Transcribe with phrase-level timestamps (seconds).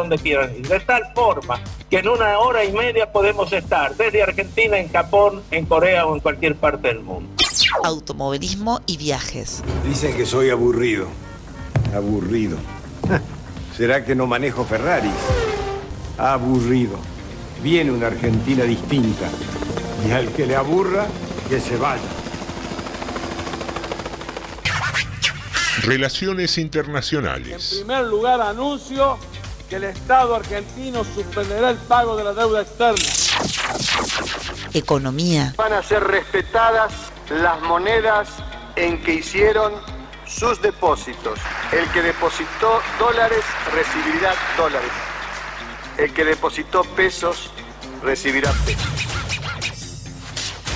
[0.00, 0.66] donde quieran ir.
[0.66, 5.42] De tal forma que en una hora y media podemos estar desde Argentina, en Japón,
[5.50, 7.30] en Corea o en cualquier parte del mundo.
[7.84, 9.62] Automovilismo y viajes.
[9.86, 11.06] Dicen que soy aburrido.
[11.94, 12.56] Aburrido.
[13.76, 15.12] ¿Será que no manejo Ferraris?
[16.18, 16.98] Aburrido.
[17.62, 19.28] Viene una Argentina distinta.
[20.06, 21.06] Y al que le aburra,
[21.48, 22.02] que se vaya.
[25.82, 27.72] Relaciones internacionales.
[27.72, 29.18] En primer lugar, anuncio
[29.70, 33.04] que el Estado argentino suspenderá el pago de la deuda externa.
[34.74, 35.54] Economía.
[35.56, 36.92] Van a ser respetadas
[37.30, 38.28] las monedas
[38.74, 39.72] en que hicieron
[40.26, 41.38] sus depósitos.
[41.70, 44.90] El que depositó dólares recibirá dólares.
[45.98, 47.50] El que depositó pesos
[48.02, 48.88] recibirá pesos.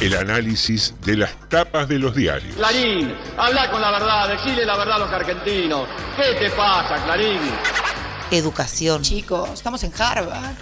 [0.01, 2.55] El análisis de las tapas de los diarios.
[2.55, 5.89] Clarín, habla con la verdad, decile la verdad a los argentinos.
[6.17, 7.41] ¿Qué te pasa, Clarín?
[8.31, 9.03] Educación.
[9.03, 10.55] Chicos, estamos en Harvard.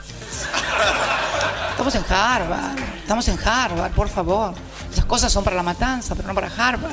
[1.70, 2.78] Estamos en Harvard.
[2.98, 4.54] Estamos en Harvard, por favor.
[4.92, 6.92] Esas cosas son para la matanza, pero no para Harvard.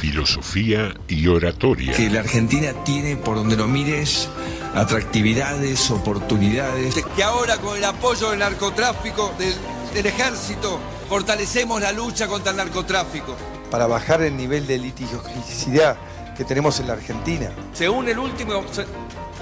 [0.00, 1.92] Filosofía y oratoria.
[1.92, 4.28] Que la Argentina tiene, por donde lo mires,
[4.74, 6.94] atractividades, oportunidades.
[7.16, 9.54] Que ahora con el apoyo del narcotráfico, del,
[9.94, 13.36] del ejército, fortalecemos la lucha contra el narcotráfico.
[13.70, 15.96] Para bajar el nivel de litigiosidad
[16.36, 17.48] que tenemos en la Argentina.
[17.72, 18.64] Según el último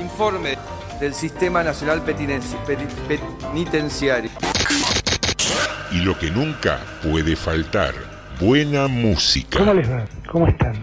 [0.01, 0.57] informe
[1.01, 4.31] del Sistema Nacional Penitenciario.
[5.93, 7.95] Y lo que nunca puede faltar,
[8.41, 9.59] buena música.
[9.59, 10.05] ¿Cómo les va?
[10.31, 10.75] ¿Cómo están?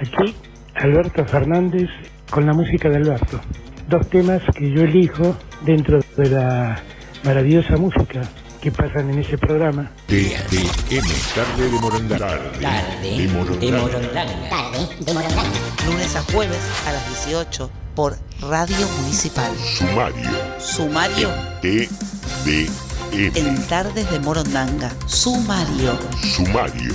[0.00, 0.34] Aquí
[0.74, 1.90] Alberto Fernández
[2.30, 3.40] con la música de Alberto.
[3.88, 6.80] Dos temas que yo elijo dentro de la
[7.24, 8.22] maravillosa música
[8.60, 9.90] que pasan en ese programa.
[10.06, 12.18] TDM, tarde de Morondanga.
[12.60, 14.12] Tarde de Morondanga.
[14.12, 15.58] Tarde de Morondanga.
[15.86, 19.50] Lunes a jueves a las 18 por Radio Municipal.
[19.56, 20.30] Sumario.
[20.58, 21.30] Sumario.
[21.62, 23.36] TDM.
[23.36, 24.92] En Tardes de Morondanga.
[25.06, 25.98] Sumario.
[26.20, 26.94] Sumario.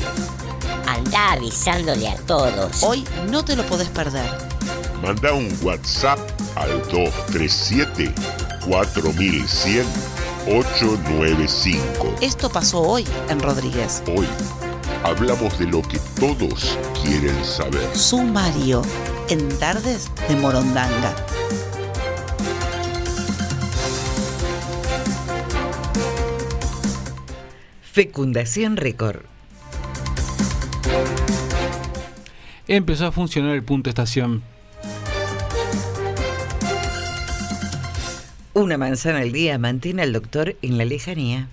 [0.88, 2.84] Anda avisándole a todos.
[2.84, 4.30] Hoy no te lo podés perder.
[5.02, 6.20] Manda un WhatsApp
[6.56, 8.14] al 237
[8.66, 12.18] 4100 895.
[12.22, 14.04] Esto pasó hoy en Rodríguez.
[14.16, 14.28] Hoy
[15.04, 17.96] hablamos de lo que todos quieren saber.
[17.96, 18.84] Sumario
[19.30, 21.16] en Tardes de Morondanga.
[27.82, 29.24] Fecundación Récord.
[32.68, 34.44] Empezó a funcionar el punto estación.
[38.56, 41.50] Una manzana al día mantiene al doctor en la lejanía.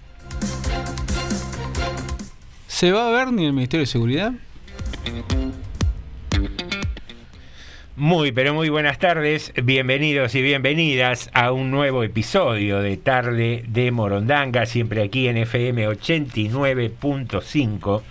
[2.68, 4.32] ¿Se va a ver ni el Ministerio de Seguridad?
[7.96, 13.90] Muy, pero muy buenas tardes, bienvenidos y bienvenidas a un nuevo episodio de Tarde de
[13.90, 18.02] Morondanga, siempre aquí en FM 89.5,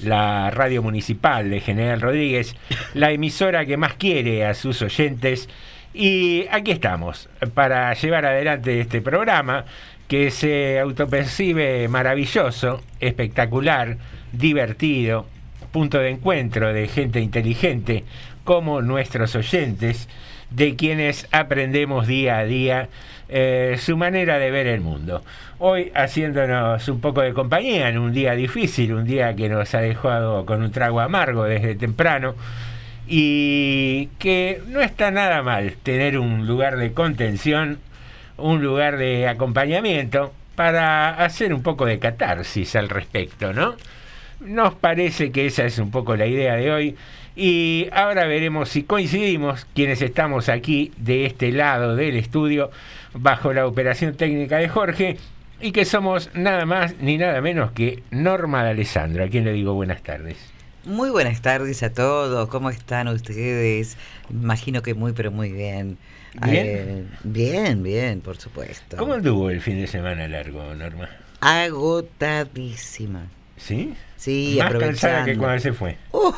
[0.00, 2.56] la radio municipal de General Rodríguez,
[2.94, 5.48] la emisora que más quiere a sus oyentes.
[5.96, 9.64] Y aquí estamos para llevar adelante este programa
[10.08, 13.96] que se autopercibe maravilloso, espectacular,
[14.32, 15.26] divertido,
[15.70, 18.02] punto de encuentro de gente inteligente
[18.42, 20.08] como nuestros oyentes,
[20.50, 22.88] de quienes aprendemos día a día
[23.28, 25.22] eh, su manera de ver el mundo.
[25.60, 29.80] Hoy haciéndonos un poco de compañía en un día difícil, un día que nos ha
[29.80, 32.34] dejado con un trago amargo desde temprano
[33.06, 37.78] y que no está nada mal tener un lugar de contención,
[38.36, 43.74] un lugar de acompañamiento para hacer un poco de catarsis al respecto, ¿no?
[44.40, 46.96] Nos parece que esa es un poco la idea de hoy
[47.36, 52.70] y ahora veremos si coincidimos quienes estamos aquí de este lado del estudio
[53.12, 55.16] bajo la operación técnica de Jorge
[55.60, 59.52] y que somos nada más ni nada menos que Norma de Alessandro, a quien le
[59.52, 60.53] digo buenas tardes.
[60.84, 63.96] Muy buenas tardes a todos, ¿cómo están ustedes?
[64.30, 65.96] Imagino que muy, pero muy bien.
[66.42, 66.66] ¿Bien?
[66.66, 68.96] Eh, bien, bien, por supuesto.
[68.98, 71.08] ¿Cómo anduvo el fin de semana largo, Norma?
[71.40, 73.26] Agotadísima.
[73.56, 73.94] ¿Sí?
[74.16, 74.98] Sí, Más aprovechando.
[75.00, 75.96] cansada que cuando se fue.
[76.12, 76.32] Uh,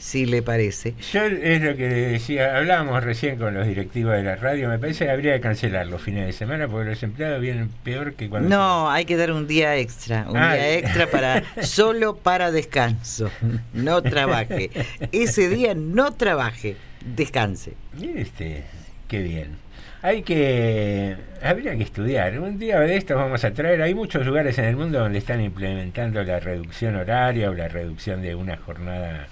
[0.00, 0.94] sí le parece.
[1.12, 5.04] Yo es lo que decía, hablábamos recién con los directivos de la radio, me parece
[5.04, 8.48] que habría que cancelar los fines de semana porque los empleados vienen peor que cuando...
[8.48, 10.54] No, hay que dar un día extra, un Ah.
[10.54, 13.30] día extra para solo para descanso.
[13.74, 14.70] No trabaje.
[15.12, 17.74] Ese día no trabaje, descanse.
[18.02, 18.64] Este,
[19.06, 19.58] qué bien.
[20.02, 22.38] Hay que, habría que estudiar.
[22.40, 25.42] Un día de estos vamos a traer, hay muchos lugares en el mundo donde están
[25.42, 29.28] implementando la reducción horaria o la reducción de una jornada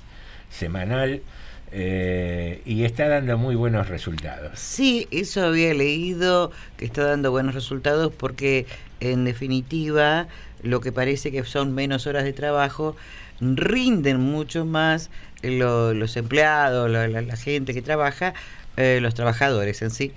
[0.50, 1.22] semanal
[1.72, 4.58] eh, y está dando muy buenos resultados.
[4.58, 8.66] Sí, eso había leído que está dando buenos resultados porque
[9.00, 10.28] en definitiva
[10.62, 12.96] lo que parece que son menos horas de trabajo
[13.40, 15.10] rinden mucho más
[15.42, 18.34] lo- los empleados, la, la- gente que trabaja,
[18.76, 20.12] eh, los trabajadores en sí,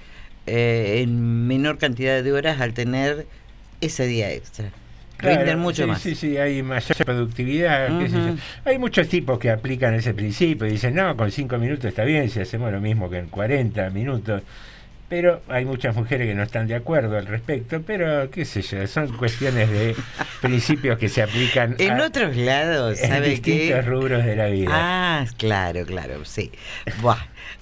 [0.47, 3.27] eh, en menor cantidad de horas al tener
[3.81, 4.71] ese día extra.
[5.21, 6.01] Rinden Claro, mucho sí, más.
[6.01, 7.99] Sí, sí, hay mayor productividad.
[7.99, 8.23] qué sé yo.
[8.25, 8.37] Ujú.
[8.65, 12.29] Hay muchos tipos que aplican ese principio y dicen, no, con 5 minutos está bien,
[12.29, 14.41] si hacemos lo mismo que en 40 minutos.
[15.09, 18.87] Pero hay muchas mujeres que no están de acuerdo al respecto, pero qué sé yo,
[18.87, 19.93] son cuestiones de
[20.41, 23.81] principios que se aplican En a- otros lados, en ¿sabe distintos qué?
[23.81, 24.69] rubros de la vida.
[24.73, 26.49] Ah, claro, claro, sí.
[27.01, 27.17] Buah.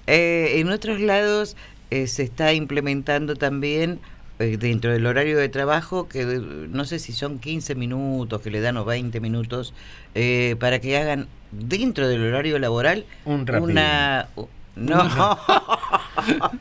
[0.05, 1.57] Eh, en otros lados
[1.89, 3.99] eh, se está implementando también
[4.39, 8.77] dentro del horario de trabajo que no sé si son 15 minutos que le dan
[8.77, 9.73] o 20 minutos
[10.15, 14.27] eh, para que hagan dentro del horario laboral Un una
[14.75, 15.03] no,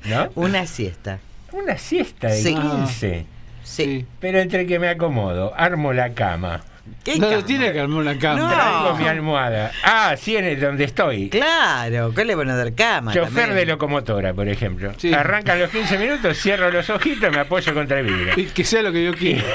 [0.06, 0.28] ¿No?
[0.34, 1.20] una siesta.
[1.52, 2.54] Una siesta de Sí.
[2.54, 3.26] 15.
[3.62, 4.06] Sí.
[4.20, 6.62] Pero entre que me acomodo, armo la cama.
[7.04, 7.44] ¿Qué No, cama?
[7.46, 8.48] tiene que armar una cama.
[8.52, 9.72] Traigo mi almohada.
[9.84, 11.28] Ah, sí, en el donde estoy.
[11.30, 13.12] Claro, ¿qué le van a dar cama?
[13.12, 13.54] Chofer también?
[13.56, 14.92] de locomotora, por ejemplo.
[14.96, 15.12] Sí.
[15.12, 18.32] Arrancan los 15 minutos, cierro los ojitos, me apoyo contra el vidrio.
[18.36, 19.42] Y Que sea lo que yo quiera.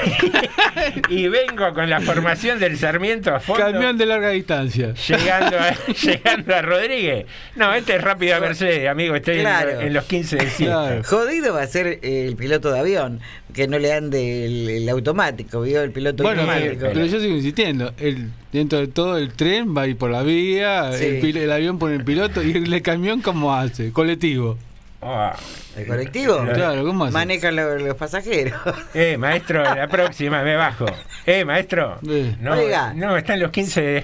[1.08, 3.64] Y vengo con la formación del Sarmiento a fondo.
[3.64, 4.92] Camión de larga distancia.
[4.94, 5.70] Llegando a,
[6.02, 7.26] llegando a Rodríguez.
[7.56, 9.14] No, este es rápido a Mercedes, amigo.
[9.14, 9.80] Estoy en- Claro.
[9.80, 10.86] en, los 15 de siesta.
[10.86, 11.02] Claro.
[11.04, 13.20] Jodido va a ser el piloto de avión,
[13.54, 15.80] que no le ande el, el automático, ¿vio?
[15.82, 16.86] El piloto Bueno, automático.
[16.86, 17.94] eh, pero yo sigo insistiendo.
[17.98, 21.04] El, dentro de todo, el tren va a ir por la vía, Sí.
[21.06, 23.92] el, pil- el avión pone el piloto y el camión, ¿cómo hace?
[23.92, 24.58] Colectivo.
[25.06, 25.36] Ah.
[25.76, 26.38] ¿El colectivo?
[26.54, 27.12] Claro, ¿cómo hace?
[27.12, 28.58] Maneja lo- los pasajeros.
[28.94, 30.86] Eh, maestro, la próxima me bajo.
[31.26, 31.98] Eh, maestro.
[32.08, 32.34] Eh.
[32.40, 32.94] No, Oiga.
[32.94, 33.98] no, están los 15 de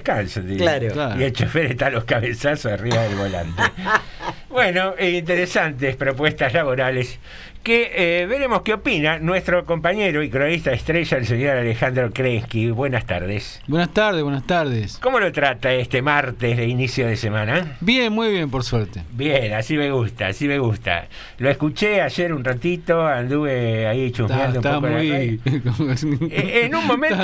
[0.45, 0.59] digo.
[0.59, 0.87] Claro.
[0.89, 1.19] Claro.
[1.19, 3.61] Y el chofer está a los cabezazos arriba del volante.
[4.49, 7.19] bueno, eh, interesantes propuestas laborales
[7.63, 12.71] que eh, veremos qué opina nuestro compañero y cronista estrella, el señor Alejandro Kresky.
[12.71, 13.61] Buenas tardes.
[13.67, 14.97] Buenas tardes, buenas tardes.
[14.97, 17.77] ¿Cómo lo trata este martes de inicio de semana?
[17.79, 19.03] Bien, muy bien, por suerte.
[19.11, 21.07] Bien, así me gusta, así me gusta.
[21.37, 25.39] Lo escuché ayer un ratito, anduve ahí Está, chusmeando un está poco la radio.
[26.19, 26.31] muy.
[26.31, 27.21] Eh, en un momento-.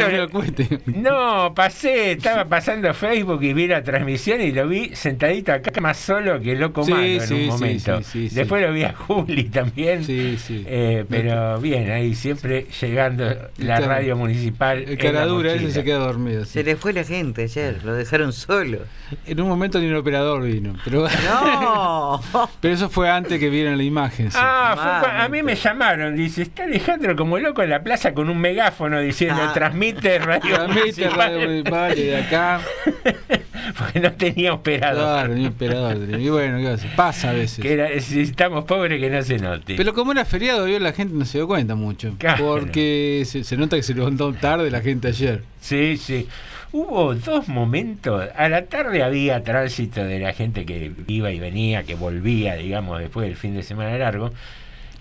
[0.86, 5.98] No, pasé, estaba pasando Facebook y vi la transmisión y lo vi sentadito acá más
[5.98, 7.97] solo que loco Sí, malo en sí, un sí, momento.
[7.97, 8.35] sí, sí, sí.
[8.35, 10.03] Después lo vi a Juli también.
[10.03, 10.63] Sí, sí.
[10.67, 13.25] Eh, pero bien, ahí siempre llegando
[13.57, 14.79] la radio municipal.
[14.88, 16.45] El caradura ese se queda dormido.
[16.45, 16.51] sí.
[16.53, 18.79] Se le fue la gente ayer, lo dejaron solo.
[19.25, 20.75] En un momento ni el operador vino.
[20.83, 22.21] Pero, ¡No!
[22.61, 24.31] pero eso fue antes que vieran la imagen.
[24.31, 24.38] sí.
[24.39, 28.29] Ah, fue a mí me llamaron, dice, está Alejandro como loco en la plaza con
[28.29, 29.51] un megáfono diciendo, Ah.
[29.53, 32.61] transmite radio Transmite municipal", radio municipal y de acá.
[33.77, 35.03] porque no tenía operador.
[35.03, 35.97] Claro, ni operador.
[36.19, 37.60] Y bueno, ¿qué Pasa a veces.
[37.60, 39.75] Que era, si estamos pobres que no se note.
[39.75, 42.13] Pero como era feriado, la gente no se dio cuenta mucho.
[42.18, 42.45] Claro.
[42.45, 45.44] Porque se, se nota que se levantó tarde la gente ayer.
[45.62, 46.28] Sí, sí.
[46.72, 48.24] Hubo dos momentos.
[48.36, 53.00] A la tarde había tránsito de la gente que iba y venía, que volvía, digamos,
[53.00, 54.31] después del fin de semana largo.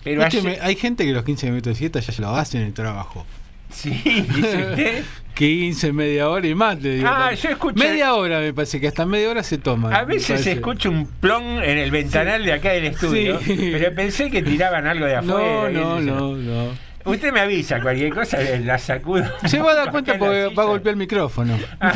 [0.03, 2.61] Pero Escúcheme, ayer- hay gente que los 15 minutos de siesta ya se lo hacen
[2.61, 3.25] en el trabajo.
[3.69, 5.03] Sí, dice usted.
[5.37, 7.07] 15, media hora y más, te digo.
[7.07, 9.95] Ah, yo escuché- Media hora me parece que hasta media hora se toma.
[9.95, 13.69] A veces se escucha un plon en el ventanal de acá del estudio, Sí.
[13.71, 15.69] pero pensé que tiraban algo de afuera.
[15.69, 16.87] No, no, no, no.
[17.07, 19.25] Usted me avisa cualquier cosa, la sacudo.
[19.45, 21.57] Se va a dar cuenta porque va a golpear el micrófono.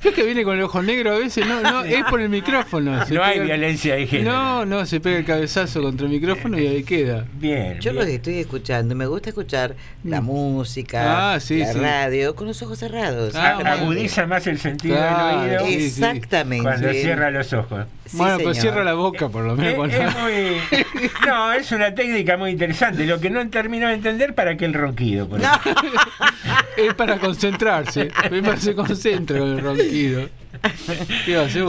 [0.00, 3.04] Fíjate que viene con el ojo negro a veces, no, no, es por el micrófono.
[3.06, 4.32] Se No hay violencia de género.
[4.32, 7.26] No, no, se pega el cabezazo contra el micrófono y ahí queda.
[7.34, 7.74] Bien.
[7.80, 8.04] Yo bien.
[8.04, 9.74] los estoy escuchando, me gusta escuchar
[10.04, 11.78] la música, Ah, sí, la sí.
[11.78, 13.34] radio, con los ojos cerrados.
[13.34, 13.58] Ah.
[13.64, 15.80] Agudiza más el sentido Claro, del oído.
[15.86, 16.62] Exactamente.
[16.64, 17.84] cuando cierra los ojos.
[18.10, 18.62] Sí, bueno, pero señor.
[18.62, 19.70] cierra la boca por lo menos.
[19.70, 23.04] Es, cuando- es muy- no, es una técnica muy interesante.
[23.06, 25.28] Lo que no termino de entender para qué el ronquido.
[25.28, 25.40] por
[26.76, 28.08] es para concentrarse.
[28.08, 28.12] Es
[28.42, 30.28] para que se concentre con el ronquido.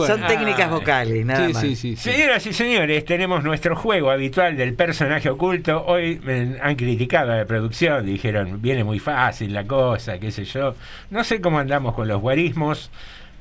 [0.06, 1.62] Son técnicas Ah, vocales, nada sí, más.
[1.62, 2.10] sí, sí, sí.
[2.12, 5.84] Señoras y señores, tenemos nuestro juego habitual del personaje oculto.
[5.86, 10.44] Hoy me han criticado a la producción, dijeron, viene muy fácil la cosa, qué sé
[10.44, 10.74] yo.
[11.10, 12.90] No sé cómo andamos con los guarismos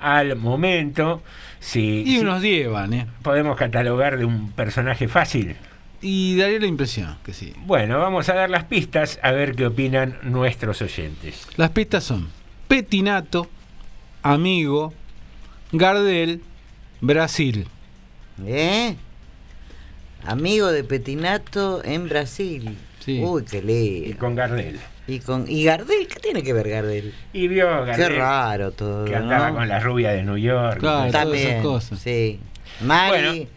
[0.01, 1.21] al momento.
[1.59, 3.07] Si, Y si unos 10 van, ¿eh?
[3.21, 5.55] podemos catalogar de un personaje fácil.
[6.01, 7.53] Y daría la impresión que sí.
[7.65, 11.47] Bueno, vamos a dar las pistas a ver qué opinan nuestros oyentes.
[11.57, 12.29] Las pistas son
[12.67, 13.47] Petinato,
[14.23, 14.93] Amigo,
[15.71, 16.41] Gardel,
[17.01, 17.67] Brasil.
[18.45, 18.95] ¿Eh?
[20.25, 22.77] Amigo de Petinato en Brasil.
[22.99, 23.21] Sí.
[23.23, 24.09] Uy, qué lindo.
[24.09, 24.79] Y con Gardel.
[25.07, 27.13] Y con y Gardel, ¿qué tiene que ver Gardel?
[27.33, 27.95] Y vio Gardel.
[28.13, 29.05] Qué raro todo.
[29.05, 29.55] Que andaba ¿no?
[29.57, 30.79] con la rubia de New York.
[30.79, 31.99] Claro, todas También, esas cosas.
[31.99, 32.39] Sí.
[32.81, 33.11] Mari.
[33.21, 33.47] Bueno.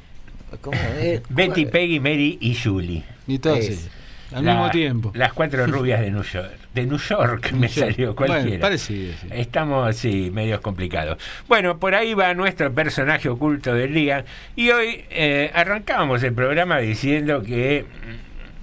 [0.60, 1.20] ¿Cómo es?
[1.28, 3.04] Betty, Peggy, Mary y Julie.
[3.26, 3.68] Y todo Es.
[3.70, 3.88] así,
[4.34, 5.12] al La- mismo tiempo.
[5.14, 6.52] Las cuatro rubias de New York.
[6.74, 7.90] De New York me New York.
[7.92, 8.44] salió cualquiera.
[8.44, 9.28] Bueno, parecido, sí.
[9.30, 11.18] Estamos, sí, medios complicados.
[11.46, 14.24] Bueno, por ahí va nuestro personaje oculto del día.
[14.56, 17.84] Y hoy eh, arrancábamos el programa diciendo que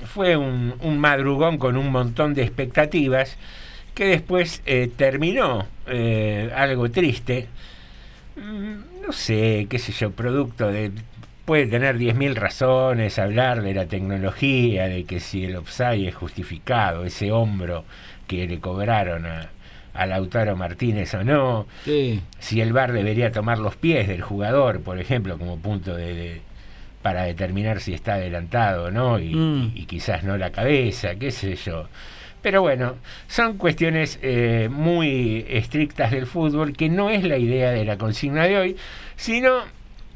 [0.05, 3.37] fue un, un madrugón con un montón de expectativas
[3.93, 7.47] que después eh, terminó eh, algo triste.
[8.35, 10.91] Mm, No sé, qué sé yo, producto de...
[11.45, 17.03] Puede tener 10.000 razones, hablar de la tecnología, de que si el offside es justificado,
[17.03, 17.83] ese hombro
[18.27, 19.49] que le cobraron a,
[19.93, 22.21] a Lautaro Martínez o no, Sí.
[22.39, 26.41] si el VAR debería tomar los pies del jugador, por ejemplo, como punto de, de-
[27.01, 29.71] para determinar si está adelantado o no, y, Mm.
[29.75, 31.87] y quizás no la cabeza, qué sé yo.
[32.41, 32.95] Pero bueno,
[33.27, 38.45] son cuestiones eh, muy estrictas del fútbol, que no es la idea de la consigna
[38.45, 38.75] de hoy,
[39.15, 39.59] sino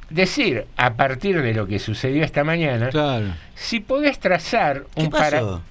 [0.10, 3.28] decir, a partir de lo que sucedió esta mañana, Claro.
[3.56, 5.40] si podés trazar ¿Qué un para...
[5.40, 5.62] pasó?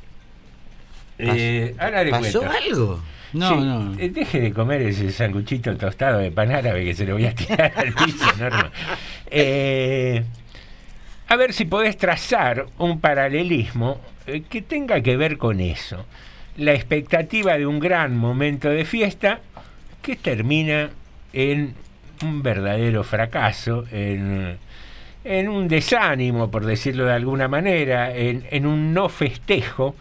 [1.18, 2.58] Eh, ahora le ¿Pasó cuento.
[2.68, 3.00] algo?
[3.32, 3.94] No, Sí, no.
[3.98, 7.34] eh, Deje de comer ese sanguchito tostado de pan árabe que se lo voy a
[7.34, 8.70] tirar al piso, Norma.
[9.36, 10.22] Eh,
[11.34, 16.06] a ver si podés trazar un paralelismo eh, que tenga que ver con eso.
[16.56, 19.40] La expectativa de un gran momento de fiesta
[20.00, 20.90] que termina
[21.32, 21.74] en
[22.22, 24.58] un verdadero fracaso, en,
[25.48, 29.96] un desánimo, por decirlo de alguna manera, en, en un no festejo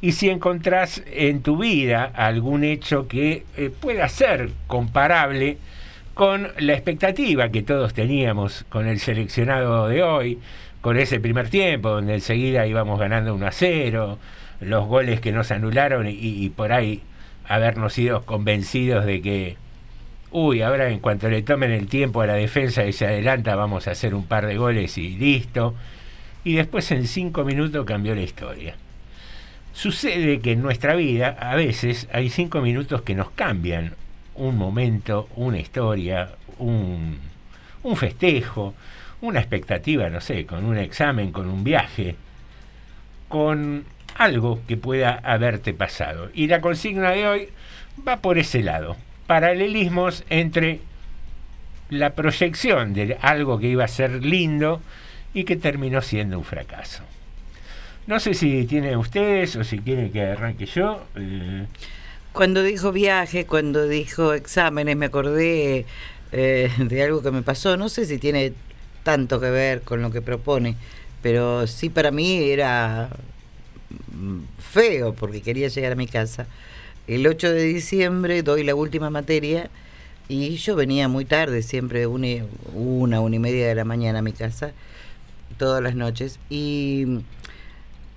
[0.00, 5.58] y si encontrás en tu vida algún hecho que eh, pueda ser comparable
[6.14, 10.38] con la expectativa que todos teníamos con el seleccionado de hoy,
[10.80, 14.18] con ese primer tiempo donde enseguida íbamos ganando 1 a 0,
[14.60, 17.02] los goles que nos anularon y, y por ahí
[17.46, 19.56] habernos sido convencidos de que,
[20.30, 23.88] uy, ahora en cuanto le tomen el tiempo a la defensa y se adelanta vamos
[23.88, 25.74] a hacer un par de goles y listo.
[26.44, 28.76] Y después en cinco minutos cambió la historia.
[29.72, 33.94] Sucede que en nuestra vida a veces hay cinco minutos que nos cambian
[34.34, 37.18] un momento, una historia, un,
[37.82, 38.74] un festejo,
[39.20, 42.16] una expectativa, no sé, con un examen, con un viaje,
[43.28, 43.84] con
[44.16, 46.30] algo que pueda haberte pasado.
[46.34, 47.48] Y la consigna de hoy
[48.06, 48.96] va por ese lado.
[49.26, 50.80] Paralelismos entre
[51.90, 54.80] la proyección de algo que iba a ser lindo
[55.34, 57.02] y que terminó siendo un fracaso.
[58.06, 61.04] No sé si tienen ustedes o si quieren que arranque yo.
[61.16, 61.66] eh,
[62.32, 65.86] Cuando dijo viaje, cuando dijo exámenes, me acordé
[66.32, 67.76] eh, de algo que me pasó.
[67.76, 68.52] No sé si tiene
[69.02, 70.76] tanto que ver con lo que propone,
[71.22, 73.10] pero sí para mí era
[74.58, 76.46] feo porque quería llegar a mi casa.
[77.06, 79.70] El 8 de diciembre doy la última materia
[80.28, 84.22] y yo venía muy tarde, siempre una, una, una y media de la mañana a
[84.22, 84.72] mi casa,
[85.58, 86.38] todas las noches.
[86.48, 87.22] Y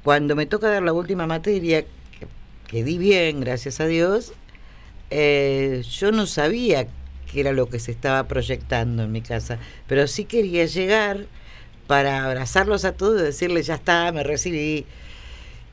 [0.04, 2.28] cuando me toca dar la última materia, que,
[2.68, 4.34] que di bien, gracias a Dios,
[5.10, 6.88] eh, yo no sabía
[7.34, 11.26] qué era lo que se estaba proyectando en mi casa, pero sí quería llegar
[11.88, 14.86] para abrazarlos a todos y decirles, ya está, me recibí.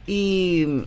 [0.06, 0.84] Y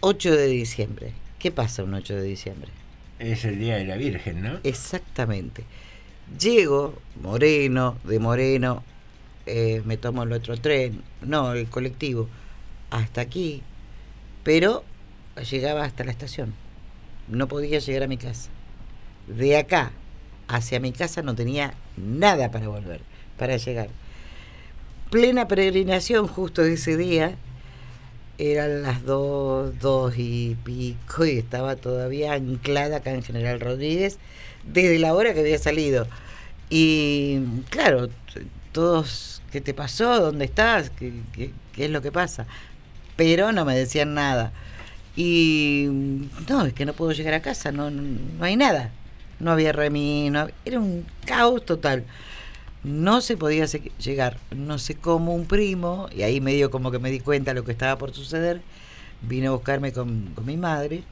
[0.00, 2.70] 8 de diciembre, ¿qué pasa un 8 de diciembre?
[3.18, 4.58] es el Día de la Virgen, ¿no?
[4.62, 5.64] Exactamente.
[6.38, 8.82] Llego, Moreno, de Moreno,
[9.46, 12.28] eh, me tomo el otro tren, no, el colectivo,
[12.90, 13.62] hasta aquí,
[14.42, 14.84] pero
[15.50, 16.52] llegaba hasta la estación.
[17.28, 18.50] No podía llegar a mi casa.
[19.28, 19.92] De acá
[20.48, 23.00] hacia mi casa no tenía nada para volver,
[23.38, 23.88] para llegar.
[25.10, 27.36] Plena peregrinación justo ese día,
[28.38, 34.18] eran las dos, dos y pico y estaba todavía anclada acá en General Rodríguez
[34.64, 36.06] desde la hora que había salido.
[36.68, 37.38] Y
[37.70, 38.08] claro,
[38.72, 40.20] todos, ¿qué te pasó?
[40.20, 40.90] ¿Dónde estás?
[40.90, 42.46] ¿Qué, qué, qué es lo que pasa?
[43.16, 44.52] Pero no me decían nada.
[45.14, 45.86] Y
[46.48, 48.90] no, es que no puedo llegar a casa, no, no hay nada.
[49.38, 52.04] No había remis, no era un caos total.
[52.84, 57.10] No se podía llegar, no sé cómo un primo, y ahí medio como que me
[57.10, 58.60] di cuenta de lo que estaba por suceder,
[59.22, 61.02] vino a buscarme con, con mi madre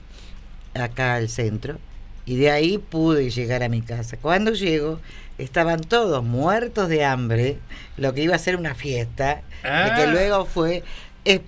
[0.74, 1.78] acá al centro
[2.26, 4.16] y de ahí pude llegar a mi casa.
[4.16, 5.00] Cuando llego
[5.38, 7.58] estaban todos muertos de hambre,
[7.96, 9.94] lo que iba a ser una fiesta, Ah.
[9.96, 10.82] que luego fue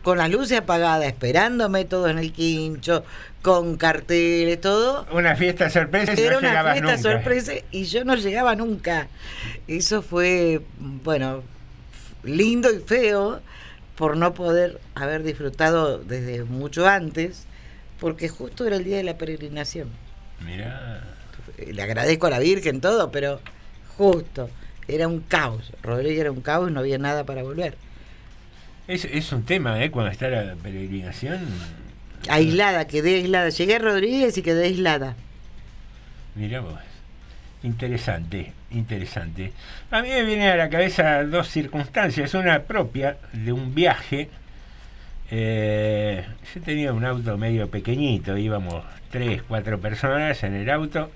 [0.03, 3.05] con las luces apagadas, esperándome todos en el quincho,
[3.47, 5.07] con carteles, todo.
[5.13, 6.99] Una fiesta sorpresa y Era no una fiesta nunca.
[6.99, 9.07] sorpresa y yo no llegaba nunca.
[9.69, 11.45] Eso fue, bueno,
[12.25, 13.41] lindo y feo,
[13.95, 17.47] por no poder haber disfrutado desde mucho antes,
[18.01, 19.91] porque justo era el día de la peregrinación.
[20.45, 21.05] Mirá.
[21.65, 23.41] Le agradezco a la Virgen todo, pero
[23.97, 24.51] justo
[24.89, 25.73] era un caos.
[25.85, 27.77] Rodríguez era un caos y no había nada para volver.
[28.89, 29.93] Es, es un tema, ¿eh?
[29.93, 31.47] Cuando está la peregrinación.
[32.29, 33.49] Aislada, quedé aislada.
[33.49, 35.15] Llegué a Rodríguez y quedé aislada.
[36.35, 36.79] Mirá vos.
[37.63, 39.53] Interesante, interesante.
[39.91, 42.35] A mí me vienen a la cabeza dos circunstancias.
[42.35, 44.29] Una propia de un viaje.
[45.31, 51.11] Eh, yo tenía un auto medio pequeñito, íbamos tres, cuatro personas en el auto.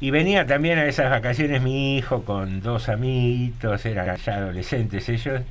[0.00, 5.42] Y venía también a esas vacaciones mi hijo con dos amiguitos, eran ya adolescentes ellos.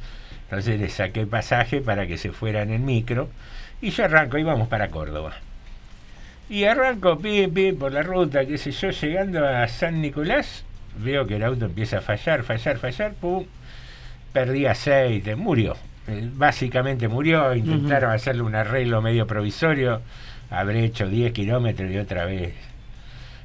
[0.43, 3.29] Entonces les saqué pasaje para que se fueran en micro.
[3.83, 5.33] Y yo arranco, íbamos para Córdoba.
[6.49, 10.63] Y arranco, pim, pim, por la ruta, qué sé yo, llegando a San Nicolás,
[10.99, 13.43] veo que el auto empieza a fallar, fallar, fallar, pum,
[14.31, 15.75] perdí aceite, murió.
[16.07, 20.01] Eh, Básicamente murió, intentaron hacerle un arreglo medio provisorio,
[20.49, 22.53] habré hecho 10 kilómetros y otra vez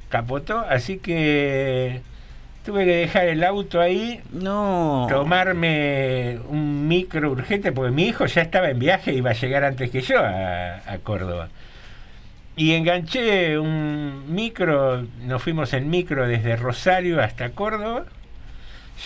[0.08, 2.00] capotó, así que
[2.68, 5.06] tuve que dejar el auto ahí, no.
[5.08, 9.90] tomarme un micro urgente, porque mi hijo ya estaba en viaje, iba a llegar antes
[9.90, 11.48] que yo a, a Córdoba.
[12.56, 18.04] Y enganché un micro, nos fuimos en micro desde Rosario hasta Córdoba.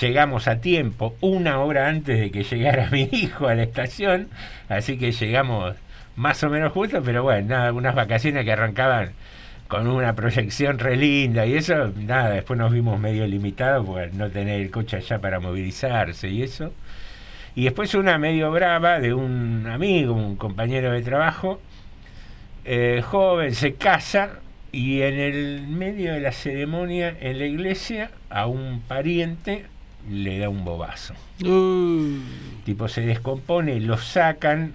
[0.00, 4.26] Llegamos a tiempo, una hora antes de que llegara mi hijo a la estación,
[4.68, 5.76] así que llegamos
[6.16, 9.12] más o menos justo, pero bueno, nada, unas vacaciones que arrancaban
[9.72, 14.28] con una proyección re linda y eso, nada, después nos vimos medio limitados por no
[14.28, 16.74] tener el coche allá para movilizarse y eso.
[17.54, 21.58] Y después una medio brava de un amigo, un compañero de trabajo,
[22.66, 24.40] eh, joven, se casa
[24.72, 29.64] y en el medio de la ceremonia en la iglesia a un pariente
[30.06, 31.14] le da un bobazo.
[32.66, 34.74] Tipo se descompone, lo sacan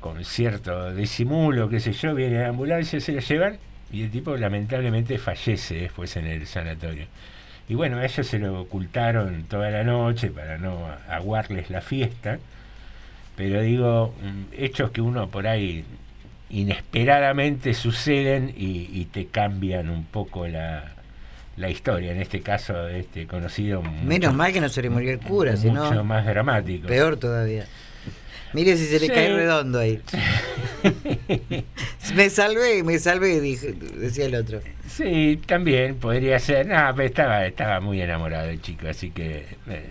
[0.00, 3.58] con cierto disimulo, qué sé yo, viene la ambulancia, se lo llevan
[3.92, 7.06] y el tipo lamentablemente fallece después en el sanatorio.
[7.68, 12.38] Y bueno, a ellos se lo ocultaron toda la noche para no aguarles la fiesta.
[13.36, 15.84] Pero digo, mm, hechos que uno por ahí
[16.48, 20.92] inesperadamente suceden y, y te cambian un poco la,
[21.56, 22.12] la historia.
[22.12, 23.82] En este caso, este conocido.
[23.82, 26.04] Menos mal que no se le murió el cura, mucho sino.
[26.04, 26.86] más dramático.
[26.86, 27.66] Peor todavía.
[28.56, 29.12] Mire si se le Sí.
[29.12, 30.00] cae redondo ahí.
[32.14, 34.60] me salvé, me salvé, dije, decía el otro.
[34.88, 36.66] Sí, también podría ser.
[36.66, 39.44] No, pero estaba, estaba muy enamorado del chico, así que.
[39.68, 39.90] eh,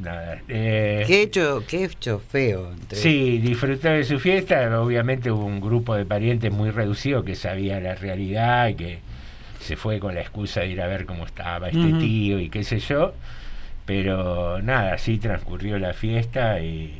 [0.00, 0.40] nada.
[0.48, 2.72] eh, Qué hecho, qué hecho feo.
[2.72, 4.80] entre- Sí, disfrutó de su fiesta.
[4.80, 8.98] Obviamente hubo un grupo de parientes muy reducido que sabía la realidad y que
[9.60, 12.64] se fue con la excusa de ir a ver cómo estaba este tío y qué
[12.64, 13.14] sé yo.
[13.86, 16.98] Pero nada, así transcurrió la fiesta y,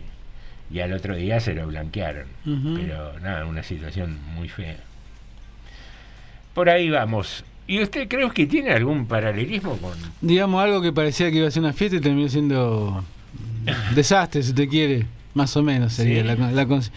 [0.73, 2.27] y al otro día se lo blanquearon.
[2.45, 4.77] Pero nada, una situación muy fea.
[6.55, 7.45] Por ahí vamos.
[7.67, 11.51] ¿Y usted cree que tiene algún paralelismo con Digamos algo que parecía que iba a
[11.51, 13.05] ser una fiesta y terminó siendo
[13.95, 15.07] desastre, si usted quiere.
[15.35, 16.27] Más o menos sería Sí.
[16.29, 16.91] la, la cons-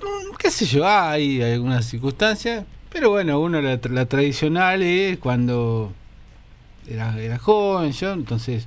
[0.00, 5.92] Mm, qué sé yo, hay algunas circunstancias, pero bueno, uno la, la tradicional es cuando
[6.88, 8.66] era, era joven, yo, entonces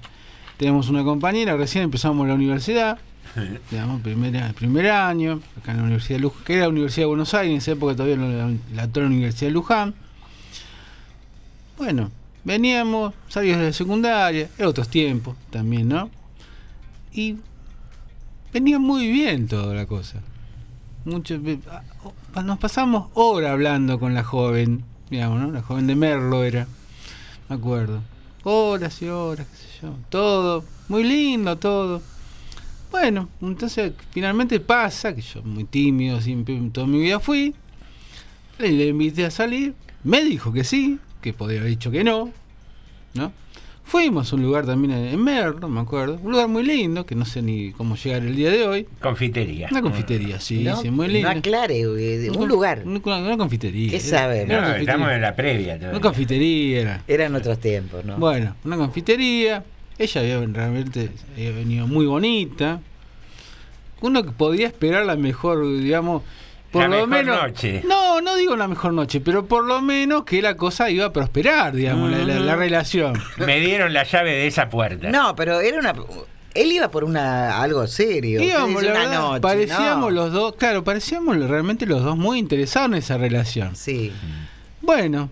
[0.57, 2.97] tenemos una compañera, recién empezamos la universidad,
[3.71, 7.07] digamos, primer, primer año, acá en la Universidad de Luján, que era la Universidad de
[7.07, 9.95] Buenos Aires, en esa época todavía no era la actual Universidad de Luján.
[11.77, 12.11] Bueno,
[12.43, 16.09] veníamos, salimos de la secundaria, en otros tiempos también, ¿no?
[17.13, 17.37] Y
[18.53, 20.19] venía muy bien toda la cosa.
[21.05, 21.39] Mucho,
[22.43, 25.51] nos pasamos horas hablando con la joven, digamos, ¿no?
[25.51, 26.67] La joven de Merlo era,
[27.49, 28.01] me acuerdo.
[28.43, 29.95] Horas y horas, qué sé yo.
[30.09, 32.01] Todo, muy lindo todo.
[32.91, 37.53] Bueno, entonces finalmente pasa, que yo muy tímido, siempre toda mi vida fui,
[38.59, 39.73] le, le invité a salir,
[40.03, 42.31] me dijo que sí, que podría haber dicho que no,
[43.13, 43.31] ¿no?
[43.83, 47.15] Fuimos a un lugar también en en Merlo, me acuerdo, un lugar muy lindo, que
[47.15, 48.85] no sé ni cómo llegar el día de hoy.
[49.01, 49.69] confitería?
[49.71, 51.31] Una confitería, sí, No, sí, muy no linda.
[51.31, 52.83] aclare, eh, un lugar.
[52.85, 53.91] Una, una confitería.
[53.91, 54.45] ¿Qué sabe?
[54.45, 54.79] No, confitería.
[54.79, 55.91] estamos en la previa todavía.
[55.91, 57.03] Una confitería era.
[57.07, 58.17] Eran otros tiempos, ¿no?
[58.17, 59.63] Bueno, una confitería.
[59.99, 62.79] Ella había realmente había venido muy bonita.
[64.01, 66.21] Uno que podía esperar la mejor, digamos,
[66.71, 67.41] por La lo mejor menos.
[67.41, 67.81] noche.
[67.87, 71.13] No, no digo la mejor noche, pero por lo menos que la cosa iba a
[71.13, 73.19] prosperar, digamos, la, la- la relación.
[73.37, 75.09] Me dieron la llave de esa puerta.
[75.09, 75.93] No, pero era una.
[76.53, 78.41] Él iba por una algo serio.
[78.41, 80.21] Íbamos, la una verdad, noche, parecíamos no.
[80.21, 83.75] los dos, claro, parecíamos realmente los dos muy interesados en esa relación.
[83.75, 84.11] Sí.
[84.81, 85.29] Bueno,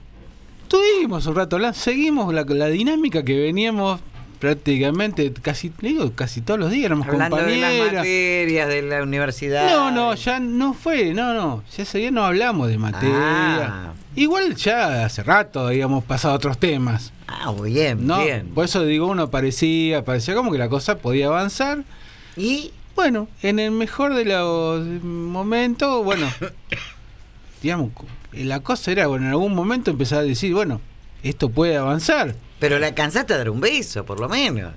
[0.67, 4.01] tuvimos un rato, la, seguimos la, la dinámica que veníamos
[4.35, 7.93] prácticamente, casi, digo, casi todos los días éramos Hablando de las compañeras.
[7.95, 9.69] materias de la universidad.
[9.69, 13.67] No, no, ya no fue, no, no, ya ese día no hablamos de materia.
[13.67, 13.93] Ah.
[14.15, 17.11] Igual ya hace rato habíamos pasado a otros temas.
[17.27, 18.23] Ah, bien, ¿no?
[18.23, 18.47] bien.
[18.53, 21.83] Por eso digo, uno parecía, parecía como que la cosa podía avanzar.
[22.37, 26.27] Y bueno, en el mejor de los momentos, bueno,
[27.61, 27.91] digamos,
[28.31, 30.79] la cosa era, bueno, en algún momento empezar a decir, bueno,
[31.29, 32.35] esto puede avanzar.
[32.59, 34.73] Pero le alcanzaste a dar un beso, por lo menos.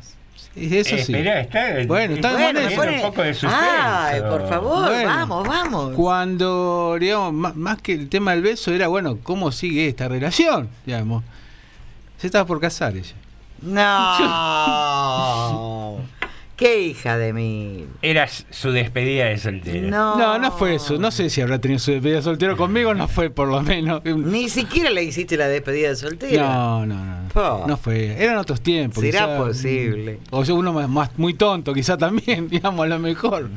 [0.57, 1.13] Eso sí.
[1.13, 3.57] Esperá, está, Bueno, está Bueno, bueno, pone- un poco de suspenso.
[3.65, 5.09] Ay, por favor, Bueno.
[5.09, 5.93] vamos, vamos.
[5.95, 10.69] Cuando, digamos, má- más, que el tema del beso era, bueno, ¿cómo sigue esta relación?
[10.85, 11.23] Digamos.
[12.17, 13.15] Se estaba por casar ella.
[13.63, 13.79] No.
[16.59, 17.87] Qué hija de mí.
[18.03, 19.89] Era su despedida de soltero.
[19.89, 20.19] No.
[20.19, 20.99] No, no fue eso.
[20.99, 24.05] No sé si habrá tenido su despedida soltero conmigo, no fue por lo menos.
[24.05, 26.43] Ni siquiera le hiciste la despedida de soltera.
[26.49, 27.29] No, no, no.
[27.33, 27.65] Po.
[27.69, 28.21] No fue.
[28.21, 29.05] Eran otros tiempos.
[29.05, 29.37] ¿Será quizá.
[29.39, 30.19] posible?
[30.31, 33.49] O sea, uno más, más- muy tonto, quizá también, digamos, a lo mejor.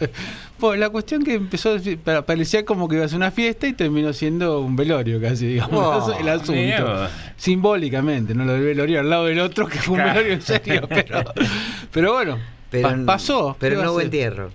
[0.60, 3.74] Pues la cuestión que empezó, pa- parecía como que iba a ser una fiesta y
[3.74, 7.08] terminó siendo un velorio casi, digamos, Oh, el asunto.
[7.36, 10.82] Simbólicamente, no lo del velorio al lado del otro, que fue un velorio en serio,
[10.88, 11.24] pero,
[11.92, 12.38] pero bueno,
[12.72, 13.54] Pero, pa- pasó.
[13.54, 14.52] ¿qué Pero no hubo entierro.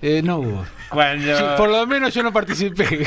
[0.00, 0.66] Eh, no hubo.
[0.88, 2.84] Cuando Sí, por lo menos yo no participé.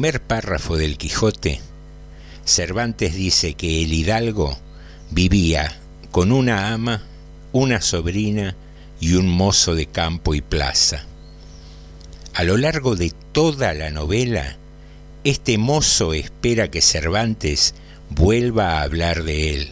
[0.00, 1.60] Primer párrafo del Quijote,
[2.46, 4.56] Cervantes dice que el hidalgo
[5.10, 5.78] vivía
[6.10, 7.02] con una ama,
[7.52, 8.56] una sobrina
[8.98, 11.04] y un mozo de campo y plaza.
[12.32, 14.56] A lo largo de toda la novela,
[15.22, 17.74] este mozo espera que Cervantes
[18.08, 19.68] vuelva a hablar de él,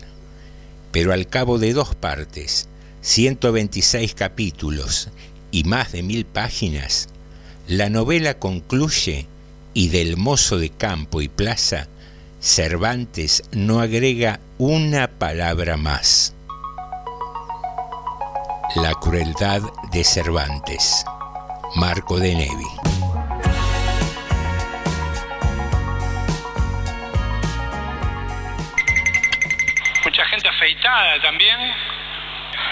[0.93, 2.69] pero al cabo de dos partes,
[3.01, 5.09] 126 capítulos
[5.53, 7.09] y más de mil páginas,
[7.67, 9.27] la novela concluye
[9.74, 11.88] y del mozo de campo y plaza,
[12.40, 16.35] Cervantes no agrega una palabra más.
[18.76, 21.04] La crueldad de Cervantes.
[21.74, 22.64] Marco de Nevi.
[30.04, 31.97] Mucha gente afeitada también.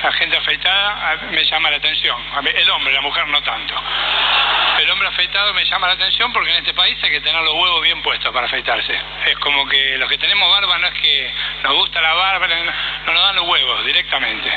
[0.06, 2.16] La gente afeitada me llama la atención.
[2.54, 3.74] El hombre, la mujer no tanto.
[4.78, 7.54] El hombre afeitado me llama la atención porque en este país hay que tener los
[7.54, 8.96] huevos bien puestos para afeitarse.
[9.26, 12.54] Es como que los que tenemos barba no es que nos gusta la barba, no
[13.06, 14.48] no nos dan los huevos directamente.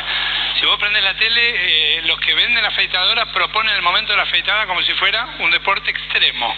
[0.59, 4.23] Si vos prendes la tele, eh, los que venden afeitadoras proponen el momento de la
[4.23, 6.53] afeitada como si fuera un deporte extremo.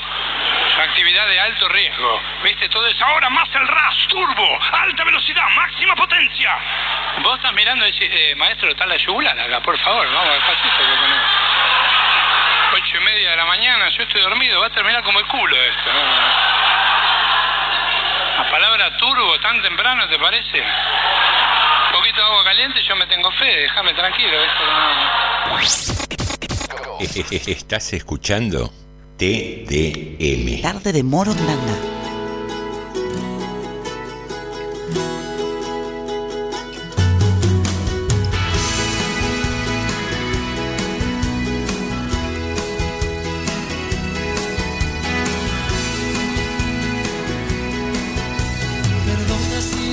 [0.75, 2.21] Una actividad de alto riesgo.
[2.43, 2.67] ¿Viste?
[2.69, 6.57] Todo es ahora más el RAS, turbo, alta velocidad, máxima potencia.
[7.19, 11.11] Vos estás mirando eh, maestro, está la yugular acá, por favor, vamos despacito que con
[11.13, 11.23] eso.
[12.73, 15.55] Ocho y media de la mañana, yo estoy dormido, va a terminar como el culo
[15.55, 15.93] esto.
[15.93, 15.99] ¿no?
[18.43, 20.61] La palabra turbo tan temprano, ¿te parece?
[20.61, 24.41] Un poquito de agua caliente y yo me tengo fe, déjame tranquilo.
[24.41, 25.59] Esto no...
[27.47, 28.71] Estás escuchando
[29.17, 30.61] TDM.
[30.61, 31.33] Tarde de Moro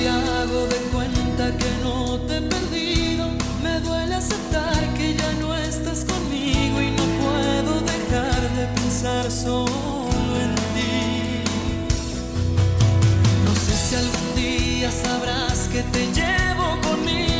[0.09, 3.29] hago de cuenta que no te he perdido.
[3.63, 10.31] Me duele aceptar que ya no estás conmigo y no puedo dejar de pensar solo
[10.45, 11.43] en ti.
[13.45, 17.38] No sé si algún día sabrás que te llevo conmigo.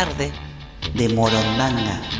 [0.00, 0.32] Tarde
[0.94, 2.19] de Morondanga.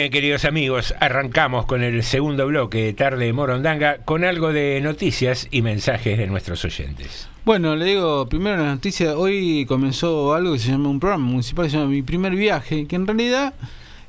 [0.00, 4.80] Bien, queridos amigos, arrancamos con el segundo bloque de Tarde de Morondanga con algo de
[4.82, 7.28] noticias y mensajes de nuestros oyentes.
[7.44, 9.18] Bueno, le digo primero la noticia.
[9.18, 12.86] Hoy comenzó algo que se llama un programa municipal que se llama Mi Primer Viaje,
[12.86, 13.52] que en realidad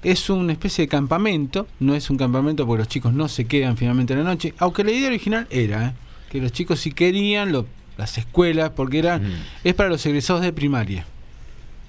[0.02, 1.68] es una especie de campamento.
[1.82, 4.86] No es un campamento porque los chicos no se quedan finalmente en la noche, aunque
[4.86, 5.94] la idea original era ¿eh?
[6.32, 7.66] que los chicos si querían, lo,
[7.98, 9.24] las escuelas, porque eran,
[9.66, 11.06] es para los egresados de primaria,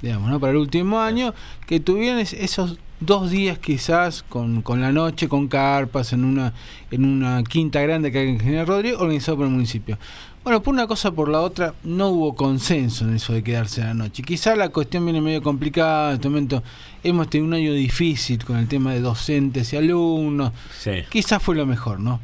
[0.00, 0.40] digamos, ¿no?
[0.40, 1.34] Para el último año,
[1.68, 6.52] que tuvieran es- esos dos días quizás con, con la noche, con carpas, en una,
[6.90, 9.98] en una quinta grande que hay en General Rodríguez, organizado por el municipio.
[10.44, 13.80] Bueno, por una cosa o por la otra, no hubo consenso en eso de quedarse
[13.80, 14.24] a la noche.
[14.24, 16.10] Quizá la cuestión viene medio complicada.
[16.10, 16.62] En este momento
[17.04, 20.52] hemos tenido un año difícil con el tema de docentes y alumnos.
[20.76, 21.04] Sí.
[21.10, 22.18] Quizás fue lo mejor, ¿no?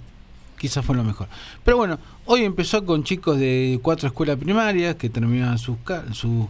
[0.58, 1.28] Quizás fue lo mejor.
[1.64, 5.76] Pero bueno, hoy empezó con chicos de cuatro escuelas primarias que terminan sus,
[6.10, 6.46] sus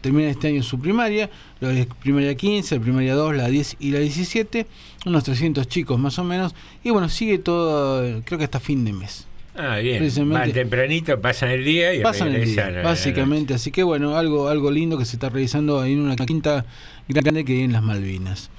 [0.00, 1.30] terminan este año su primaria,
[1.60, 4.66] la primaria 15, la primaria 2, la 10 y la 17,
[5.06, 8.92] unos 300 chicos más o menos, y bueno, sigue todo, creo que hasta fin de
[8.92, 9.26] mes.
[9.58, 10.08] Ah, bien.
[10.30, 14.48] Van tempranito, pasan el día y Pasan el día, la básicamente, así que bueno, algo,
[14.48, 16.64] algo lindo que se está realizando ahí en una quinta
[17.08, 18.50] grande que hay en las Malvinas.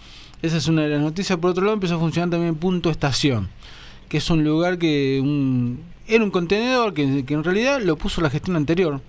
[0.42, 1.38] Esa es una de las noticias.
[1.40, 3.48] Por otro lado, empezó a funcionar también Punto Estación,
[4.10, 8.20] que es un lugar que un, era un contenedor que, que en realidad lo puso
[8.20, 9.00] la gestión anterior.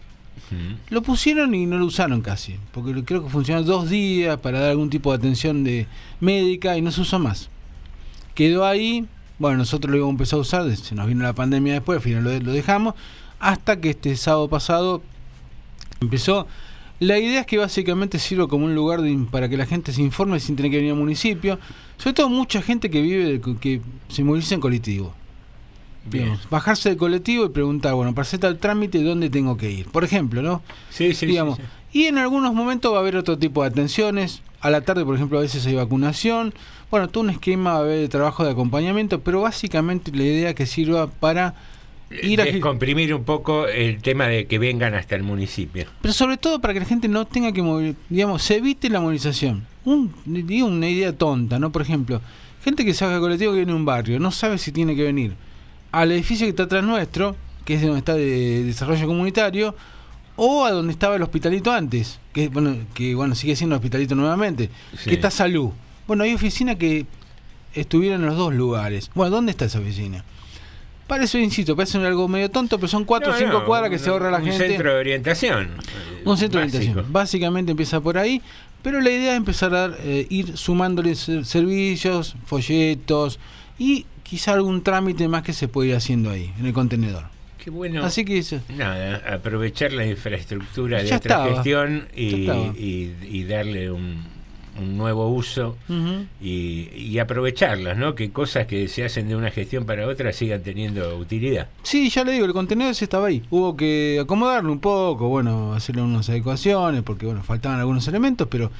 [0.90, 4.70] Lo pusieron y no lo usaron casi, porque creo que funcionó dos días para dar
[4.70, 5.86] algún tipo de atención de
[6.20, 7.48] médica y no se usó más.
[8.34, 9.06] Quedó ahí,
[9.38, 12.02] bueno, nosotros lo íbamos a empezar a usar, se nos vino la pandemia después, al
[12.02, 12.94] final lo, lo dejamos,
[13.38, 15.02] hasta que este sábado pasado
[16.00, 16.46] empezó.
[16.98, 20.02] La idea es que básicamente sirva como un lugar de- para que la gente se
[20.02, 21.58] informe sin tener que venir al municipio,
[21.96, 25.14] sobre todo mucha gente que vive, que se moviliza en colectivo.
[26.10, 26.24] Bien.
[26.24, 29.86] Digamos, bajarse del colectivo y preguntar, bueno, para hacer tal trámite, ¿dónde tengo que ir?
[29.86, 30.62] Por ejemplo, ¿no?
[30.90, 34.42] Sí, sí, Digamos, sí, Y en algunos momentos va a haber otro tipo de atenciones.
[34.60, 36.52] A la tarde, por ejemplo, a veces hay vacunación.
[36.90, 40.54] Bueno, todo un esquema va a haber de trabajo de acompañamiento, pero básicamente la idea
[40.54, 41.54] que sirva para
[42.22, 42.44] ir a...
[42.44, 45.86] Descomprimir un poco el tema de que vengan hasta el municipio.
[46.02, 49.00] Pero sobre todo para que la gente no tenga que mover, digamos, se evite la
[49.00, 49.66] movilización.
[49.84, 51.70] Un, digo una idea tonta, ¿no?
[51.72, 52.20] Por ejemplo,
[52.62, 55.04] gente que salga del colectivo que viene a un barrio, no sabe si tiene que
[55.04, 55.34] venir
[55.92, 59.74] al edificio que está atrás nuestro, que es donde está de desarrollo comunitario,
[60.36, 64.70] o a donde estaba el hospitalito antes, que bueno, que bueno, sigue siendo hospitalito nuevamente,
[64.96, 65.10] Sí.
[65.10, 65.70] que está salud.
[66.06, 67.06] Bueno, hay oficina que
[67.74, 69.10] estuvieron en los dos lugares.
[69.14, 70.24] Bueno, ¿dónde está esa oficina?
[71.06, 73.96] Parece, insisto, parece algo medio tonto, pero son cuatro o No, cinco no, cuadras que
[73.96, 74.68] un- se ahorra la un gente.
[74.68, 75.70] centro de orientación.
[76.24, 77.04] Un centro de orientación.
[77.12, 78.40] Básicamente empieza por ahí,
[78.82, 83.40] pero la idea es empezar a eh, ir sumándole ser- servicios, folletos
[83.78, 87.24] y quizá algún trámite más que se puede ir haciendo ahí, en el contenedor.
[87.62, 88.04] Qué bueno.
[88.04, 88.60] Así que eso.
[88.74, 92.66] Nada, aprovechar la infraestructura de Ya estaba, gestión y, estaba.
[92.78, 94.22] y- y darle un,
[94.78, 95.76] un nuevo uso
[96.40, 98.14] y, y aprovecharlas, ¿no?
[98.14, 101.68] Que cosas que se hacen de una gestión para otra sigan teniendo utilidad.
[101.82, 103.42] Sí, ya le digo, el contenedor sí estaba ahí.
[103.50, 108.70] Hubo que acomodarlo un poco, bueno, hacerle unas adecuaciones, porque bueno, faltaban algunos elementos, pero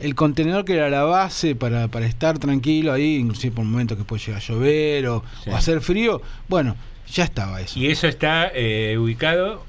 [0.00, 4.04] el contenedor que era la base para, para estar tranquilo ahí, inclusive por momentos que
[4.04, 5.50] puede llegar a llover o, Sí.
[5.50, 6.76] o hacer frío, bueno,
[7.12, 7.78] ya estaba eso.
[7.78, 9.64] Y eso está eh, ubicado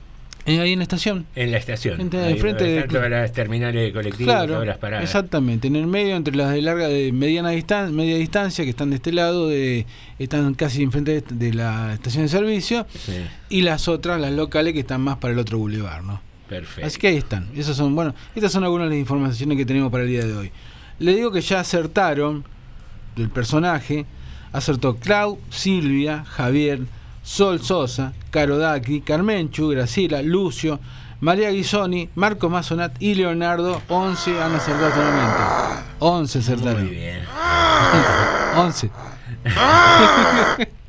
[0.46, 1.26] Eh, ahí en la estación.
[1.36, 2.00] en la estación.
[2.02, 2.08] Ahí
[2.40, 5.04] donde de- todas las terminales de colectivos, Claro, todas las paradas.
[5.04, 5.68] exactamente.
[5.68, 8.96] En el medio, entre las de larga, de mediana distancia, media distancia, que están de
[8.96, 9.86] este lado, de,
[10.18, 13.14] están casi enfrente de, de la estación de servicio, Sí,
[13.50, 16.22] y las otras, las locales, que están más para el otro bulevar, ¿no?
[16.52, 16.86] Perfecto.
[16.86, 17.48] Así que ahí están.
[17.56, 20.36] Esas son, bueno, estas son algunas de las informaciones que tenemos para el día de
[20.36, 20.52] hoy.
[21.00, 22.44] Le digo que ya acertaron
[23.16, 24.06] del personaje,
[24.52, 26.82] acertó Clau, Silvia, Javier,
[27.24, 30.82] Sol Sosa, Caro Dacri, Carmenchu, Graciela, Lucio,
[31.22, 35.44] María Guisoni, Marco Mazonat y Leonardo, 11 han acertado momento.
[36.00, 36.86] 11 acertaron.
[36.86, 37.22] Muy bien.
[38.58, 38.92] 11.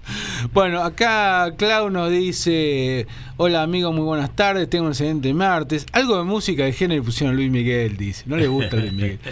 [0.53, 4.69] bueno, acá Clau nos dice: Hola amigos, muy buenas tardes.
[4.71, 5.87] Tengo un excelente martes.
[5.93, 8.25] Algo de música de género pusieron Luis Miguel, dice.
[8.27, 9.19] No le gusta Luis Miguel.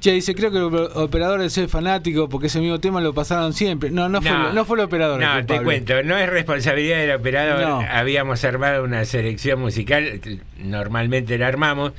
[0.00, 3.90] Che, dice, creo que el operador es fanático porque ese mismo tema lo pasaron siempre.
[3.90, 4.64] No, no fue, No.
[4.64, 5.20] fue el operador.
[5.20, 7.60] No, te cuento, no es responsabilidad del operador.
[7.60, 7.80] No.
[7.86, 10.18] Habíamos armado una selección musical,
[10.58, 11.92] normalmente la armamos,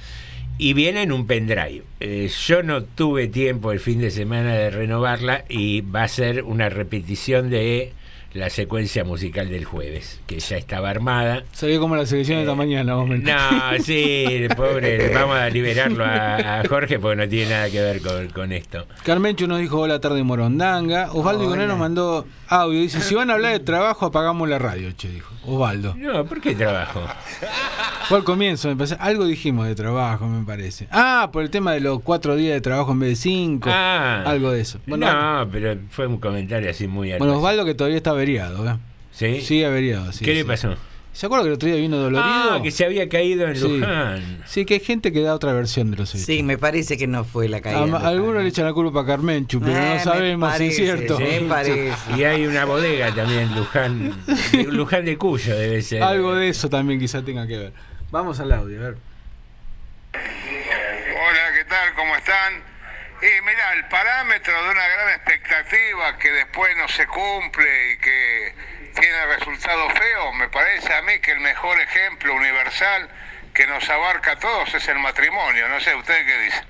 [0.58, 1.84] y viene en un pendrive.
[2.00, 6.42] Eh, yo no tuve tiempo el fin de semana de renovarla y va a ser
[6.42, 7.94] una repetición de
[8.34, 11.44] la secuencia musical del jueves, que ya estaba armada.
[11.52, 16.06] Salió como la selección de esta mañana, vos Eh, No, sí, pobre, vamos a liberarlo
[16.06, 18.86] a, a Jorge porque no tiene nada que ver con, con esto.
[19.04, 21.12] Carmencho nos dijo hola tarde Morondanga.
[21.12, 22.80] Osvaldo Igonel nos mandó audio.
[22.82, 25.34] Dice, si van a hablar de trabajo, apagamos la radio, che, dijo.
[25.46, 25.96] Osvaldo.
[25.98, 27.02] No, ¿por qué trabajo?
[28.08, 28.96] Fue al comienzo, me parece.
[29.00, 30.88] Algo dijimos de trabajo, me parece.
[30.92, 33.70] Ah, por el tema de los cuatro días de trabajo en vez de cinco.
[33.72, 34.24] Ah.
[34.26, 34.80] Algo de eso.
[34.86, 37.38] Bueno, no, pero fue un comentario así muy bueno.
[37.38, 38.78] Osvaldo que todavía está averiado, ¿eh?
[39.12, 39.42] ¿Sí?
[39.42, 40.24] Sí, averiado, sí.
[40.24, 40.76] ¿Qué le pasó?
[41.14, 42.24] ¿Se acuerda que el otro día vino dolorido?
[42.24, 43.68] Ah, que se había caído en Sí.
[43.80, 44.44] Luján.
[44.46, 46.26] Sí, que hay gente que da otra versión de los hechos.
[46.26, 47.98] Sí, me parece que no fue la caída.
[47.98, 50.76] A- algunos le echan la culpa a Carmenchu, pero Eh, no me sabemos si es
[50.78, 51.18] cierto.
[51.18, 51.24] sí.
[51.24, 51.92] Me parece.
[52.18, 54.14] Y hay una bodega también, Luján.
[54.70, 56.02] Luján de Cuyo debe ser.
[56.02, 57.74] Algo de eso también quizá tenga que ver.
[58.12, 58.98] Vamos al audio, a ver.
[60.14, 61.94] Hola, ¿qué tal?
[61.96, 62.71] ¿Cómo están?
[63.22, 68.56] Y mira, el parámetro de una gran expectativa que después no se cumple y que
[69.00, 73.08] tiene resultados feos, me parece a mí que el mejor ejemplo universal
[73.54, 75.70] que nos abarca a todos es el matrimonio.
[75.70, 76.66] No sé, ¿ustedes qué dicen?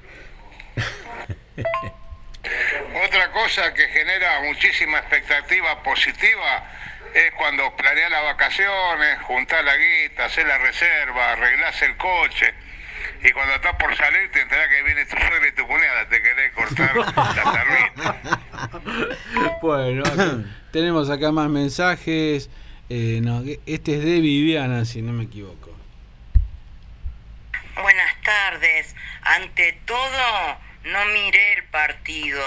[3.06, 6.70] Otra cosa que genera muchísima expectativa positiva
[7.14, 12.54] es cuando planeas las vacaciones, juntás la guita, hacer la reserva, arreglás el coche
[13.24, 16.22] y cuando estás por salir te enterás que viene tu suegra y tu cuñada, te
[16.22, 18.22] querés cortar la.
[19.62, 20.38] Bueno, acá
[20.72, 22.50] tenemos acá más mensajes.
[22.90, 25.76] Eh, no, este es de Viviana, si no me equivoco.
[27.82, 28.96] Buenas tardes.
[29.22, 32.42] Ante todo, no miré el partido.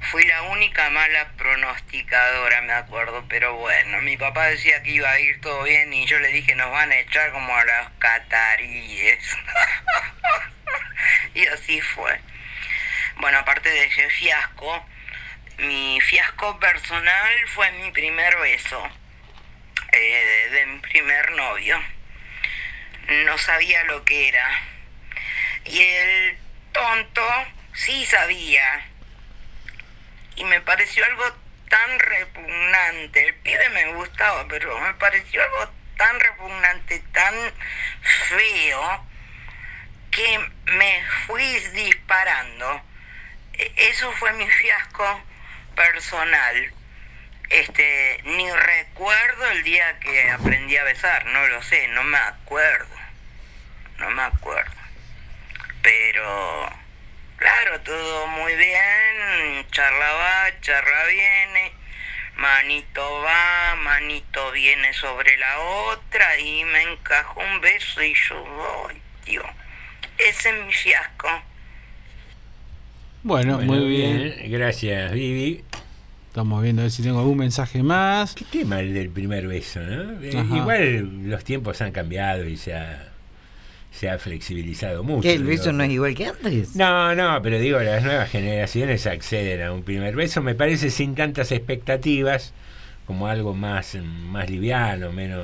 [0.00, 5.20] Fui la única mala pronosticadora, me acuerdo, pero bueno, mi papá decía que iba a
[5.20, 9.36] ir todo bien y yo le dije nos van a echar como a los cataríes.
[11.34, 12.18] y así fue.
[13.16, 14.84] Bueno, aparte de ese fiasco,
[15.58, 18.90] mi fiasco personal fue mi primer beso
[19.92, 21.80] eh, de mi primer novio.
[23.26, 24.48] No sabía lo que era.
[25.66, 26.38] Y el
[26.72, 27.22] tonto
[27.74, 28.89] sí sabía.
[30.40, 31.24] Y me pareció algo
[31.68, 33.28] tan repugnante.
[33.28, 37.34] El pibe me gustaba, pero me pareció algo tan repugnante, tan
[38.28, 39.04] feo,
[40.10, 42.82] que me fui disparando.
[43.52, 45.22] E- Eso fue mi fiasco
[45.76, 46.72] personal.
[47.50, 52.96] Este, ni recuerdo el día que aprendí a besar, no lo sé, no me acuerdo.
[53.98, 54.80] No me acuerdo.
[55.82, 56.72] Pero
[57.40, 61.72] claro, todo muy bien, charla va, charla viene,
[62.36, 68.94] manito va, manito viene sobre la otra y me encajó un beso y yo voy,
[69.24, 69.42] tío.
[70.18, 71.28] Ese es mi fiasco.
[73.22, 74.50] Bueno, Bueno, muy bien.
[74.50, 75.64] Gracias, Vivi.
[76.28, 78.34] Estamos viendo a ver si tengo algún mensaje más.
[78.34, 80.22] Qué tema el del primer beso, ¿no?
[80.22, 80.56] Eh, Ajá.
[80.56, 83.09] Igual los tiempos han cambiado y se ha,
[83.90, 85.22] se ha flexibilizado mucho.
[85.22, 85.50] ¿Qué, el digo.
[85.50, 86.76] beso no es igual que antes?
[86.76, 91.14] No, no, pero digo, las nuevas generaciones acceden a un primer beso, me parece sin
[91.14, 92.52] tantas expectativas,
[93.06, 93.96] como algo más,
[94.30, 95.42] más liviano, menos,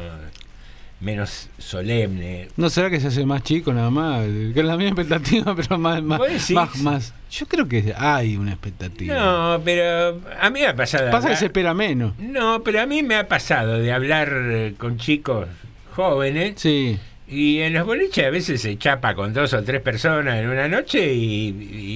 [1.00, 2.48] menos solemne.
[2.56, 4.22] ¿No será que se hace más chico nada más?
[4.24, 6.50] Que es la misma expectativa, pero más, más, ¿Vos decís?
[6.52, 7.14] más, más.
[7.30, 9.14] Yo creo que hay una expectativa.
[9.14, 11.06] No, pero a mí me ha pasado.
[11.06, 12.16] de Pasa que hablar- se espera menos.
[12.18, 15.48] No, pero a mí me ha pasado de hablar eh, con chicos
[15.94, 16.54] jóvenes.
[16.56, 16.98] Sí.
[17.28, 20.68] Y en los boliches a veces se chapa con dos o tres personas en una
[20.68, 21.48] noche y,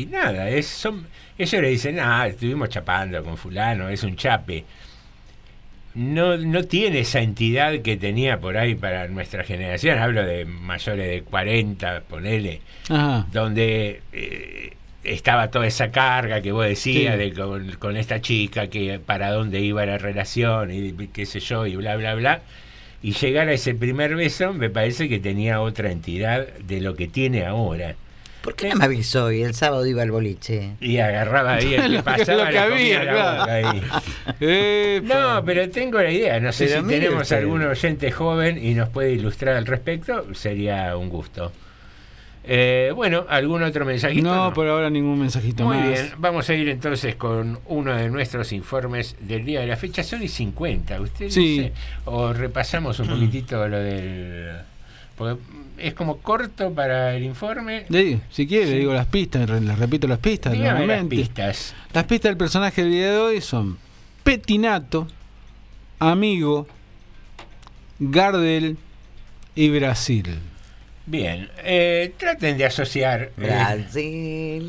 [0.03, 1.07] y nada, es, son,
[1.39, 4.64] ellos le dicen, ah, estuvimos chapando con fulano, es un chape.
[5.95, 11.09] No, no tiene esa entidad que tenía por ahí para nuestra generación, hablo de mayores
[11.09, 13.26] de 40, ponele, Ajá.
[13.33, 17.18] donde eh, estaba toda esa carga que vos decías Sí.
[17.18, 21.66] de con, con esta chica, que para dónde iba la relación y qué sé yo,
[21.66, 22.41] y bla, bla, bla.
[23.03, 27.09] Y llegar a ese primer beso me parece que tenía otra entidad de lo que
[27.09, 27.94] tiene ahora.
[28.42, 30.72] ¿Por qué no me avisó y el sábado iba al boliche?
[30.80, 33.12] Y agarraba ahí el que Lo que- pasaba, lo que había, la
[33.44, 33.80] claro.
[35.03, 36.40] No, pero tengo la idea.
[36.40, 37.36] No sé Pero si tenemos usted.
[37.38, 41.53] algún oyente joven y nos puede ilustrar al respecto, sería un gusto.
[42.43, 44.34] Eh, bueno, ¿algún otro mensajito?
[44.34, 45.88] No, por ahora ningún mensajito Muy más.
[45.88, 50.03] bien, vamos a ir entonces con uno de nuestros informes del día de la fecha.
[50.03, 51.41] Son y 50, ¿usted Sí.
[51.59, 51.72] dice?
[52.07, 54.53] O repasamos un poquitito lo del
[55.16, 55.38] Porque
[55.76, 57.84] es como corto para el informe.
[57.91, 60.55] Sí, si quiere, le digo las pistas, les repito las pistas.
[60.55, 61.74] Dígame las pistas.
[61.93, 63.76] Las pistas del personaje del día de hoy son
[64.24, 65.07] Petinato,
[65.99, 66.66] Amigo,
[67.99, 68.78] Gardel
[69.55, 70.38] y Brasil.
[71.07, 73.22] Bien, eh, traten de asociar.
[73.22, 74.66] Eh, Brasil.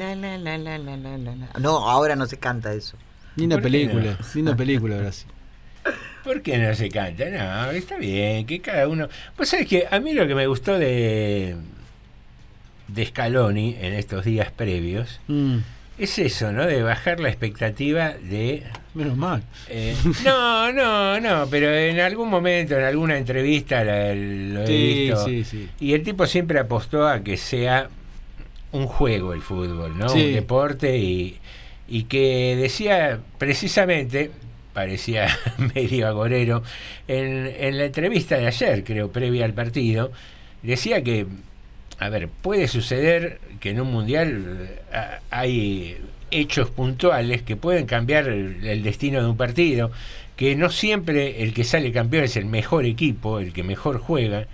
[1.59, 2.97] No, ahora no se canta eso.
[3.35, 4.25] Ni una película, no?
[4.35, 5.27] ni una película, Brasil.
[6.23, 7.25] ¿Por qué no se canta?
[7.29, 9.07] No, está bien, que cada uno.
[9.35, 11.55] Pues sabes que a mí lo que me gustó de.
[12.87, 15.19] de Scaloni en estos días previos.
[15.27, 15.57] Mm
[16.03, 16.65] es eso, ¿no?
[16.65, 18.63] De bajar la expectativa de...
[18.93, 19.43] menos mal.
[19.69, 19.95] eh,
[20.25, 25.25] no, no, no, pero en algún momento, en alguna entrevista la- lo he Sí, visto.
[25.25, 25.69] sí, sí.
[25.79, 27.89] Y el tipo siempre apostó a que sea
[28.71, 30.13] un juego el fútbol, ¿no?
[30.13, 31.37] Un deporte y,
[31.87, 34.31] y que decía precisamente,
[34.73, 35.27] parecía
[35.75, 36.63] medio agorero,
[37.07, 40.11] en, en la entrevista de ayer, creo, previa al partido,
[40.63, 41.25] decía que,
[42.01, 45.97] a ver, puede suceder que en un mundial eh, a- hay
[46.31, 49.91] hechos puntuales que pueden cambiar el, el destino de un partido,
[50.35, 54.47] que no siempre el que sale campeón es el mejor equipo, el que mejor juega,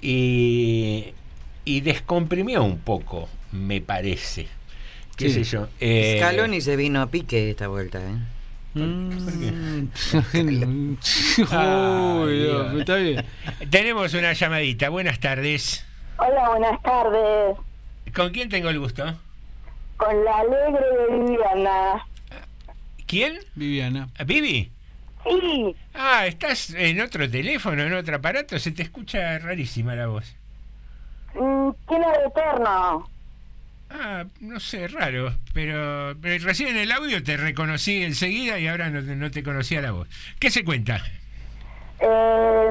[0.00, 1.04] y,
[1.64, 4.46] y descomprimió un poco, me parece.
[5.16, 5.44] ¿Qué Sí.
[5.44, 5.68] sé yo?
[5.80, 8.16] Eh, Scaloni se vino a pique esta vuelta, ¿eh?
[13.70, 14.88] Tenemos una llamadita.
[14.88, 15.84] Buenas tardes.
[16.20, 17.56] Hola, buenas tardes.
[18.14, 19.04] ¿Con quién tengo el gusto?
[19.96, 22.06] Con la alegre de Viviana.
[23.06, 23.38] ¿Quién?
[23.54, 24.08] Viviana.
[24.26, 24.70] ¿Vivi?
[25.24, 28.58] Sí, Ah, estás en otro teléfono, en otro aparato.
[28.58, 30.34] Se te escucha rarísima la voz.
[31.34, 33.08] mm, tiene retorno.
[33.90, 35.34] Ah, no sé, raro.
[35.52, 39.42] Pero, pero recién en el audio te reconocí enseguida y ahora no, te- no te
[39.42, 40.08] conocía la voz.
[40.38, 41.02] ¿Qué se cuenta?
[41.98, 42.70] Eh,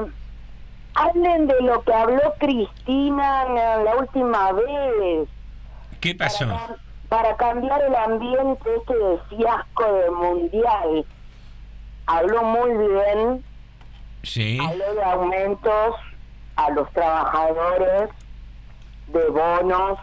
[0.94, 5.28] hablen de lo que habló Cristina la la última vez
[6.00, 6.46] ¿Qué pasó?
[7.08, 11.04] para cambiar el ambiente este de fiasco del mundial.
[12.06, 13.44] Habló muy bien,
[14.22, 14.58] Sí.
[14.60, 15.96] habló de aumentos
[16.56, 18.10] a los trabajadores,
[19.08, 19.98] de bonos,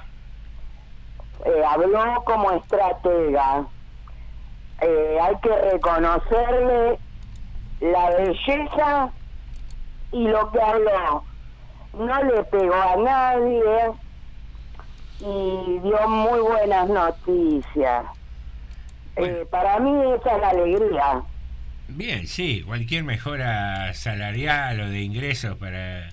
[1.45, 3.65] eh, habló como estratega.
[4.81, 6.99] Eh, hay que reconocerle
[7.79, 9.11] la belleza
[10.11, 11.23] y lo que habló.
[11.93, 13.63] No le pegó a nadie
[15.19, 18.05] y dio muy buenas noticias.
[19.15, 21.21] Eh, para mí esa es la alegría.
[21.87, 26.09] Bien, sí, cualquier mejora salarial o de ingresos para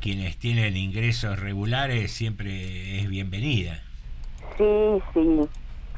[0.00, 3.82] quienes tienen ingresos regulares siempre es bienvenida.
[4.56, 4.64] Sí,
[5.14, 5.48] sí.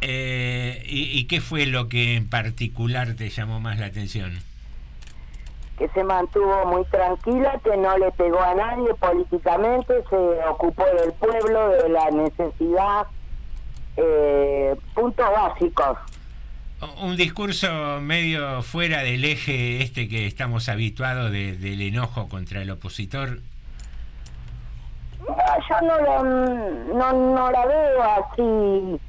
[0.03, 4.37] Eh, ¿y, y qué fue lo que en particular te llamó más la atención?
[5.79, 10.17] Que se mantuvo muy tranquila, que no le pegó a nadie políticamente, se
[10.49, 13.07] ocupó del pueblo, de la necesidad,
[13.97, 15.99] eh, puntos básicos.
[17.01, 22.71] Un discurso medio fuera del eje este que estamos habituados de- del enojo contra el
[22.71, 23.39] opositor.
[25.21, 25.37] No,
[25.69, 29.01] yo no la, no, no la veo así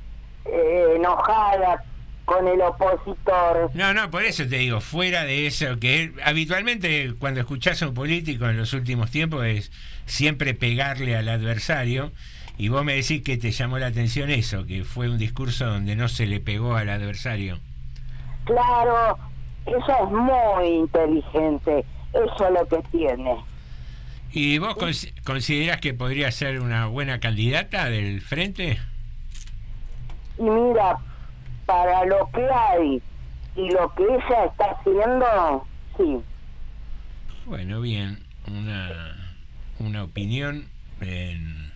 [0.46, 1.84] eh, enojada
[2.26, 3.72] con el opositor.
[3.74, 7.94] No, no, por eso te digo, fuera de eso, que habitualmente cuando escuchás a un
[7.94, 9.72] político en los últimos tiempos es
[10.06, 12.12] siempre pegarle al adversario,
[12.58, 15.96] y vos me decís que te llamó la atención eso, que fue un discurso donde
[15.96, 17.60] no se le pegó al adversario.
[18.46, 19.18] Claro,
[19.66, 23.36] eso es muy inteligente, eso es lo que tiene.
[24.32, 28.80] ¿Y vos cons- considerás que podría ser una buena candidata del frente?
[30.40, 30.98] Y mira,
[31.66, 33.02] para lo que hay
[33.56, 35.66] y lo que ella está haciendo,
[35.98, 36.22] sí.
[37.46, 39.16] Bueno, bien, una,
[39.80, 40.68] una opinión
[41.02, 41.72] en,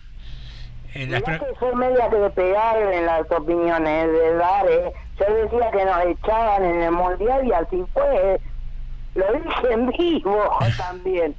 [0.94, 1.22] en las...
[1.22, 4.92] Que soy media que de pegar en las opiniones, de dar, eh.
[5.20, 8.40] Yo decía que nos echaban en el mundial y así fue.
[9.14, 11.34] Lo dije en vivo también.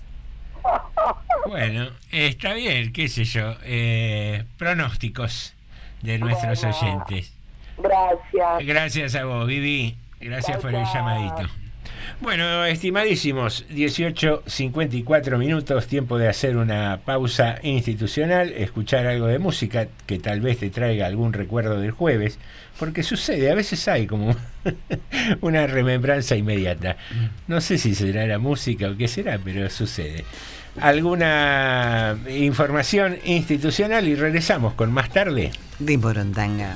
[1.48, 3.56] Bueno, está bien, qué sé yo.
[3.64, 5.56] eh, pronósticos
[6.02, 6.78] de nuestros Bueno.
[6.78, 7.34] oyentes.
[7.82, 8.66] Gracias.
[8.66, 9.96] Gracias a vos, Vivi.
[10.20, 11.50] Gracias Chao, por el llamadito.
[12.22, 20.20] Bueno, estimadísimos, 18.54 minutos, tiempo de hacer una pausa institucional, escuchar algo de música que
[20.20, 22.38] tal vez te traiga algún recuerdo del jueves,
[22.78, 24.36] porque sucede, a veces hay como
[25.42, 26.98] una remembranza inmediata.
[27.48, 30.26] No sé si será la música o qué será, pero sucede.
[30.82, 35.52] Alguna información institucional y regresamos con más tarde.
[35.80, 36.76] De Morondanga.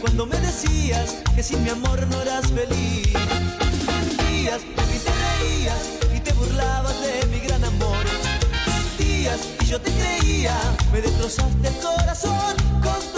[0.00, 3.12] Cuando me decías que sin mi amor no eras feliz.
[3.86, 5.82] Mentías y te reías
[6.16, 8.04] y te burlabas de mi gran amor.
[8.66, 10.56] Mentías y yo te creía,
[10.92, 13.17] me destrozaste el corazón con tus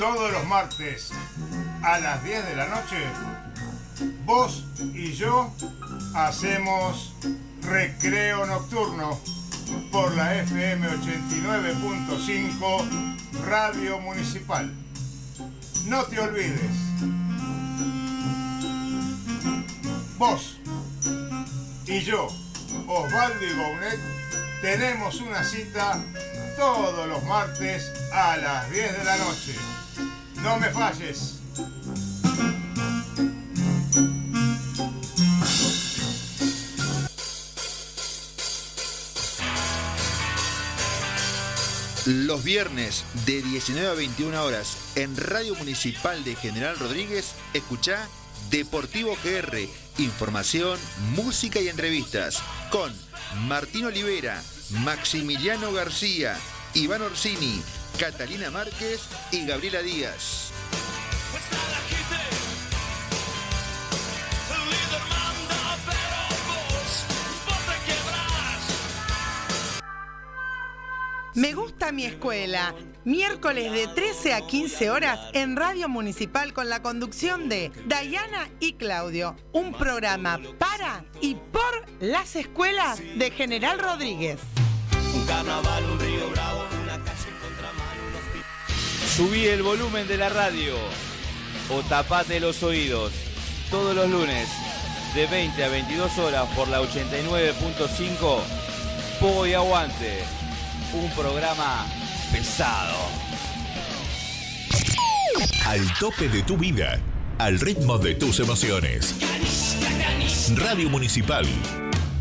[0.00, 1.12] Todos los martes
[1.82, 2.96] a las 10 de la noche,
[4.24, 5.54] vos y yo
[6.14, 7.12] hacemos
[7.60, 9.20] recreo nocturno
[9.92, 14.72] por la FM 89.5 Radio Municipal.
[15.84, 16.78] No te olvides.
[20.16, 20.60] Vos
[21.84, 22.26] y yo,
[22.86, 24.00] Osvaldo y Gounet,
[24.62, 26.02] tenemos una cita
[26.56, 29.54] todos los martes a las 10 de la noche.
[30.42, 31.40] No me falles.
[42.06, 48.08] Los viernes de 19 a 21 horas en Radio Municipal de General Rodríguez, escucha
[48.50, 49.68] Deportivo GR,
[49.98, 50.78] información,
[51.14, 52.92] música y entrevistas con
[53.46, 54.42] Martín Olivera,
[54.82, 56.36] Maximiliano García,
[56.74, 57.62] Iván Orsini,
[57.98, 59.00] Catalina Márquez
[59.32, 60.52] y Gabriela Díaz.
[71.34, 72.74] Me gusta mi escuela.
[73.04, 78.74] Miércoles de 13 a 15 horas en Radio Municipal con la conducción de Dayana y
[78.74, 79.36] Claudio.
[79.52, 84.38] Un programa para y por las escuelas de General Rodríguez.
[85.14, 86.64] Un carnaval, un río bravo,
[89.16, 90.74] Subí el volumen de la radio
[91.70, 93.12] o tapate los oídos
[93.70, 94.48] todos los lunes
[95.14, 98.38] de 20 a 22 horas por la 89.5
[99.20, 100.24] Pogo y Aguante.
[100.94, 101.86] Un programa
[102.32, 102.96] pesado.
[105.66, 106.98] Al tope de tu vida.
[107.38, 109.14] Al ritmo de tus emociones.
[110.56, 111.46] Radio Municipal.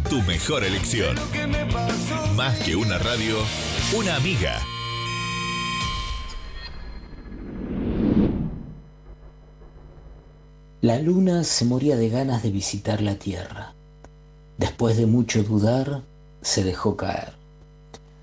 [0.10, 1.16] Tu mejor elección.
[2.36, 3.38] Más que una radio,
[3.94, 4.60] una amiga.
[10.82, 13.74] La luna se moría de ganas de visitar la tierra.
[14.58, 16.04] Después de mucho dudar,
[16.42, 17.34] se dejó caer.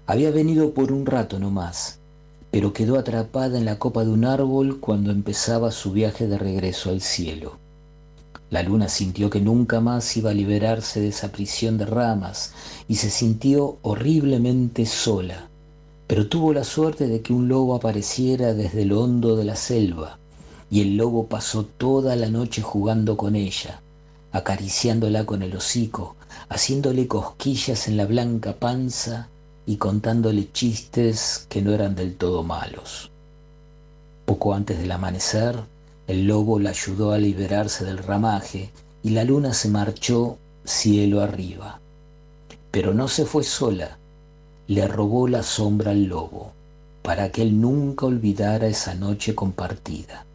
[0.07, 1.99] Había venido por un rato no más,
[2.51, 6.89] pero quedó atrapada en la copa de un árbol cuando empezaba su viaje de regreso
[6.89, 7.59] al cielo.
[8.49, 12.55] La luna sintió que nunca más iba a liberarse de esa prisión de ramas
[12.89, 15.51] y se sintió horriblemente sola,
[16.07, 20.19] pero tuvo la suerte de que un lobo apareciera desde lo hondo de la selva,
[20.71, 23.81] y el lobo pasó toda la noche jugando con ella,
[24.33, 26.17] acariciándola con el hocico,
[26.49, 29.29] haciéndole cosquillas en la blanca panza
[29.65, 33.11] y contándole chistes que no eran del todo malos.
[34.25, 35.57] Poco antes del amanecer,
[36.07, 38.71] el lobo la ayudó a liberarse del ramaje
[39.03, 41.81] y la luna se marchó cielo arriba.
[42.71, 43.99] Pero no se fue sola,
[44.67, 46.53] le robó la sombra al lobo,
[47.03, 50.27] para que él nunca olvidara esa noche compartida.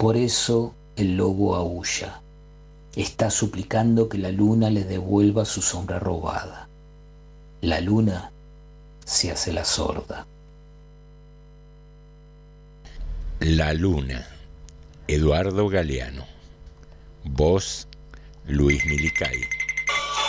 [0.00, 2.22] Por eso el lobo aúlla.
[2.96, 6.70] Está suplicando que la luna le devuelva su sombra robada.
[7.60, 8.32] La luna
[9.04, 10.26] se hace la sorda.
[13.40, 14.26] La Luna,
[15.06, 16.26] Eduardo Galeano.
[17.24, 17.86] Voz,
[18.46, 19.38] Luis Milicay.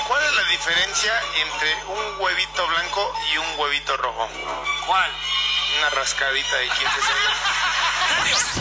[0.05, 1.13] ¿Cuál es la diferencia
[1.45, 4.27] entre un huevito blanco y un huevito rojo?
[4.85, 5.11] ¿Cuál?
[5.79, 6.83] Una rascadita de 15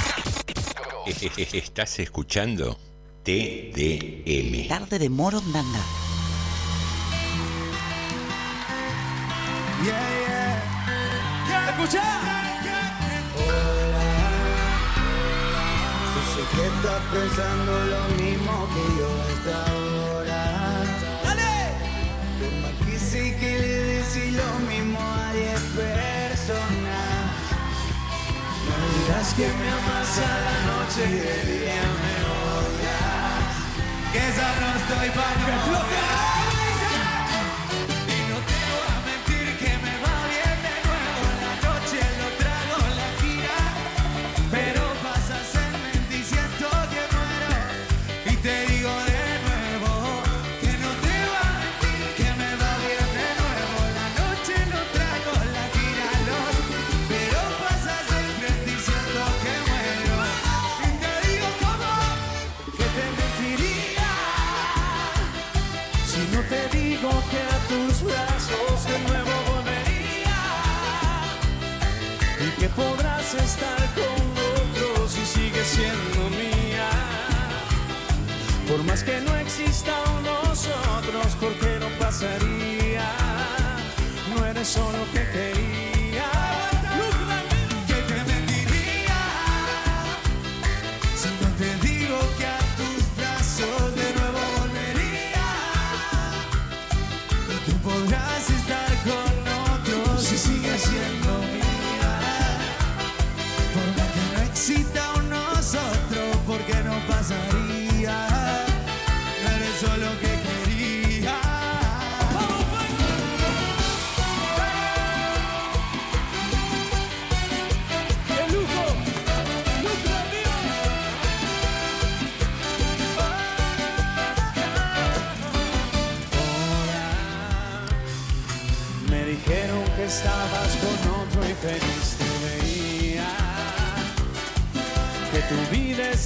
[0.07, 0.21] segundos.
[1.53, 2.79] Estás escuchando
[3.25, 4.69] TDM.
[4.69, 5.81] Tarde de Morondanga.
[9.83, 9.99] Yeah,
[11.49, 11.71] yeah.
[11.71, 12.03] Escucha.
[16.15, 19.80] Yo sé que estás pensando lo mismo que yo hasta
[29.11, 32.15] No digas que me amas a la noche y de día me
[32.55, 33.53] odias.
[34.13, 36.40] Que esa no estoy para que
[73.35, 74.21] estar con
[74.59, 76.89] otros y sigues siendo mía.
[78.69, 83.09] Por más que no exista un nosotros, porque no pasaría?
[84.35, 86.00] No eres solo que quería.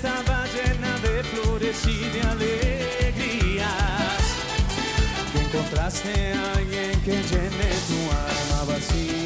[0.05, 3.65] Estaba llena de flores y de alegrías.
[5.33, 9.24] Que encontraste a alguien que llene tu alma vacía.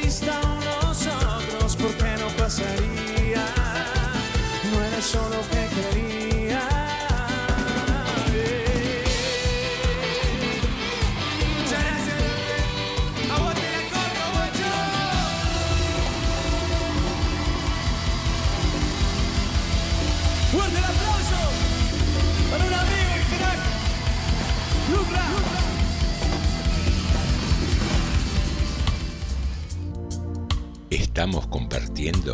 [0.00, 0.67] Que no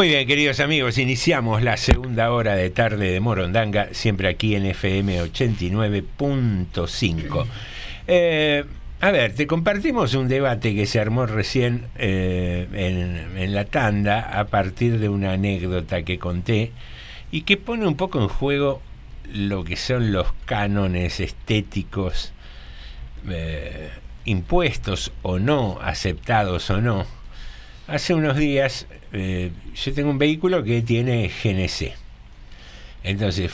[0.00, 4.64] Muy bien, queridos amigos, iniciamos la segunda hora de tarde de Morondanga, siempre aquí en
[4.64, 7.44] FM 89.5.
[8.06, 8.64] Eh,
[9.02, 14.46] a ver, te compartimos un debate que se armó recién eh, en, la tanda a
[14.46, 16.72] partir de una anécdota que conté
[17.30, 18.80] y que pone un poco en juego
[19.30, 22.32] lo que son los cánones estéticos
[23.28, 23.90] eh,
[24.24, 27.19] impuestos o no, aceptados o no.
[27.90, 31.90] Hace unos días eh, yo tengo un vehículo que tiene GNC.
[33.02, 33.50] Entonces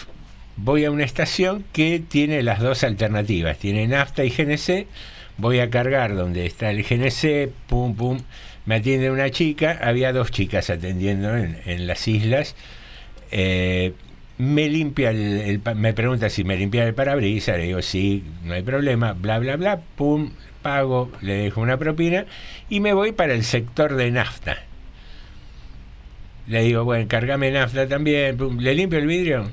[0.56, 4.88] voy a una estación que tiene las dos alternativas, tiene nafta y GNC.
[5.38, 8.18] Voy a cargar donde está el GNC, pum, pum.
[8.66, 12.56] Me atiende una chica, había dos chicas atendiendo en, las islas.
[13.30, 13.94] Eh,
[14.36, 18.62] me limpia el, me pregunta si me limpia el parabrisas, le digo sí, no hay
[18.62, 20.30] problema, bla bla bla, pum,
[20.66, 22.26] pago, le dejo una propina
[22.68, 24.64] y me voy para el sector de nafta.
[26.48, 29.48] Le digo, bueno, cargame nafta también, le limpio el vidrio.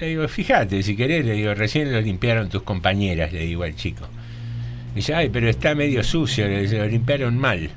[0.00, 3.76] Le digo, fíjate, si querés, le digo, recién lo limpiaron tus compañeras, le digo al
[3.76, 4.08] chico.
[4.92, 7.70] Dice, ay, pero está medio sucio, le dice, lo limpiaron mal.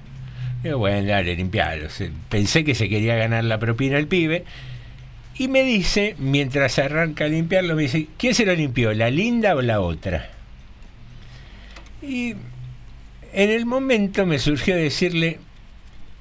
[0.64, 1.90] Digo, bueno, dale, limpialo.
[2.28, 4.46] Pensé que se quería ganar la propina el pibe.
[5.38, 9.56] Y me dice, mientras arranca a limpiarlo, me dice, ¿quién se lo limpió, la linda
[9.56, 10.32] o la otra?
[12.02, 12.34] Y
[13.34, 15.40] en el momento me surgió decirle,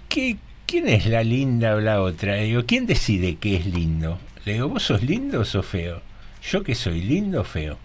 [0.09, 0.37] ¿qué,
[0.67, 2.37] ¿quién es la linda o la otra?
[2.37, 4.19] Le digo, ¿quién decide qué es lindo?
[4.45, 6.03] Le digo, ¿vos sos lindo o sos feo?
[6.43, 7.79] Yo que soy lindo o feo.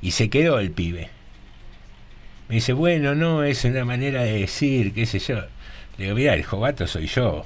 [0.00, 1.08] Y se quedó el pibe.
[2.48, 5.36] Me dice, bueno, no, es una manera de decir, qué sé yo.
[5.96, 7.44] Le digo, mira, el jovato soy yo.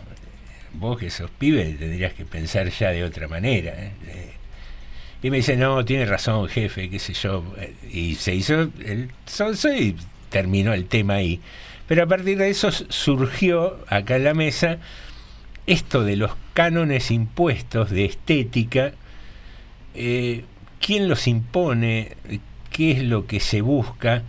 [0.73, 3.73] Vos que sos pibe tendrías que pensar ya de otra manera.
[3.73, 4.33] ¿eh?
[5.23, 7.45] Y me dice, no, tiene razón, jefe, qué sé yo.
[7.91, 9.97] Y se hizo el sonso y
[10.29, 11.41] terminó el tema ahí.
[11.87, 14.79] Pero a partir de eso surgió acá en la mesa
[15.66, 18.93] esto de los cánones impuestos de estética.
[19.95, 20.45] eh,
[20.81, 22.12] ¿Quién los impone?
[22.70, 24.22] ¿Qué es lo que se busca?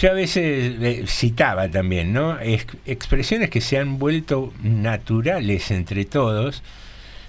[0.00, 2.38] Yo a veces eh, citaba también, ¿no?
[2.40, 6.62] Ex- expresiones que se han vuelto naturales entre todos.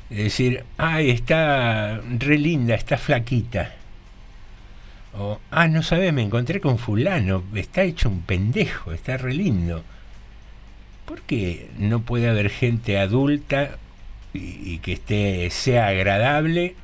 [0.09, 3.73] Es decir, ay, está re linda, está flaquita.
[5.17, 9.83] O, ah, no sabes, me encontré con fulano, está hecho un pendejo, está re lindo.
[11.05, 13.77] ¿Por qué no puede haber gente adulta
[14.33, 16.75] y, que esté, sea agradable?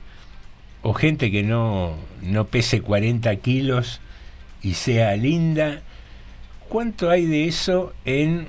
[0.81, 3.99] O gente que no, no pese 40 kilos
[4.61, 5.81] y sea linda.
[6.69, 8.47] ¿Cuánto hay de eso en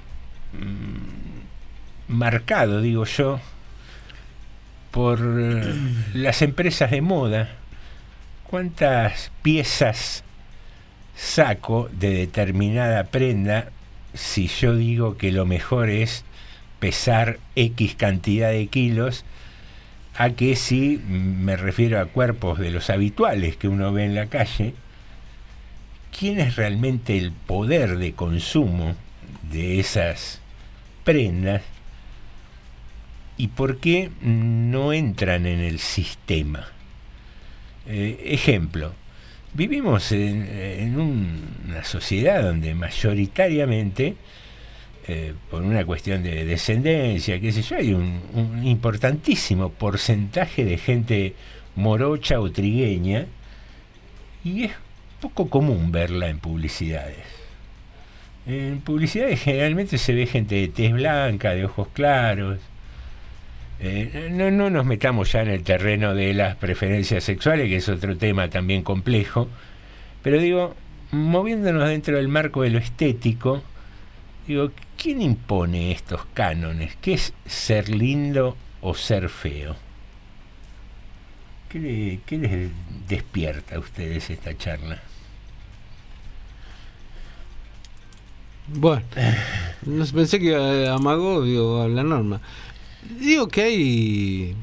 [0.53, 3.41] mm, marcado, digo yo,
[4.93, 5.75] por eh,
[6.15, 7.62] las empresas de moda?
[8.53, 10.25] ¿Cuántas piezas
[11.17, 13.71] saco de determinada prenda
[14.13, 16.27] si yo digo que lo mejor es
[16.79, 19.25] pesar X cantidad de kilos?
[20.19, 24.27] a que si me refiero a cuerpos de los habituales que uno ve en la
[24.27, 24.75] calle,
[26.19, 28.97] ¿quién es realmente el poder de consumo
[29.51, 30.43] de esas
[31.05, 31.63] prendas
[33.39, 36.72] y por qué no entran en el sistema?
[37.87, 38.93] Eh, ejemplo,
[39.55, 44.15] vivimos en, en un- una sociedad donde mayoritariamente
[45.09, 50.79] eh, por una cuestión de descendencia, qué sé yo, hay un, un importantísimo porcentaje de
[50.79, 51.35] gente
[51.75, 53.27] morocha o trigueña
[54.45, 54.73] y es
[55.21, 57.19] poco común verla en publicidades.
[58.47, 62.59] En publicidades generalmente se ve gente de tez blanca, de ojos claros.
[63.83, 67.89] Eh, no, no nos metamos ya en el terreno de las preferencias sexuales, que es
[67.89, 69.49] otro tema también complejo,
[70.23, 70.75] pero digo,
[71.11, 73.63] moviéndonos dentro del marco de lo estético,
[74.47, 76.97] Digo, ¿quién impone estos cánones?
[77.01, 79.77] ¿Qué es ser lindo o ser feo?
[81.69, 82.71] ¿Qué, qué les
[83.09, 85.01] despierta a ustedes esta charla?
[88.67, 89.03] Bueno,
[89.87, 92.41] no sé, pensé que amagó, digo, a la norma.
[93.21, 94.55] Digo que hay.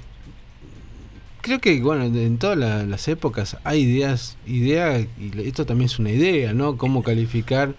[1.42, 5.98] Creo que, bueno, en todas la- las épocas hay ideas, ideas, y esto también es
[5.98, 6.78] una idea, ¿no?
[6.78, 7.76] Cómo calificar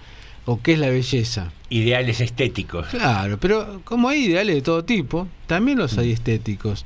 [0.46, 1.52] o qué es la belleza.
[1.68, 2.86] Ideales estéticos.
[2.88, 6.84] Claro, pero como hay ideales de todo tipo, también los hay estéticos.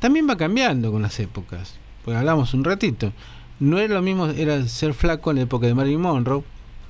[0.00, 1.74] También va cambiando con las épocas.
[2.04, 3.12] Pues hablamos un ratito.
[3.60, 6.42] No era lo mismo, era ser flaco en la época de Marilyn Monroe,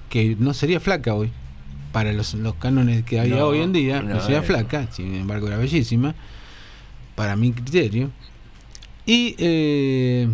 [0.08, 1.30] que no sería flaca hoy.
[1.92, 4.42] Para los, los cánones que No, hoy en día, no, no, sería eh.
[4.42, 6.14] flaca, sin embargo era bellísima,
[7.16, 8.10] para mi criterio.
[9.06, 10.28] Y eh,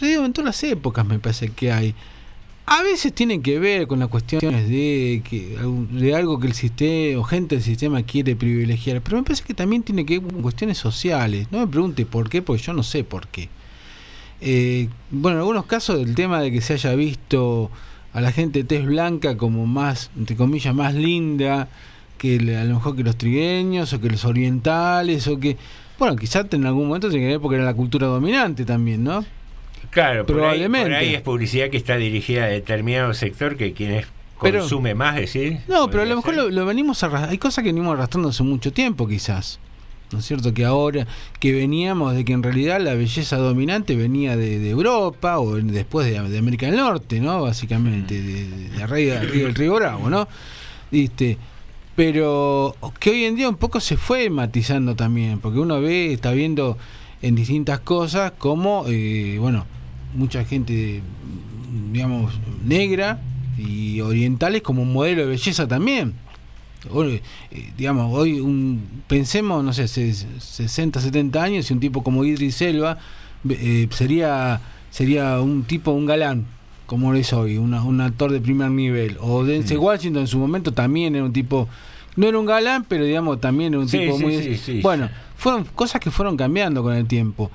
[0.00, 1.94] en todas las épocas me parece que hay.
[2.66, 5.56] A veces tienen que ver con las cuestiones de que
[5.90, 9.54] de algo que el sistema o gente del sistema quiere privilegiar, pero me parece que
[9.54, 11.48] también tiene que ver con cuestiones sociales.
[11.50, 13.48] No me pregunte por qué, porque yo no sé por qué.
[14.40, 17.70] Eh, bueno, en algunos casos el tema de que se haya visto
[18.12, 21.68] a la gente de tez blanca como más, entre comillas, más linda
[22.16, 25.56] que a lo mejor que los trigueños o que los orientales o que,
[25.98, 29.24] bueno, quizás en algún momento que ver porque era la cultura dominante también, ¿no?
[29.90, 30.88] Claro, Probablemente.
[30.88, 34.06] Por ahí, por ahí es publicidad que está dirigida a determinado sector que quienes
[34.40, 35.58] Pero- consume más, decir.
[35.68, 37.30] No, pero a lo mejor lo, lo venimos arrastrando.
[37.32, 39.60] Hay cosas que venimos arrastrando hace mucho tiempo, quizás.
[40.10, 40.54] ¿No es cierto?
[40.54, 41.06] Que ahora,
[41.38, 46.06] que veníamos de que en realidad la belleza dominante venía de, de Europa o después
[46.06, 47.42] de, de América del Norte, ¿no?
[47.42, 50.26] Básicamente, de, de, de arriba del río, Bravo, ¿no?
[50.90, 51.36] Viste.
[51.94, 56.30] Pero que hoy en día un poco se fue matizando también, porque uno ve, está
[56.30, 56.78] viendo
[57.22, 59.66] en distintas cosas como, eh, bueno,
[60.14, 61.02] mucha gente,
[61.92, 62.32] digamos,
[62.64, 63.20] negra
[63.58, 66.14] y orientales como un modelo de belleza también.
[66.90, 67.20] Hoy,
[67.50, 72.24] eh, digamos, hoy un, pensemos, no sé, se- 60, 70 años y un tipo como
[72.24, 72.98] Idris Elba
[73.48, 74.60] eh, sería
[74.90, 76.46] sería un tipo, un galán,
[76.86, 79.16] como lo es hoy, una- un actor de primer nivel.
[79.20, 81.68] O Denzel Washington en su momento también era un tipo,
[82.16, 84.42] no era un galán, pero digamos también era un Sí, tipo sí, muy...
[84.42, 84.80] sí, sí.
[84.80, 87.50] bueno, fueron cosas que fueron cambiando con el tiempo.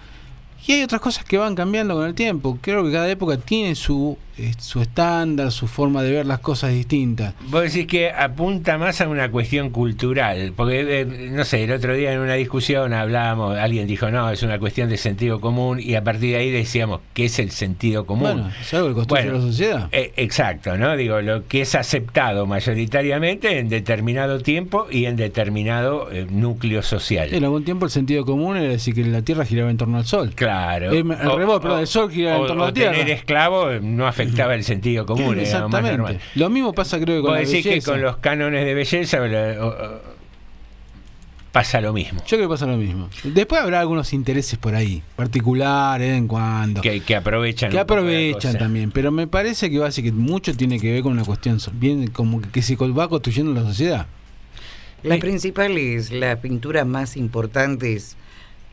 [0.67, 2.57] Y hay otras cosas que van cambiando con el tiempo.
[2.61, 4.17] Creo que cada época tiene su,
[4.59, 7.33] su estándar, su forma de ver las cosas distintas.
[7.49, 11.93] Vos decís que apunta más a una cuestión cultural, porque, eh, no sé, el otro
[11.95, 15.95] día en una discusión hablábamos, alguien dijo, no, es una cuestión de sentido común, y
[15.95, 18.23] a partir de ahí decíamos, ¿qué es el sentido común?
[18.33, 19.89] Bueno, es algo que construye Bueno, la sociedad.
[19.91, 20.95] Eh, exacto, ¿no?
[20.97, 27.33] Digo, lo que es aceptado mayoritariamente en determinado tiempo y en determinado eh, núcleo social.
[27.33, 30.05] En algún tiempo el sentido común era decir que la Tierra giraba en torno al
[30.05, 30.31] Sol.
[30.35, 30.91] Claro.
[30.91, 32.91] Eh, al revés, perdón, el Sol giraba en o- torno a o la Tierra.
[32.93, 35.85] tener esclavo eh, no afectaba el sentido común, era más normal.
[35.85, 36.25] Exactamente.
[36.35, 37.85] Lo mismo pasa creo que con Vos la decís belleza.
[37.85, 40.13] que con los cánones de belleza o- o-
[41.51, 42.19] pasa lo mismo.
[42.25, 43.09] Yo creo que pasa lo mismo.
[43.23, 46.81] Después habrá algunos intereses por ahí, particulares, de vez en cuando.
[46.81, 47.71] Que, que aprovechan.
[47.71, 51.59] que aprovechan también, pero me parece que básicamente mucho tiene que ver con una cuestión
[51.73, 54.07] bien como que, que se va construyendo la sociedad.
[55.03, 58.15] Las principales, las pinturas más importantes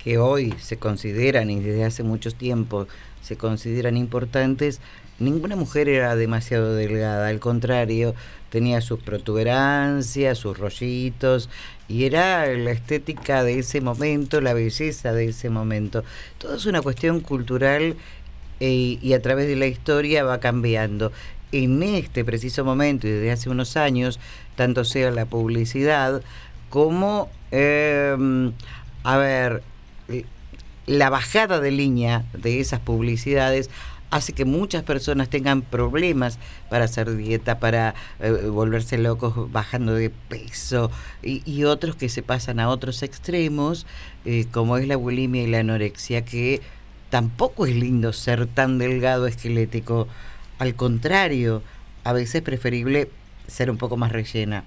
[0.03, 2.87] que hoy se consideran y desde hace mucho tiempo
[3.21, 4.81] se consideran importantes,
[5.21, 8.15] ninguna mujer era demasiado delgada, al contrario,
[8.49, 11.49] tenía sus protuberancias, sus rollitos,
[11.89, 16.03] y era la estética de ese momento, la belleza de ese momento.
[16.39, 17.97] Todo es una cuestión cultural
[18.59, 21.13] eh, y a través de la historia va cambiando.
[21.53, 24.21] En este preciso momento y desde hace unos años,
[24.57, 26.23] tanto sea la publicidad
[26.69, 28.17] como, eh,
[29.03, 29.63] a ver,
[30.87, 33.71] la bajada de línea de esas publicidades
[34.11, 36.39] hace que muchas personas tengan problemas
[36.69, 40.91] para hacer dieta, para eh, volverse locos bajando de peso
[41.23, 43.87] y, otros que se pasan a otros extremos,
[44.25, 46.61] eh, como es la bulimia y la anorexia, que
[47.11, 50.09] tampoco es lindo ser tan delgado esquelético.
[50.59, 51.63] Al contrario,
[52.05, 53.11] a veces es preferible
[53.47, 54.65] ser un poco más rellena.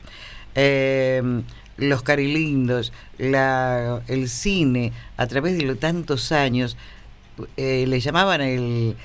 [0.55, 1.43] Eh,
[1.77, 6.77] los carilindos, la, el cine, a través de tantos años,
[7.57, 8.95] eh, le llamaban el,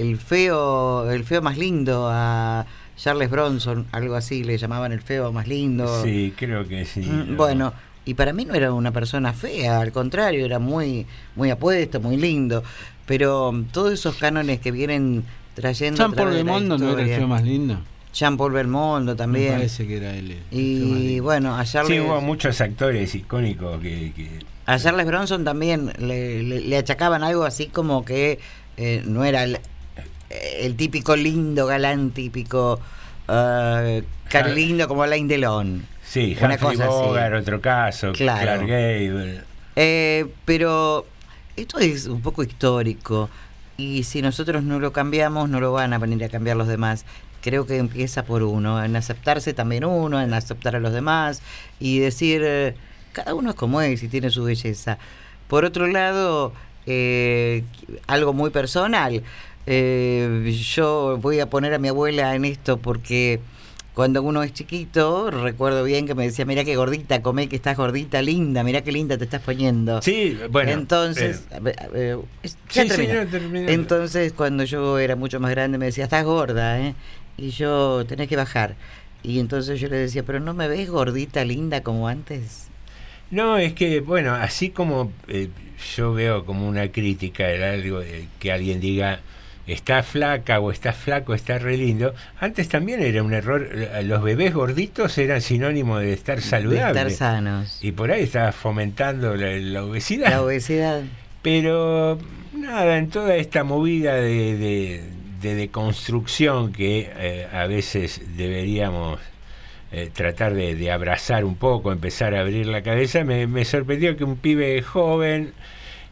[0.00, 5.32] el feo el feo más lindo a Charles Bronson, algo así, le llamaban el feo
[5.32, 6.02] más lindo.
[6.02, 7.00] Sí, creo que sí.
[7.00, 7.72] Mm, Bueno,
[8.04, 12.16] y para mí no era una persona fea, al contrario, era muy, muy apuesto, muy
[12.16, 12.62] lindo.
[13.06, 15.24] Pero mm, todos esos cánones que vienen
[15.54, 15.98] trayendo.
[15.98, 17.78] Jean Paul Belmondo no era el feo más lindo.
[18.12, 19.50] Jean Paul Belmondo también.
[19.52, 20.36] Me parece que era él.
[20.50, 25.92] Y bueno, a Sí, Charles, hubo muchos actores icónicos que, que- a Charles Bronson también
[25.98, 28.38] le, le- le achacaban algo así como que
[28.76, 29.58] eh, no era el,
[30.30, 32.80] el típico lindo, galán típico,
[33.28, 34.54] uh, Claro.
[34.54, 35.86] lindo como Alain Delon.
[36.04, 36.92] Sí, Una Humphrey cosa así.
[37.06, 38.42] Bogart, otro caso, Claro.
[38.42, 39.40] Clark Gable.
[39.76, 41.06] Eh, pero
[41.56, 43.30] esto es un poco histórico
[43.76, 47.04] y si nosotros no lo cambiamos, no lo van a venir a cambiar los demás.
[47.40, 51.40] Creo que empieza por uno, en aceptarse también uno, en aceptar a los demás
[51.78, 52.74] y decir, eh,
[53.12, 54.98] cada uno es como es y tiene su belleza.
[55.46, 56.52] Por otro lado,
[56.86, 57.62] eh,
[58.06, 59.22] algo muy personal,
[59.70, 63.38] eh, yo voy a poner a mi abuela en esto porque
[63.92, 67.76] cuando uno es chiquito, recuerdo bien que me decía, mira qué gordita, come que estás
[67.76, 70.00] gordita, linda, mira qué linda te estás poniendo.
[70.00, 70.70] Sí, bueno.
[70.72, 71.42] Entonces,
[71.94, 73.68] eh, es- ya sí, termino.
[73.68, 76.94] Entonces, cuando yo era mucho más grande, me decía, estás gorda, ¿eh?
[77.36, 78.74] Y yo, tenés que bajar.
[79.22, 82.68] Y entonces yo le decía, pero no me ves gordita, linda como antes.
[83.30, 85.48] No, es que, bueno, así como eh,
[85.96, 89.20] yo veo como una crítica de algo de que alguien diga
[89.68, 92.14] está flaca o está flaco, está re lindo.
[92.40, 97.12] Antes también era un error, eh, los bebés gorditos eran sinónimo de estar saludables.
[97.12, 97.78] estar sanos.
[97.82, 100.30] Y por ahí estaba fomentando la, la obesidad.
[100.30, 101.02] La obesidad.
[101.42, 102.18] Pero
[102.52, 105.02] nada, en toda esta movida de, de,
[105.40, 109.20] de deconstrucción que eh, a veces deberíamos
[109.92, 114.16] eh, tratar de, de abrazar un poco, empezar a abrir la cabeza, me, me sorprendió
[114.16, 115.52] que un pibe joven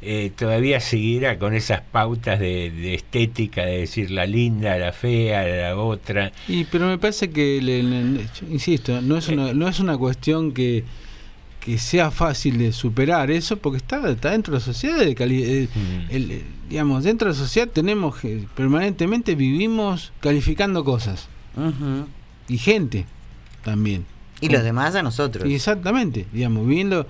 [0.09, 5.43] eh, todavía seguirá con esas pautas de, de estética, de decir la linda, la fea,
[5.45, 6.33] la otra.
[6.49, 10.53] Y pero me parece que, le- le- insisto, no es una, no es una cuestión
[10.53, 10.85] que,
[11.61, 14.99] que sea fácil de superar eso, porque está, está dentro de la sociedad.
[14.99, 15.69] De cali- eh,
[16.11, 21.29] el- eh, digamos, dentro de la sociedad tenemos que permanentemente vivimos calificando cosas
[22.49, 23.07] y gente
[23.65, 24.05] también.
[24.41, 25.51] Y los demás a nosotros.
[25.51, 27.07] Exactamente, digamos, viendo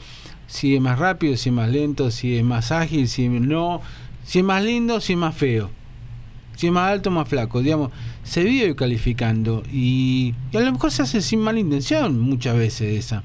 [0.47, 3.81] si es más rápido, si es más lento, si es más ágil, si no,
[4.25, 5.71] si es más lindo, si es más feo,
[6.57, 7.91] si es más alto, más flaco, digamos,
[8.25, 13.05] se vive calificando y, y a lo mejor se hace sin mala intención muchas veces
[13.05, 13.23] esa.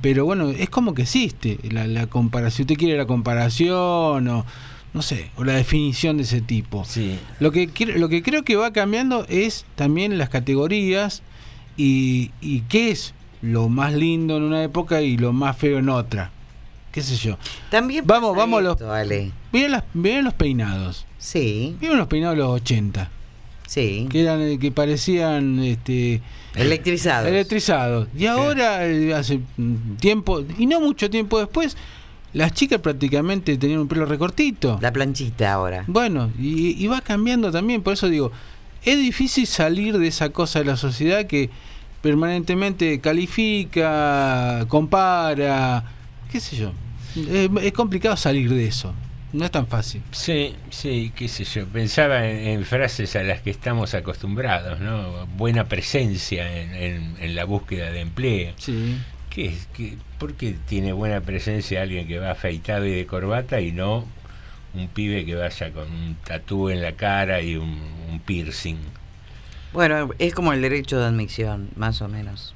[0.00, 4.44] Pero bueno, es como que existe la, la comparación, si usted quiere la comparación o
[4.94, 6.84] no sé, o la definición de ese tipo.
[7.40, 11.22] Lo que lo que creo que va cambiando es también las categorías
[11.76, 15.88] y, y qué es lo más lindo en una época y lo más feo en
[15.88, 16.32] otra.
[16.92, 17.38] ¿Qué sé yo?
[17.70, 19.32] También vamos, pasa vamos a los esto, Ale.
[19.52, 21.06] Miren, las, miren los peinados.
[21.18, 21.76] Sí.
[21.80, 23.10] Miren los peinados de los 80.
[23.66, 24.06] Sí.
[24.10, 26.22] Que eran eh, que parecían este
[26.54, 27.28] Electrizados.
[27.28, 28.08] Electrizados.
[28.16, 29.40] Y ahora eh, hace
[30.00, 31.76] tiempo y no mucho tiempo después
[32.32, 34.78] las chicas prácticamente tenían un pelo recortito.
[34.80, 35.84] La planchita ahora.
[35.86, 38.32] Bueno, y, y va cambiando también, por eso digo,
[38.84, 41.50] es difícil salir de esa cosa de la sociedad que
[42.00, 45.84] permanentemente califica, compara,
[46.30, 46.72] qué sé yo.
[47.16, 48.94] Es, es complicado salir de eso,
[49.32, 50.02] no es tan fácil.
[50.12, 51.66] Sí, sí, qué sé yo.
[51.66, 55.26] Pensaba en, en frases a las que estamos acostumbrados, ¿no?
[55.36, 58.52] Buena presencia en, en- en la búsqueda de empleo.
[58.58, 58.98] Sí.
[59.30, 59.68] ¿Qué es?
[59.74, 64.06] ¿Qué, ¿Por qué tiene buena presencia alguien que va afeitado y de corbata y no
[64.74, 67.78] un pibe que vaya con un tatú en la cara y un,
[68.10, 68.76] un piercing?
[69.72, 72.54] Bueno, es como el derecho de admisión, más o menos.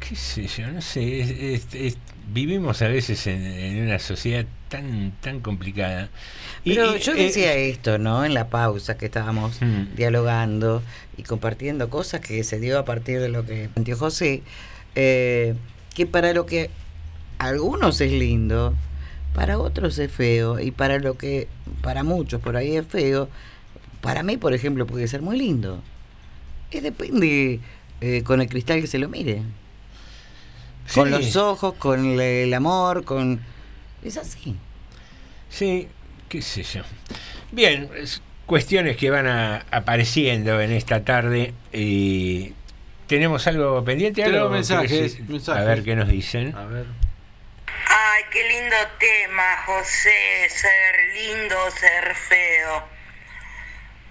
[0.00, 1.98] Qué sé yo, no sé, es- es- es-
[2.32, 6.08] vivimos a veces en, en una sociedad tan tan complicada.
[6.64, 8.24] Pero y, yo eh, decía esto, ¿no?
[8.24, 9.94] En la pausa que estábamos Mm.
[9.96, 10.82] dialogando
[11.16, 14.42] y compartiendo cosas que se dio a partir de lo que planteó José,
[14.96, 15.54] eh,
[15.94, 16.70] que para lo que
[17.38, 18.74] a algunos es lindo,
[19.34, 21.46] para otros es feo y para lo que
[21.82, 23.28] para muchos por ahí es feo,
[24.00, 25.80] para mí, por ejemplo, puede ser muy lindo.
[26.72, 27.60] Es depende
[28.00, 29.42] eh, con el cristal que se lo mire.
[30.94, 33.40] Con los ojos, con el, el amor, con...
[34.02, 34.56] Es así.
[35.48, 35.88] Sí,
[36.28, 36.82] qué sé yo.
[37.52, 42.52] Bien, es cuestiones que van a- apareciendo en esta tarde y
[43.06, 44.22] tenemos algo pendiente.
[44.22, 44.54] Tenemos ¿Algo?
[44.54, 45.62] mensajes, ¿Querés- mensajes.
[45.62, 46.54] A ver qué nos dicen.
[46.54, 46.86] A ver.
[47.88, 50.48] Ay, qué lindo tema, José.
[50.48, 52.82] Ser lindo, ser feo.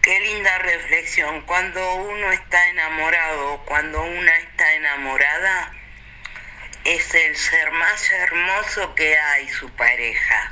[0.02, 1.42] Qué linda reflexión.
[1.46, 5.72] Cuando uno está enamorado, cuando una está enamorada,
[6.86, 10.52] es el ser más hermoso que hay su pareja.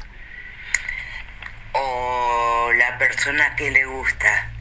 [1.73, 4.51] O la persona que le gusta.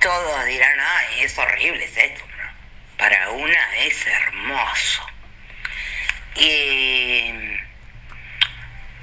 [0.00, 2.24] Todos dirán, ay, es horrible es esto.
[2.96, 5.06] Para una es hermoso.
[6.36, 7.32] Y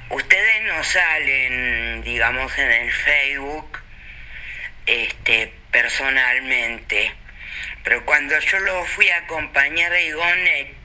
[0.10, 3.80] ustedes no salen, digamos, en el Facebook
[4.86, 7.14] este, personalmente,
[7.84, 10.81] pero cuando yo lo fui a acompañar a Igonet,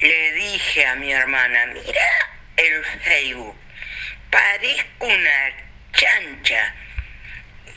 [0.00, 2.08] le dije a mi hermana, mira
[2.56, 3.56] el Facebook,
[4.30, 5.52] parezco una
[5.92, 6.74] chancha.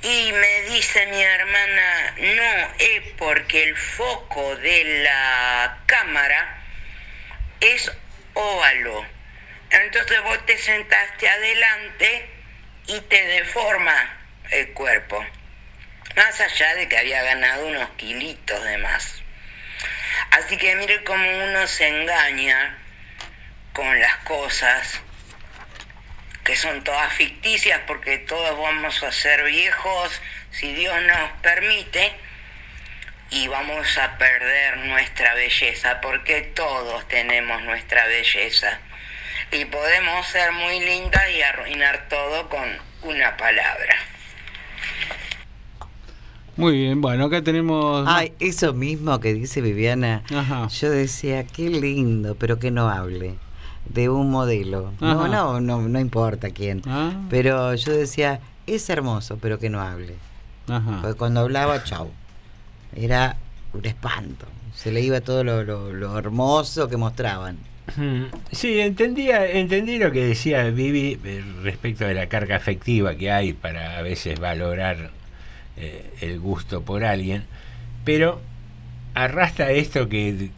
[0.02, 6.62] Y me dice mi hermana, no, es porque el foco de la cámara
[7.62, 7.92] es
[8.34, 9.06] óvalo.
[9.70, 12.30] Entonces vos te sentaste adelante
[12.88, 15.26] y te deforma el cuerpo.
[16.16, 19.23] Más allá de que había ganado unos kilitos de más.
[20.32, 22.78] Así que mire cómo uno se engaña
[23.74, 25.02] con las cosas
[26.44, 30.22] que son todas ficticias porque todos vamos a ser viejos
[30.52, 32.14] si Dios nos permite
[33.30, 38.80] y vamos a perder nuestra belleza porque todos tenemos nuestra belleza
[39.52, 43.96] y podemos ser muy lindas y arruinar todo con una palabra.
[46.56, 48.06] Muy bien, bueno, acá tenemos...
[48.08, 50.24] Ay, eso mismo que dice Viviana.
[50.70, 53.36] Yo decía, qué lindo, pero que no hable
[53.90, 54.94] de un modelo.
[55.02, 56.82] No, no, no, no importa quién.
[56.86, 57.12] Ah.
[57.30, 60.16] Pero yo decía, es hermoso, pero que no hable.
[60.68, 61.00] Ajá.
[61.02, 62.10] Porque cuando hablaba, chau.
[62.96, 63.36] Era
[63.74, 64.46] un espanto.
[64.76, 67.58] Se le iba todo lo, lo- lo hermoso que mostraban.
[67.98, 73.30] Mm, Sí, entendía, entendí lo que decía Vivi eh, respecto de la carga afectiva que
[73.32, 75.10] hay para a veces valorar
[75.78, 77.46] eh, el gusto por alguien,
[78.04, 78.42] pero
[79.14, 80.50] arrastra esto que,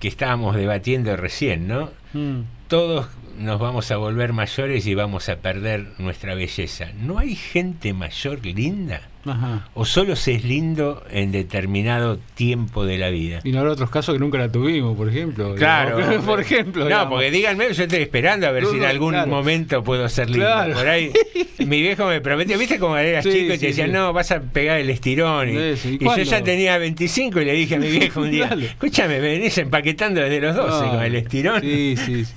[0.00, 1.90] que estábamos debatiendo recién, ¿no?
[2.12, 2.42] Mm.
[2.68, 3.06] Todos
[3.38, 6.90] nos vamos a volver mayores y vamos a perder nuestra belleza.
[7.00, 9.02] ¿No hay gente mayor linda?
[9.26, 9.68] Ajá.
[9.74, 13.40] ¿O solo se es lindo en determinado tiempo de la vida?
[13.44, 15.54] Y no habrá otros casos que nunca la tuvimos, por ejemplo.
[15.54, 15.96] Claro.
[15.98, 16.24] digamos.
[16.26, 16.82] por ejemplo.
[16.82, 17.08] No, digamos.
[17.14, 19.26] porque díganme, yo estoy esperando a ver No, si en algún claro.
[19.30, 20.44] momento puedo ser lindo.
[20.46, 20.74] Claro.
[20.74, 21.12] Por ahí,
[21.66, 23.92] mi viejo me prometió, ¿viste cómo eras Sí, chico y te decían, sí.
[23.94, 25.48] no, vas a pegar el estirón?
[25.48, 28.30] Y, Eso, ¿y y yo ya tenía 25 y le dije a mi viejo un
[28.30, 30.90] día, escúchame, me venís empaquetando desde los 12 No.
[30.92, 31.60] con el estirón.
[31.62, 32.24] Sí, sí.
[32.26, 32.34] sí.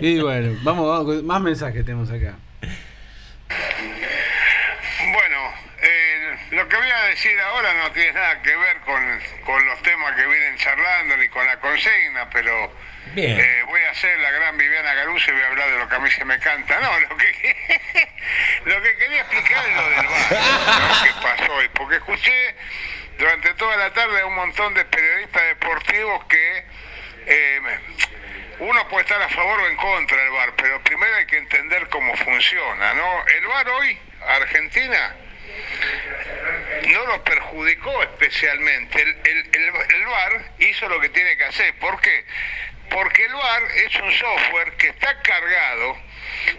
[0.00, 2.36] Y bueno, vamos, vamos, más mensajes tenemos acá.
[5.12, 5.36] Bueno,
[5.82, 9.82] eh, lo que voy a decir ahora no tiene nada que ver con, con los
[9.82, 12.72] temas que vienen charlando ni con la consigna, pero
[13.12, 13.38] Bien.
[13.38, 15.96] eh, voy a hacer la gran Viviana Garuso y voy a hablar de lo que
[15.96, 16.80] a mí se me canta.
[16.80, 17.26] No, lo que,
[18.64, 21.02] lo que quería explicar es lo del bar, ¿no?
[21.04, 22.54] que pasó hoy, porque escuché
[23.18, 26.64] durante toda la tarde a un montón de periodistas deportivos que
[27.26, 27.60] eh,
[28.60, 31.86] uno puede estar a favor o en contra del VAR, pero primero hay que entender
[31.90, 33.26] cómo funciona, ¿no?
[33.26, 35.16] El VAR hoy, Argentina,
[36.88, 39.02] no lo perjudicó especialmente.
[39.02, 41.74] El, el, VAR hizo lo que tiene que hacer.
[41.78, 42.24] ¿Por qué?
[42.90, 45.96] Porque el VAR es un software que está cargado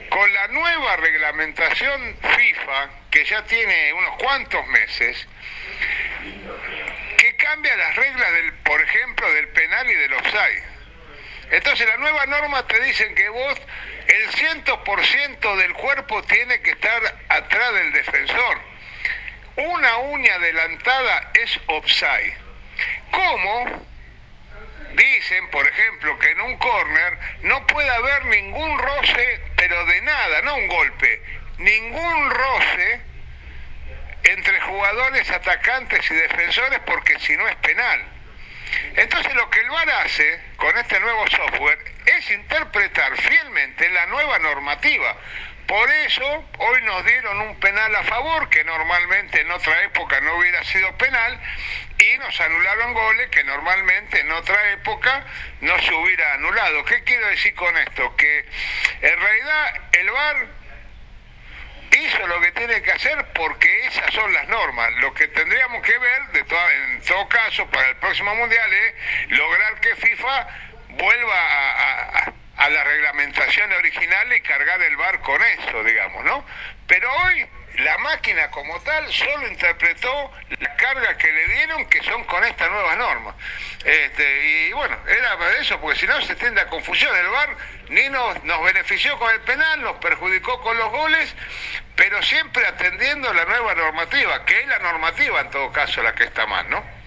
[0.09, 5.27] con la nueva reglamentación FIFA, que ya tiene unos cuantos meses,
[7.17, 10.63] que cambia las reglas, del, por ejemplo, del penal y del offside.
[11.51, 13.61] Entonces la nueva norma te dicen que vos
[14.07, 18.72] el 100% del cuerpo tiene que estar atrás del defensor.
[19.55, 22.35] Una uña adelantada es offside.
[23.11, 23.85] ¿Cómo?
[24.95, 30.41] Dicen, por ejemplo, que en un corner no puede haber ningún roce, pero de nada,
[30.43, 31.21] no un golpe,
[31.57, 33.01] ningún roce
[34.23, 38.03] entre jugadores atacantes y defensores porque si no es penal.
[38.95, 44.39] Entonces lo que el VAR hace con este nuevo software es interpretar fielmente la nueva
[44.39, 45.15] normativa.
[45.67, 50.35] Por eso hoy nos dieron un penal a favor, que normalmente en otra época no
[50.37, 51.39] hubiera sido penal,
[51.97, 55.23] y nos anularon goles que normalmente en otra época
[55.61, 56.83] no se hubiera anulado.
[56.85, 58.15] ¿Qué quiero decir con esto?
[58.15, 58.45] Que
[59.01, 60.47] en realidad el VAR
[61.91, 64.91] hizo lo que tiene que hacer porque esas son las normas.
[64.95, 68.93] Lo que tendríamos que ver, de en todo caso, para el próximo mundial es
[69.37, 70.47] lograr que FIFA
[70.89, 76.45] vuelva a- a la reglamentación original y cargar el bar con eso, digamos, ¿no?
[76.87, 77.47] Pero hoy
[77.79, 82.69] la máquina como tal solo interpretó la carga que le dieron que son con estas
[82.69, 83.35] nuevas normas.
[83.83, 87.15] Este, y bueno, era eso, porque si no se tiende a confusión.
[87.15, 87.49] El VAR
[87.89, 91.33] ni nos, nos benefició con el penal, nos perjudicó con los goles,
[91.95, 96.25] pero siempre atendiendo la nueva normativa, que es la normativa en todo caso la que
[96.25, 97.02] está mal, ¿no?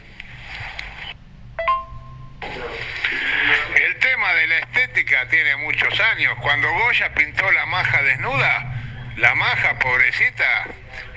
[3.74, 6.36] El tema de la estética tiene muchos años.
[6.40, 8.77] Cuando Goya pintó la maja desnuda,
[9.16, 10.66] la maja, pobrecita,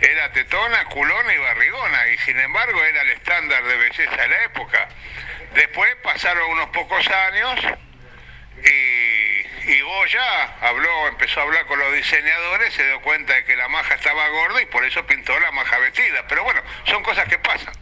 [0.01, 4.43] era tetona, culona y barrigona, y sin embargo era el estándar de belleza de la
[4.43, 4.87] época.
[5.53, 7.59] Después pasaron unos pocos años
[8.63, 13.55] y, y Goya habló, empezó a hablar con los diseñadores, se dio cuenta de que
[13.55, 16.25] la maja estaba gorda y por eso pintó la maja vestida.
[16.27, 17.73] Pero bueno, son cosas que pasan.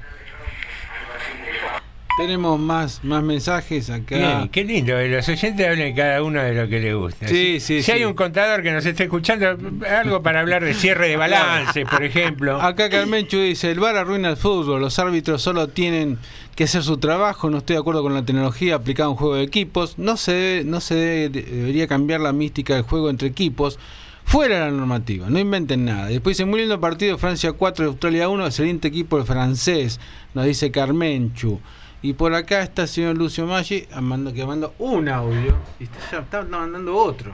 [2.17, 4.17] Tenemos más, más mensajes acá.
[4.17, 7.27] Bien, qué lindo, eh, los oyentes hablen cada uno de lo que les gusta.
[7.27, 7.91] Sí, Si- sí, Si sí.
[7.91, 9.55] hay un contador que nos esté escuchando,
[9.87, 12.59] algo para hablar de cierre de balance, por ejemplo.
[12.59, 16.17] Acá Carmenchu dice, el VAR arruina el fútbol, los árbitros solo tienen
[16.55, 19.35] que hacer su trabajo, no estoy de acuerdo con la tecnología aplicada a un juego
[19.35, 23.27] de equipos, no se, debe- no se debe- debería cambiar la mística del juego entre
[23.27, 23.77] equipos,
[24.25, 26.07] fuera la normativa, no inventen nada.
[26.07, 29.99] Después dice, muy lindo partido, Francia 4, Australia 1, excelente equipo el francés,
[30.33, 31.61] nos dice Carmenchu.
[32.01, 35.97] Y por acá está el señor Lucio Maggi amando, que manda un audio, y está,
[36.11, 37.31] ya está mandando otro.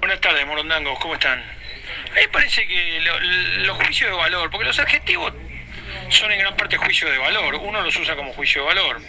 [0.00, 1.38] Buenas tardes, morondangos, ¿cómo están?
[1.38, 5.32] A mí parece que lo- los juicios de valor, porque los adjetivos
[6.10, 9.00] son en gran parte juicios de valor, uno los usa como juicio de valor.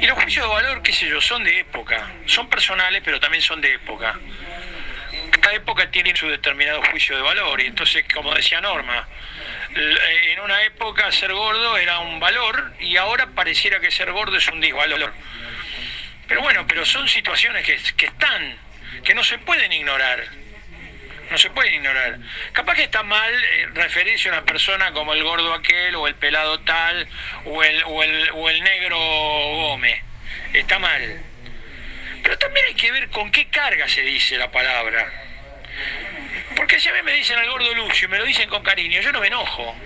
[0.00, 3.42] Y los juicios de valor, qué sé yo, son de época, son personales, pero también
[3.42, 4.18] son de época.
[5.52, 9.06] Época tiene su determinado juicio de valor, y entonces, como decía Norma,
[9.74, 14.36] l- en una época ser gordo era un valor y ahora pareciera que ser gordo
[14.36, 15.12] es un disvalor.
[16.26, 18.56] Pero bueno, pero son situaciones que, que están,
[19.04, 20.24] que no se pueden ignorar.
[21.30, 22.18] No se pueden ignorar.
[22.52, 26.14] Capaz que está mal eh, referirse a una persona como el gordo aquel, o el
[26.14, 27.08] pelado tal,
[27.46, 30.02] o el, o el, o el negro Gómez.
[30.52, 31.22] Está mal.
[32.22, 35.10] Pero también hay que ver con qué carga se dice la palabra.
[36.56, 39.00] Porque si a mí me dicen al gordo Lucio y me lo dicen con cariño,
[39.00, 39.76] yo no me enojo.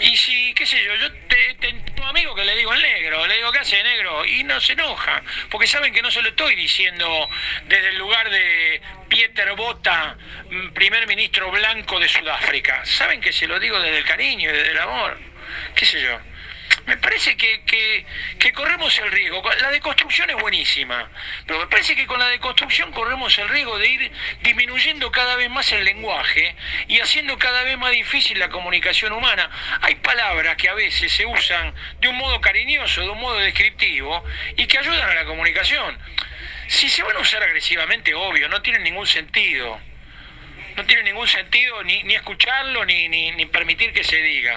[0.00, 3.26] Y si, qué sé yo, yo te- tengo un amigo que le digo el negro,
[3.26, 4.24] le digo, ¿qué hace negro?
[4.24, 7.28] Y no se enoja, porque saben que no se lo estoy diciendo
[7.64, 10.16] desde el lugar de Pieter Bota,
[10.50, 12.84] mm, primer ministro blanco de Sudáfrica.
[12.84, 15.18] Saben que se lo digo desde el cariño y desde el amor.
[15.74, 16.18] ¿Qué sé yo?
[16.86, 18.04] Me parece que,
[18.38, 19.42] que, corremos el riesgo.
[19.60, 21.10] La deconstrucción es buenísima,
[21.44, 25.50] pero me parece que con la deconstrucción corremos el riesgo de ir disminuyendo cada vez
[25.50, 26.54] más el lenguaje
[26.86, 29.50] y haciendo cada vez más difícil la comunicación humana.
[29.82, 34.24] Hay palabras que a veces se usan de un modo cariñoso, de un modo descriptivo
[34.56, 35.98] y que ayudan a la comunicación.
[36.68, 39.80] Si se van a usar agresivamente, obvio, no tiene ningún sentido.
[40.76, 44.54] No tiene ningún sentido ni, ni escucharlo ni, ni, permitir que se diga.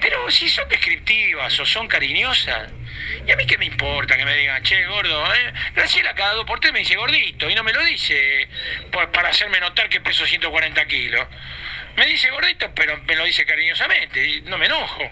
[0.00, 2.70] Pero si son descriptivas o son cariñosas,
[3.26, 5.24] ¿y a mí qué me importa que me digan, che, gordo?
[5.34, 5.52] ¿eh?
[5.74, 8.46] Graciela cada dos por tres me dice gordito y no me lo dice
[8.90, 11.26] para hacerme notar que peso 140 kilos.
[11.96, 15.10] Me dice gordito, pero me lo dice cariñosamente y no me enojo.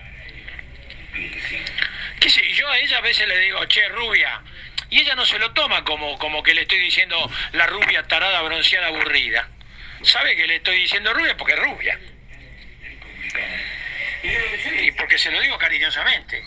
[2.20, 2.28] ¿Qué?
[2.28, 4.42] Yo a ella a veces le digo, che, rubia.
[4.90, 8.42] Y ella no se lo toma como, como que le estoy diciendo la rubia tarada,
[8.42, 9.48] bronceada, aburrida.
[10.06, 11.98] Sabe que le estoy diciendo rubia porque es rubia.
[14.82, 16.42] Y porque se lo digo cariñosamente.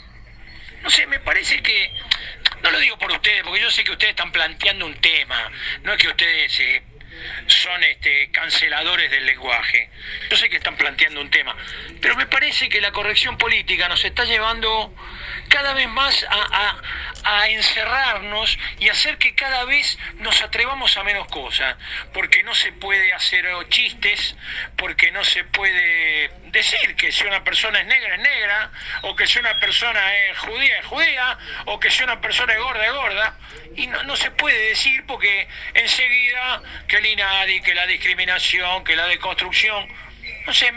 [0.82, 1.94] No sé, me parece que.
[2.64, 5.52] No lo digo por ustedes, porque yo sé que ustedes están planteando un tema.
[5.84, 6.82] No es que ustedes eh,
[7.48, 9.90] son este, canceladores del lenguaje.
[10.30, 11.56] Yo sé que están planteando un tema.
[12.02, 14.96] Pero me parece que la corrección política nos está llevando
[15.50, 16.82] cada vez más a, a-
[17.22, 21.76] a encerrarnos y hacer que cada vez nos atrevamos a menos cosas.
[22.14, 24.36] Porque no se puede hacer chistes,
[24.78, 28.72] porque no se puede decir que si una persona es negra es negra,
[29.04, 32.60] o que si una persona es judía es judía, o que si una persona es
[32.60, 33.38] gorda es gorda.
[33.76, 38.96] Y no, no se puede decir porque enseguida que el INADI, que la discriminación, que
[38.96, 39.88] la deconstrucción,
[40.46, 40.72] no sé,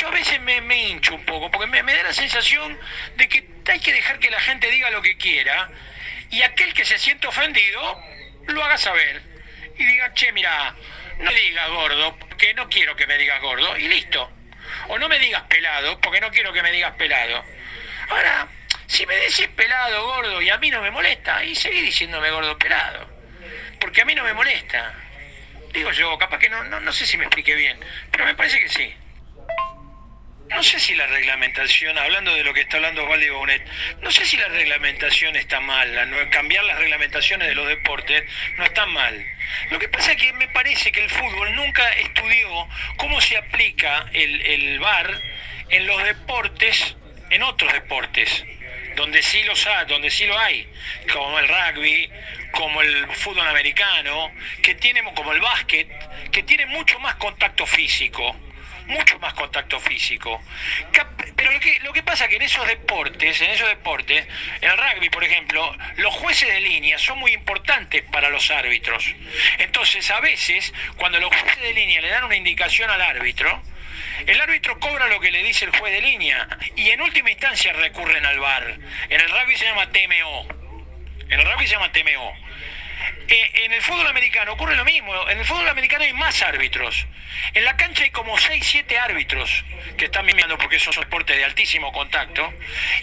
[0.00, 2.78] yo a veces me, hincho un poco, porque me, me da la sensación
[3.16, 5.68] de que hay que dejar que la gente diga lo que quiera,
[6.30, 8.02] y aquel que se siente ofendido
[8.46, 9.20] lo haga saber.
[9.76, 10.74] Y diga, che, mira,
[11.18, 14.30] no me digas gordo, porque no quiero que me digas gordo, y listo.
[14.88, 17.44] O no me digas pelado, porque no quiero que me digas pelado.
[18.08, 18.48] Ahora,
[18.86, 22.58] si me decís pelado, gordo, y a mí no me molesta, y seguí diciéndome gordo
[22.58, 23.06] pelado.
[23.78, 24.94] Porque a mí no me molesta.
[25.74, 27.78] Digo yo, capaz que no, no, no sé si me expliqué bien,
[28.10, 28.94] pero me parece que sí.
[30.50, 33.64] No sé si la reglamentación, hablando de lo que está hablando Osvaldo Bonet,
[34.02, 35.88] no sé si la reglamentación está mal,
[36.30, 38.24] cambiar las reglamentaciones de los deportes
[38.58, 39.24] no está mal.
[39.70, 44.06] Lo que pasa es que me parece que el fútbol nunca estudió cómo se aplica
[44.12, 45.22] el, el VAR
[45.70, 46.96] en los deportes,
[47.30, 48.44] en otros deportes,
[48.96, 50.68] donde sí los ha, donde sí lo hay,
[51.12, 52.10] como el rugby,
[52.50, 54.32] como el fútbol americano,
[54.62, 55.88] que tiene, como el básquet,
[56.32, 58.36] que tiene mucho más contacto físico
[58.90, 60.42] mucho más contacto físico.
[61.36, 61.50] Pero
[61.82, 64.26] lo que, pasa que en esos deportes, en esos deportes,
[64.60, 69.14] en el rugby, por ejemplo, los jueces de línea son muy importantes para los árbitros.
[69.58, 73.62] Entonces, a veces, cuando los jueces de línea le dan una indicación al árbitro,
[74.26, 76.46] el árbitro cobra lo que le dice el juez de línea
[76.76, 78.78] y en última instancia recurren al VAR.
[79.08, 80.46] En el rugby se llama TMO.
[81.30, 82.34] En el rugby se llama TMO.
[83.28, 85.28] Eh, en el fútbol americano ocurre lo mismo.
[85.28, 87.06] En el fútbol americano hay más árbitros.
[87.54, 89.64] En la cancha hay como 6, 7 árbitros
[89.96, 92.52] que están mirando porque esos son deportes de altísimo contacto.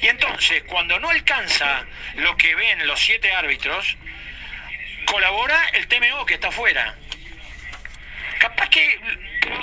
[0.02, 3.98] Y entonces, cuando no alcanza lo que ven los 7 árbitros,
[5.06, 6.96] colabora el TMO que está afuera.
[8.40, 9.00] Capaz que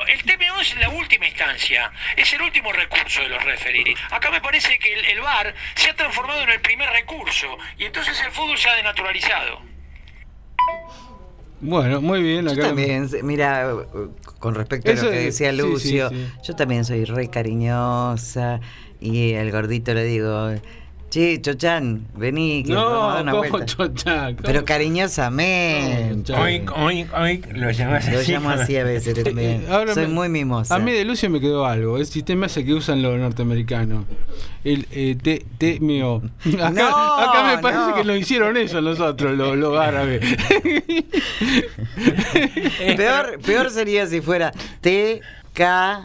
[0.09, 4.01] el TMO es la última instancia, es el último recurso de los referees.
[4.11, 7.85] Acá me parece que el, el VAR se ha transformado en el primer recurso y
[7.85, 9.74] entonces el fútbol se ha denaturalizado.
[11.61, 12.45] Bueno, muy bien.
[12.45, 13.75] Yo acá- también, mira,
[14.39, 16.27] con respecto a lo que es- decía sí, Lucio, sí, sí.
[16.43, 18.61] yo también soy re cariñosa
[19.01, 20.51] y al gordito le digo,
[21.15, 24.43] che, Chochan, vení, que No, vamos a dar una ¿cómo.
[24.43, 26.33] Pero cariñosamente.
[26.33, 28.33] Hoy, hoy, hoy lo llamas Lo así.
[28.33, 29.65] llamo así a veces también.
[29.71, 30.75] Ahora Soy me- muy mimosa.
[30.75, 31.99] A mí de Lucio me quedó algo.
[31.99, 34.07] El sistema ese que usan los norteamericanos.
[34.65, 36.17] El eh, T- TMO.
[36.59, 37.95] Acá, No, acá me parece no.
[37.95, 40.21] que lo hicieron eso nosotros, los, los árabes.
[42.97, 45.21] peor, peor sería si fuera T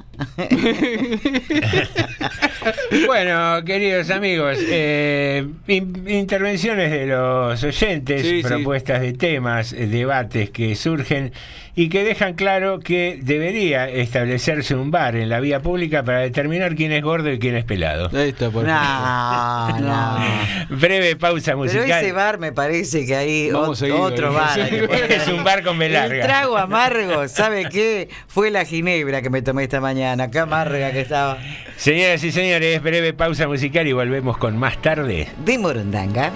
[3.07, 8.47] Bueno, queridos amigos, eh, in- intervenciones de los oyentes, Sí, sí.
[8.47, 11.31] propuestas de temas, eh, debates que surgen
[11.75, 16.75] y que dejan claro que debería establecerse un bar en la vía pública para determinar
[16.75, 18.09] quién es gordo y quién es pelado.
[18.13, 20.17] Ahí está, por No, no.
[20.69, 22.03] Breve pausa Pero musical.
[22.03, 24.59] ese bar me parece que hay ot- otro bar.
[24.59, 28.09] hay es un bar con B El trago amargo, ¿sabe qué?
[28.27, 30.29] Fue la ginebra que me tomé esta mañana.
[30.29, 31.37] Qué amarga que estaba.
[31.77, 35.27] Señoras y señores, breve pausa musical y volvemos con más tarde.
[35.45, 36.31] De Morondanga.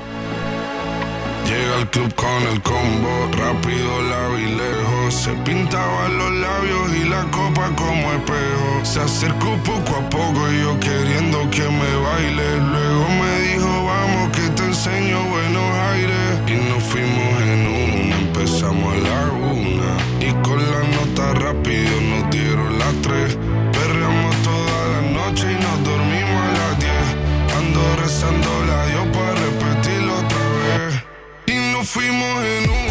[1.45, 5.13] Llega al club con el combo, rápido la vi lejos.
[5.13, 8.83] Se pintaban los labios y la copa como espejo.
[8.83, 12.57] Se acercó poco a poco y yo queriendo que me baile.
[12.71, 16.41] Luego me dijo, vamos que te enseño buenos aires.
[16.47, 19.91] Y nos fuimos en una, empezamos a la una.
[20.21, 21.82] Y con la nota rápido
[31.93, 32.82] fuimos en una,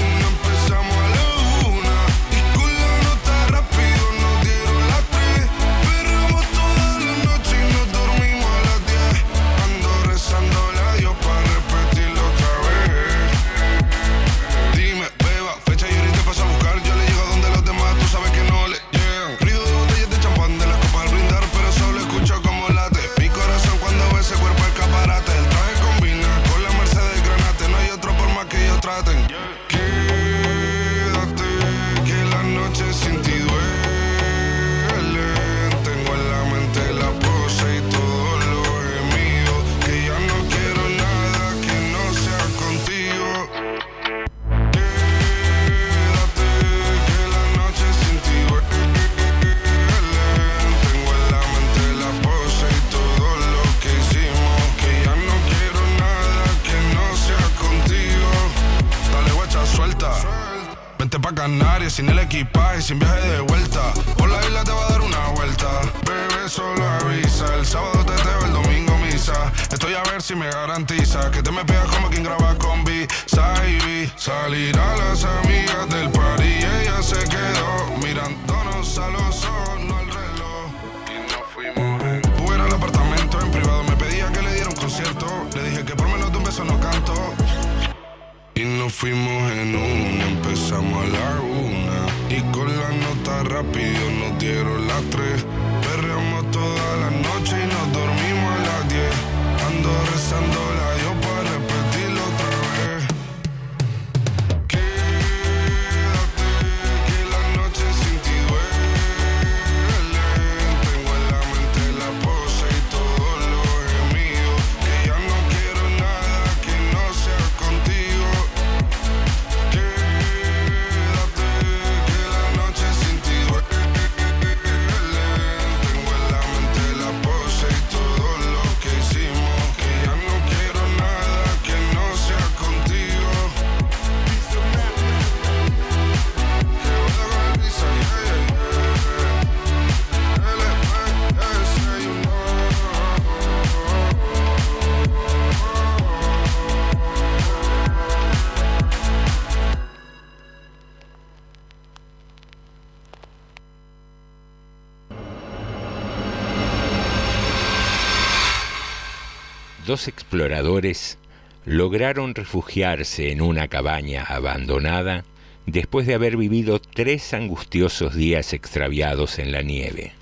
[159.92, 161.18] Dos exploradores
[161.66, 165.22] lograron refugiarse en una cabaña abandonada
[165.66, 170.14] después de haber vivido tres angustiosos días extraviados en la nieve.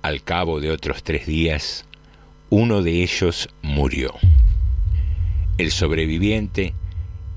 [0.00, 1.84] Al cabo de otros tres días,
[2.48, 4.14] uno de ellos murió.
[5.58, 6.72] El sobreviviente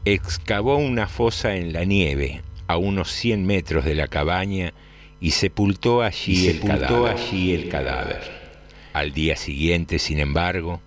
[0.06, 4.74] excavó una fosa en la nieve a unos 100 metros de la cabaña
[5.20, 7.18] y sepultó allí, Y el, sepultó cadáver.
[7.18, 8.22] allí el cadáver.
[8.94, 10.80] Al día siguiente, sin embargo,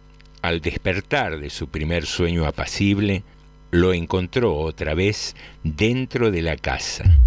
[0.47, 3.24] al despertar de su primer sueño apacible,
[3.73, 7.18] lo encontró otra vez dentro de la casa,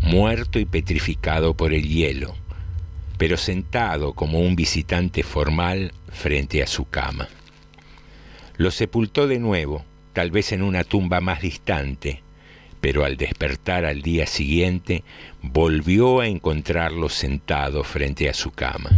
[0.00, 2.34] muerto y petrificado por el hielo,
[3.18, 7.28] pero sentado como un visitante formal frente a su cama.
[8.56, 9.84] Lo sepultó de nuevo,
[10.14, 12.22] tal vez en una tumba más distante,
[12.80, 15.04] pero al despertar al día siguiente
[15.42, 18.88] volvió a encontrarlo sentado frente a su cama.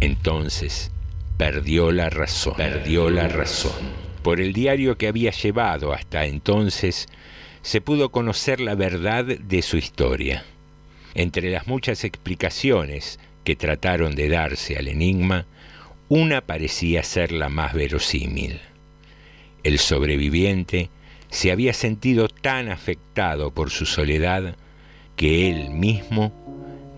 [0.00, 0.90] Entonces
[1.36, 4.06] perdió la razón, perdió la razón.
[4.22, 7.08] Por el diario que había llevado hasta entonces,
[7.62, 10.44] se pudo conocer la verdad de su historia.
[11.14, 15.46] Entre las muchas explicaciones que trataron de darse al enigma,
[16.08, 18.60] una parecía ser la más verosímil.
[19.62, 20.90] El sobreviviente
[21.28, 24.56] se había sentido tan afectado por su soledad
[25.16, 26.32] que él mismo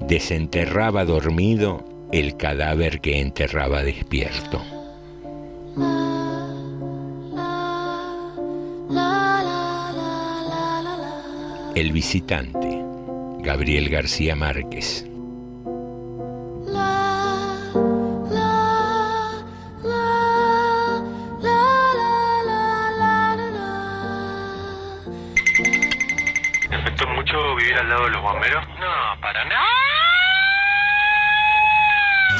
[0.06, 4.64] desenterraba dormido el cadáver que enterraba despierto.
[11.74, 12.82] El visitante,
[13.40, 15.04] Gabriel García Márquez.
[26.68, 28.66] ¿Te afectó mucho vivir al lado de los bomberos?
[28.80, 30.17] No, para nada.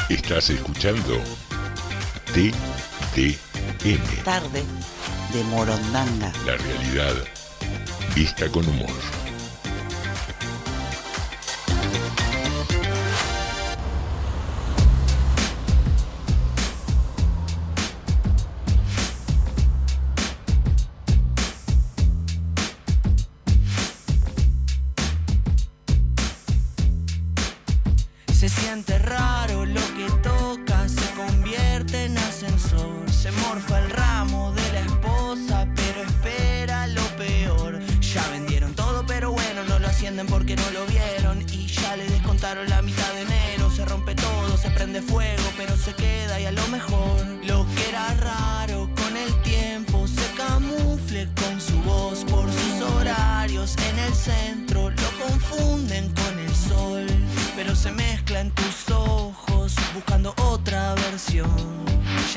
[0.09, 1.21] Estás escuchando
[2.33, 3.33] TDM,
[4.23, 4.63] Tarde
[5.31, 6.31] de Morondanga.
[6.47, 7.13] la realidad
[8.15, 9.18] vista con humor.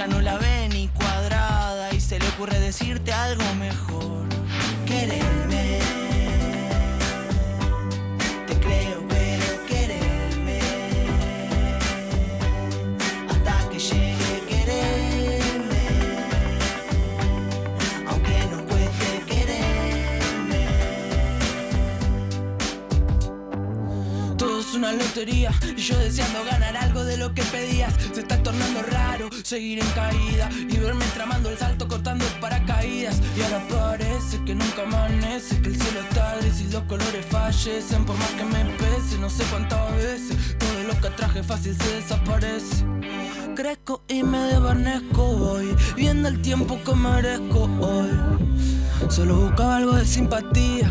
[0.09, 4.27] No la ve ni cuadrada y se le ocurre decirte algo mejor.
[4.85, 5.79] Quererme.
[8.49, 10.59] Te creo, pero quererme.
[13.31, 15.85] Hasta que llegue quererme.
[18.09, 20.67] Aunque no cueste quererme.
[24.37, 27.95] Todo es una lotería y yo deseando ganar algo de lo que pedías.
[28.13, 29.02] Se está tornando raro
[29.53, 33.21] seguir en caída y verme tramando el salto cortando paracaídas.
[33.37, 38.07] Y ahora parece que nunca amanece, que el cielo está gris y los colores fallecen.
[38.07, 41.97] Por más que me pese, no sé cuántas veces todo lo que traje fácil se
[41.97, 42.87] desaparece.
[43.55, 48.11] Crezco y me desvanezco hoy, viendo el tiempo que merezco hoy.
[49.11, 50.91] Solo buscaba algo de simpatía.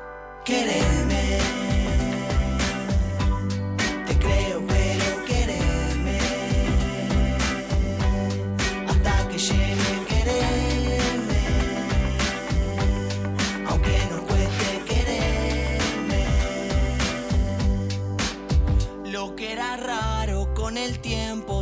[0.43, 1.90] Quererme.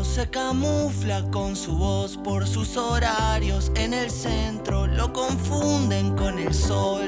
[0.09, 4.87] Se camufla con su voz por sus horarios en el centro.
[4.87, 7.05] Lo confunden con el sol,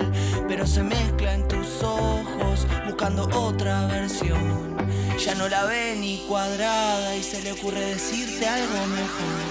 [0.48, 4.78] pero se mezcla en tus ojos buscando otra versión.
[5.18, 9.51] Ya no la ve ni cuadrada y se le ocurre decirte algo mejor.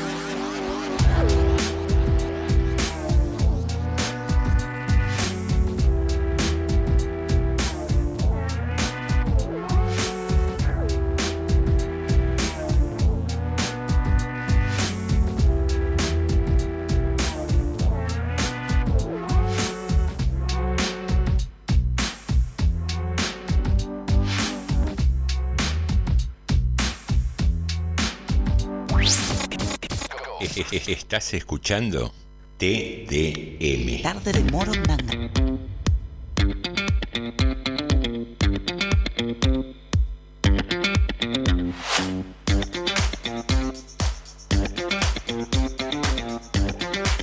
[31.11, 32.15] Estás escuchando
[32.57, 34.01] TDM.
[34.01, 35.29] Tarde de Morondanga.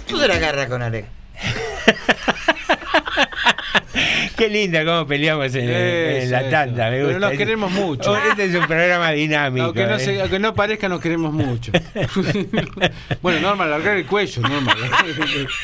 [0.05, 1.07] Tú se la agarras con Are.
[4.37, 7.07] Qué linda cómo peleamos en, en la tanda, me gusta.
[7.15, 8.11] Pero nos queremos mucho.
[8.11, 9.65] Oh, Este es un programa dinámico.
[9.65, 9.99] Aunque no, ¿eh?
[9.99, 11.71] se- aunque no parezca, nos queremos mucho.
[13.21, 14.75] bueno, Norma, alargar el cuello, Norma.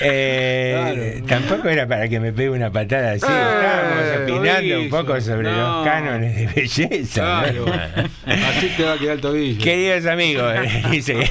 [0.02, 3.26] Eh, Tampoco era para que me pegue una patada así.
[3.26, 5.58] Estábamos opinando un poco sobre no.
[5.58, 7.22] los cánones de belleza.
[7.44, 7.66] Claro.
[7.66, 8.34] ¿no?
[8.48, 9.64] Así te va a quedar el tobillo.
[9.64, 10.54] Queridos amigos,
[10.92, 11.30] dice,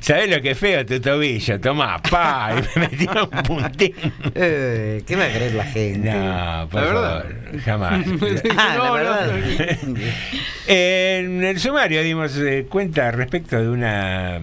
[0.00, 1.60] ¿sabés lo que es feo tu tobillo?
[1.60, 3.94] Tomá, pa, y me metió un puntín.
[4.34, 6.10] Eh, ¿Qué va a creer la gente?
[6.12, 7.02] No, por La favor,
[7.52, 7.60] verdad.
[7.64, 8.06] jamás.
[8.56, 8.92] Ah, la No, no.
[8.94, 9.30] verdad.
[10.66, 14.40] En el sumario dimos eh, cuenta respecto de una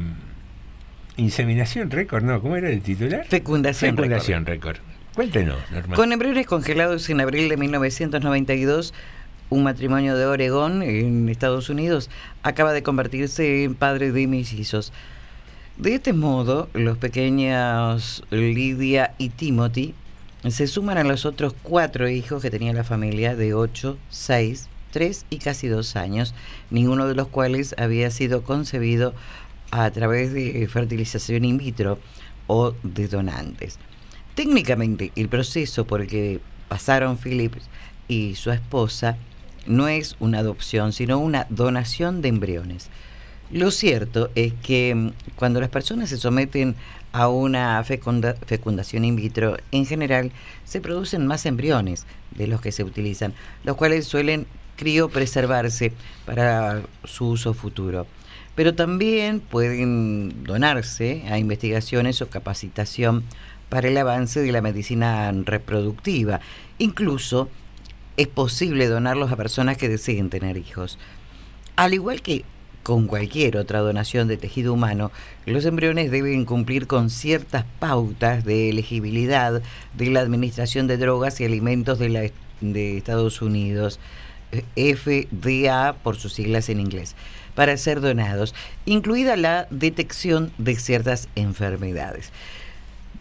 [1.17, 2.41] inseminación récord, ¿no?
[2.41, 3.25] ¿Cómo era el titular?
[3.27, 4.77] Fecundación Fecundación récord.
[5.15, 5.95] Cuéntenos, Norma.
[5.95, 8.93] Con embriones congelados en abril de 1992,
[9.49, 12.09] un matrimonio de Oregón, en Estados Unidos,
[12.43, 14.93] acaba de convertirse en padre de mellizos.
[15.77, 19.95] De este modo, los pequeños Lidia y Timothy
[20.47, 25.25] se suman a los otros cuatro hijos que tenía la familia de 8, 6, 3
[25.29, 26.33] y casi 2 años,
[26.69, 29.13] ninguno de los cuales había sido concebido
[29.71, 31.99] a través de fertilización in vitro
[32.47, 33.77] o de donantes.
[34.33, 36.39] Técnicamente, el proceso por el que
[36.69, 37.55] pasaron Philip
[38.07, 39.17] y su esposa
[39.67, 42.89] no es una adopción, sino una donación de embriones.
[43.51, 46.75] Lo cierto es que mm, cuando las personas se someten
[47.11, 50.31] a una fecunda- fecundación in vitro, en general
[50.65, 53.33] se producen más embriones de los que se utilizan,
[53.63, 54.45] los cuales suelen
[54.75, 55.91] criopreservarse
[56.25, 58.07] para su uso futuro.
[58.55, 63.23] Pero también pueden donarse a investigaciones o capacitación
[63.69, 66.39] para el avance de la medicina reproductiva.
[66.77, 67.49] Incluso
[68.17, 70.97] es posible donarlos a personas que deseen tener hijos.
[71.75, 72.43] Al igual que
[72.89, 75.11] con cualquier otra donación de tejido humano,
[75.45, 79.61] los embriones deben cumplir con ciertas pautas de elegibilidad
[79.93, 82.21] de la Administración de Drogas y Alimentos de, la,
[82.61, 83.99] de Estados Unidos,
[84.51, 87.15] eh, FDA por sus siglas en inglés,
[87.53, 88.55] para ser donados,
[88.87, 92.31] incluida la detección de ciertas enfermedades.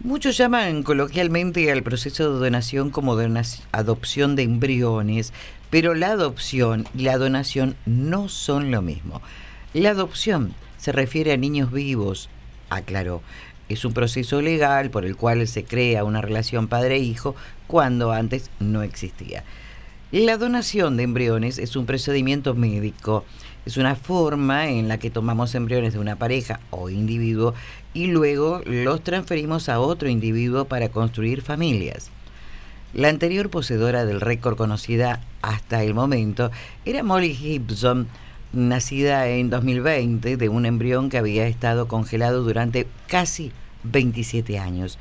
[0.02, 3.42] Muchos llaman coloquialmente al proceso de donación como dona-
[3.72, 5.34] adopción de embriones,
[5.68, 9.20] pero la adopción y la donación no son lo mismo.
[9.74, 12.30] La adopción se refiere a niños vivos,
[12.70, 13.20] aclaró.
[13.68, 17.36] Es un proceso legal por el cual se crea una relación padre-hijo
[17.66, 19.44] cuando antes no existía.
[20.10, 23.26] La donación de embriones es un procedimiento médico.
[23.66, 27.52] Es una forma en la que tomamos embriones de una pareja o individuo
[27.92, 32.10] y luego los transferimos a otro individuo para construir familias.
[32.94, 36.50] La anterior poseedora del récord conocida hasta el momento
[36.86, 38.08] era Molly Gibson,
[38.52, 43.52] nacida en 2020 de un embrión que había estado congelado durante casi
[43.84, 44.98] 27 años.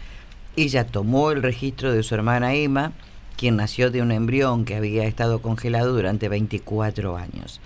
[0.56, 2.94] Ella tomó el registro de su hermana Emma,
[3.38, 7.62] quien nació de un embrión que había estado congelado durante 24 años.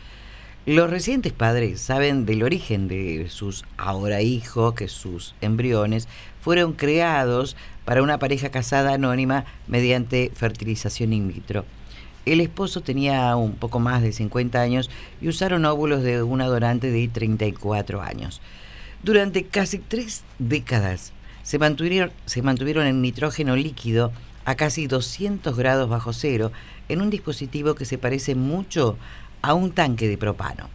[0.67, 6.07] Los recientes padres saben del origen de sus ahora hijos, que sus embriones
[6.39, 11.65] fueron creados para una pareja casada anónima mediante fertilización in vitro.
[12.25, 14.89] El esposo tenía un poco más de 50 años
[15.21, 18.41] y usaron óvulos de una donante de 34 años.
[19.03, 24.11] Durante casi tres décadas se mantuvieron, en nitrógeno líquido
[24.45, 26.51] a casi 200 grados bajo cero
[26.87, 28.97] en un dispositivo que se parece mucho
[29.41, 30.69] a un tanque de propano.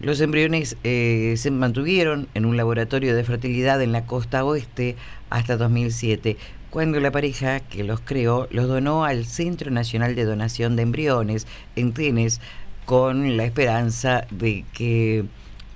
[0.00, 4.94] Los embriones eh, se mantuvieron en un laboratorio de fertilidad en la costa oeste
[5.28, 6.36] hasta 2007,
[6.70, 11.46] cuando la pareja que los creó los donó al Centro Nacional de Donación de Embriones
[11.76, 12.40] en Tenes
[12.84, 15.24] con la esperanza de que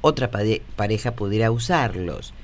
[0.00, 2.34] otra pare- pareja pudiera usarlos.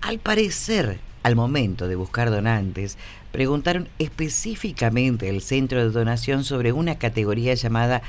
[0.00, 2.98] Al parecer, al momento de buscar donantes,
[3.32, 8.02] preguntaron específicamente al centro de donación sobre una categoría llamada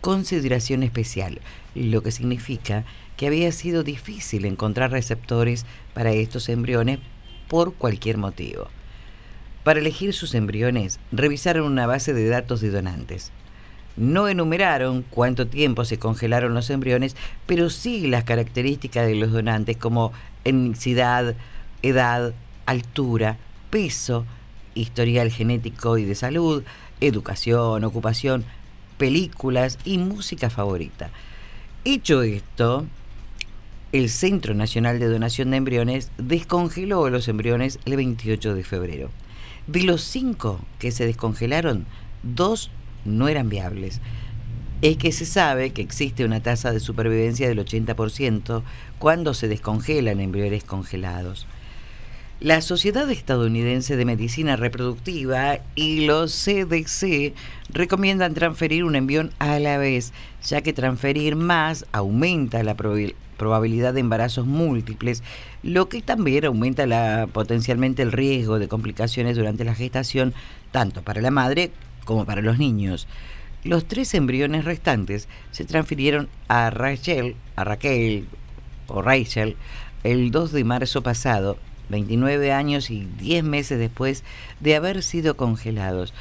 [0.00, 1.40] consideración especial,
[1.74, 2.84] lo que significa
[3.18, 7.00] que había sido difícil encontrar receptores para estos embriones
[7.48, 8.68] por cualquier motivo.
[9.64, 13.30] Para elegir sus embriones, revisaron una base de datos de donantes.
[13.96, 17.14] No enumeraron cuánto tiempo se congelaron los embriones,
[17.46, 20.12] pero sí las características de los donantes como
[20.44, 21.34] etnicidad,
[21.82, 22.32] edad,
[22.64, 23.36] altura,
[23.68, 24.24] peso,
[24.74, 26.62] historial genético y de salud,
[27.02, 28.46] educación, ocupación,
[28.96, 31.10] películas y música favorita.
[31.84, 32.86] Hecho esto,
[33.92, 39.10] el Centro Nacional de Donación de Embriones descongeló los embriones el 28 de febrero.
[39.70, 41.86] De los cinco que se descongelaron,
[42.24, 42.72] dos
[43.04, 44.00] no eran viables.
[44.82, 48.62] Es que se sabe que existe una tasa de supervivencia del 80%
[48.98, 51.46] cuando se descongelan embriones congelados.
[52.40, 57.34] La Sociedad Estadounidense de Medicina Reproductiva y los CDC
[57.68, 63.94] recomiendan transferir un embrión a la vez, ya que transferir más aumenta la probabil- probabilidad
[63.94, 65.22] de embarazos múltiples,
[65.62, 70.34] lo que también aumenta la, potencialmente el riesgo de complicaciones durante la gestación,
[70.72, 71.70] tanto para la madre
[72.04, 73.08] como para los niños.
[73.64, 78.26] Los tres embriones restantes se transfirieron a Rachel, a Raquel
[78.88, 79.56] o Rachel,
[80.04, 81.56] el 2 de marzo pasado,
[81.88, 84.22] 29 años y 10 meses después
[84.60, 86.12] de haber sido congelados.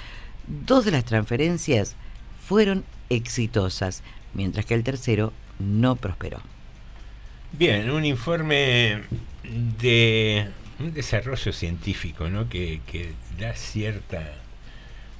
[0.48, 1.98] Dos de las transferencias
[2.48, 6.40] fueron exitosas, mientras que el tercero no prosperó.
[7.52, 9.02] Bien, un informe
[9.82, 10.48] de
[10.80, 12.48] un desarrollo científico, ¿no?
[12.48, 14.34] Que, que da cierta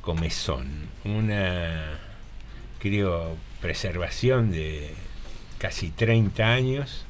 [0.02, 0.68] comezón,
[1.04, 2.00] una
[2.80, 4.92] criopreservación de
[5.58, 7.06] casi 30 años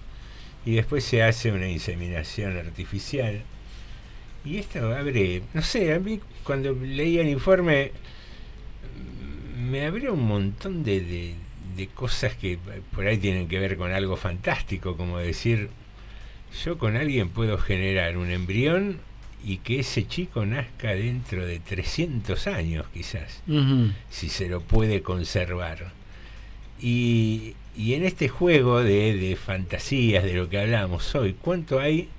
[0.66, 3.42] y después se hace una inseminación artificial.
[4.46, 7.92] Y esto abre, no sé, a mí cuando leía el informe
[9.58, 11.36] me abrió un montón de-
[11.80, 12.60] de cosas que
[12.94, 15.70] por ahí tienen que ver con algo fantástico, como decir,
[16.66, 19.00] yo con alguien puedo generar un embrión
[19.46, 23.42] y que ese chico nazca dentro de 300 años quizás,
[24.10, 25.94] si se lo puede conservar.
[26.82, 32.10] Y, y en este juego de, de fantasías, de lo que hablamos hoy, ¿cuánto hay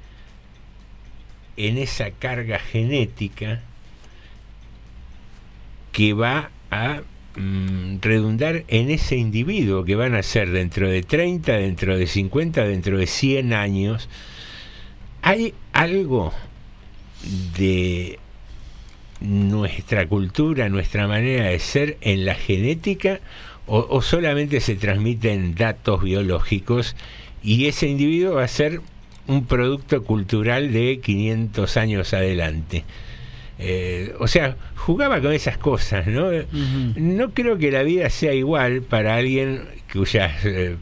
[1.58, 3.60] en esa carga genética
[5.92, 7.02] que va a
[7.36, 12.64] mm, redundar en ese individuo que van a ser dentro de 30, dentro de 50,
[12.64, 14.08] dentro de 100 años?
[15.22, 16.32] ¿Hay algo
[17.58, 18.18] de
[19.20, 23.20] nuestra cultura, nuestra manera de ser en la genética
[23.66, 26.96] o, solamente se transmiten datos biológicos
[27.42, 28.80] y ese individuo va a ser
[29.28, 32.84] un producto cultural de 500 años adelante?
[33.62, 36.30] Eh, o sea, jugaba con esas cosas, ¿no?
[36.96, 40.76] No creo que la vida sea igual para alguien cuyas eh,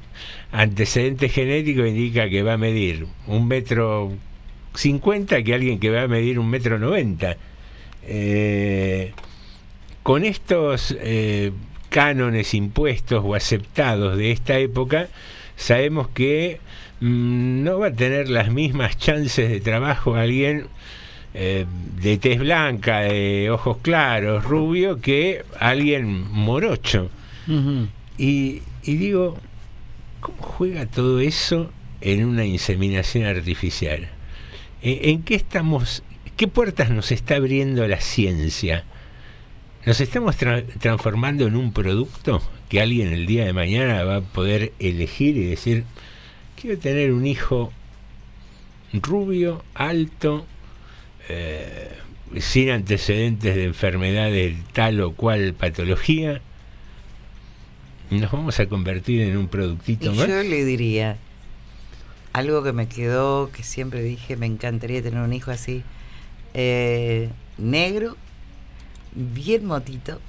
[0.52, 4.12] antecedentes genéticos indica que va a medir un metro
[4.74, 7.36] cincuenta que alguien que va a medir un metro noventa.
[8.06, 9.12] Eh,
[10.02, 11.52] con estos eh,
[11.90, 15.08] cánones impuestos o aceptados de esta época,
[15.56, 16.60] sabemos que
[17.00, 20.66] mm, no va a tener las mismas chances de trabajo alguien
[21.40, 21.66] eh,
[22.02, 27.10] de tez blanca, de ojos claros, rubio, que alguien morocho.
[28.18, 29.38] Y, y digo,
[30.20, 31.70] ¿cómo juega todo eso
[32.00, 34.08] en una inseminación artificial?
[34.82, 36.02] ¿En, en qué estamos,
[36.36, 38.84] qué puertas nos está abriendo la ciencia?
[39.86, 44.20] ¿Nos estamos tra- transformando en un producto que alguien el día de mañana va a
[44.20, 45.84] poder elegir y decir,
[46.60, 47.72] quiero tener un hijo
[48.92, 50.44] rubio, alto,
[51.28, 51.90] eh,
[52.38, 56.40] sin antecedentes de enfermedad de tal o cual patología?
[58.10, 60.28] ¿Nos vamos a convertir en un productito Y más?
[60.28, 61.16] yo le diría
[62.32, 65.82] algo que me quedó, que siempre dije, me encantaría tener un hijo así,
[66.54, 67.28] eh,
[67.58, 68.16] negro,
[69.14, 70.20] bien motito,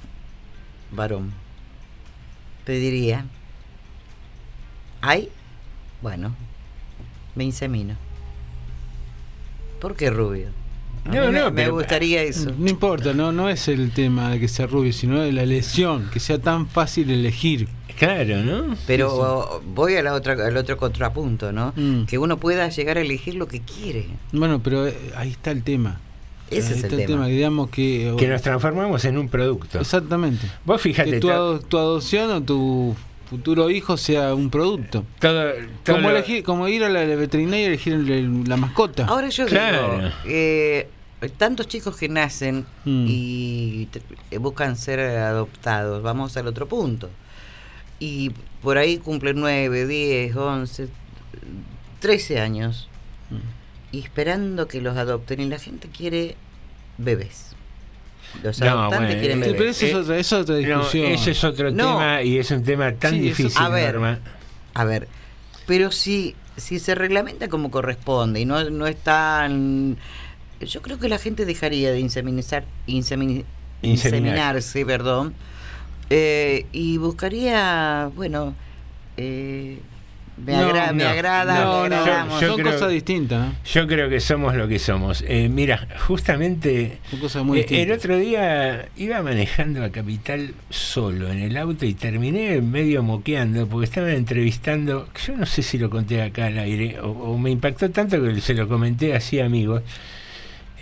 [0.90, 1.32] varón.
[2.64, 3.24] Pediría,
[5.00, 5.28] ay,
[6.02, 6.34] bueno,
[7.34, 7.96] me insemino.
[9.80, 10.48] ¿Por qué rubio?
[11.04, 12.52] No, me- no, me pero- gustaría eso.
[12.58, 16.08] No importa, no, no es el tema de que sea rubio, sino de la elección,
[16.12, 17.68] que sea tan fácil elegir.
[17.98, 18.76] Claro, ¿no?
[18.86, 21.72] Pero voy a la otra, al otro contrapunto, ¿no?
[21.76, 22.04] Mm.
[22.04, 24.06] Que uno pueda llegar a elegir lo que quiere.
[24.32, 26.00] Bueno, pero eh, ahí está el tema.
[26.50, 27.26] Ese Ahí es el está tema.
[27.26, 28.14] digamos que...
[28.18, 29.78] Que nos transformamos en un producto.
[29.80, 30.46] Exactamente.
[30.64, 32.96] Vos fíjate, que tu, ado- tu adopción o tu
[33.30, 35.04] futuro hijo sea un producto.
[35.86, 39.06] como, elegir, como ir a la veterinaria y elegir el- la mascota.
[39.06, 39.96] Ahora yo Claro.
[39.96, 40.88] digo, eh,
[41.38, 43.04] tantos chicos que nacen Mm.
[43.08, 44.02] y te-
[44.32, 47.08] eh, buscan ser adoptados, vamos al otro punto.
[48.00, 48.32] Y
[48.62, 50.88] por ahí cumplen 9, 10, 11,
[52.00, 52.88] 13 años.
[53.30, 53.36] Mm.
[53.96, 56.36] Y esperando que los adopten y la gente quiere
[56.98, 57.54] bebés.
[58.42, 59.56] Los No, bueno, quieren bebés.
[59.56, 61.06] pero eso es otra, eso es otra No, discusión.
[61.12, 61.76] ese es otro No.
[61.96, 64.18] tema y es un tema tan Sí, eso- difícil, a ver, Norma.
[64.74, 65.08] A ver,
[65.66, 69.96] pero si, si se reglamenta como corresponde y no, no es tan...
[70.60, 73.44] Yo creo que la gente dejaría de inseminizar, insemi-
[73.82, 73.82] Inseminar.
[73.82, 75.34] inseminarse, perdón,
[76.10, 78.54] eh, y buscaría, bueno,
[79.16, 79.78] eh,
[80.44, 82.40] me, No, agra- me no, agrada, no, me no, agradamos.
[82.40, 83.46] son cosas distintas.
[83.48, 83.54] ¿no?
[83.64, 85.22] Yo creo que somos lo que somos.
[85.26, 91.30] Eh, mira, justamente Son cosas muy eh, el otro día iba manejando a Capital solo
[91.30, 95.90] en el auto y terminé medio moqueando porque estaban entrevistando, yo no sé si lo
[95.90, 99.82] conté acá al aire o, o me impactó tanto que se lo comenté así amigos.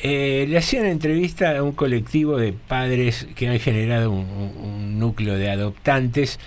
[0.01, 4.99] eh, le hacían entrevista a un colectivo de padres que han generado un, un- un
[4.99, 6.39] núcleo de adoptantes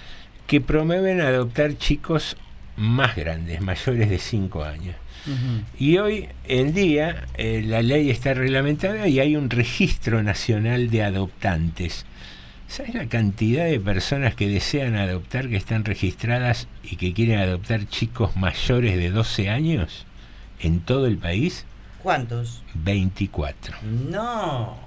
[0.47, 2.37] que promueven adoptar chicos
[2.77, 4.95] más grandes, mayores de 5 años.
[5.77, 11.03] Y hoy en día eh, la ley está reglamentada y hay un registro nacional de
[11.03, 12.05] adoptantes.
[12.67, 17.85] ¿Sabes la cantidad de personas que desean adoptar que están registradas y que quieren adoptar
[17.87, 20.05] chicos mayores de 12 años
[20.59, 21.65] en todo el país?
[22.01, 22.63] ¿Cuántos?
[22.73, 23.75] 24.
[24.09, 24.77] No.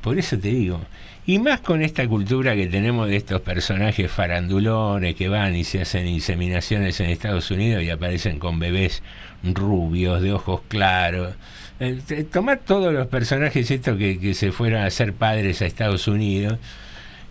[0.00, 0.80] Por eso te digo.
[1.26, 5.80] Y más con esta cultura que tenemos de estos personajes farandulones que van y se
[5.80, 9.02] hacen inseminaciones en Estados Unidos y aparecen con bebés
[9.42, 11.34] rubios, de ojos claros.
[11.80, 16.08] Eh, tomar todos los personajes estos que, que se fueron a ser padres a Estados
[16.08, 16.58] Unidos,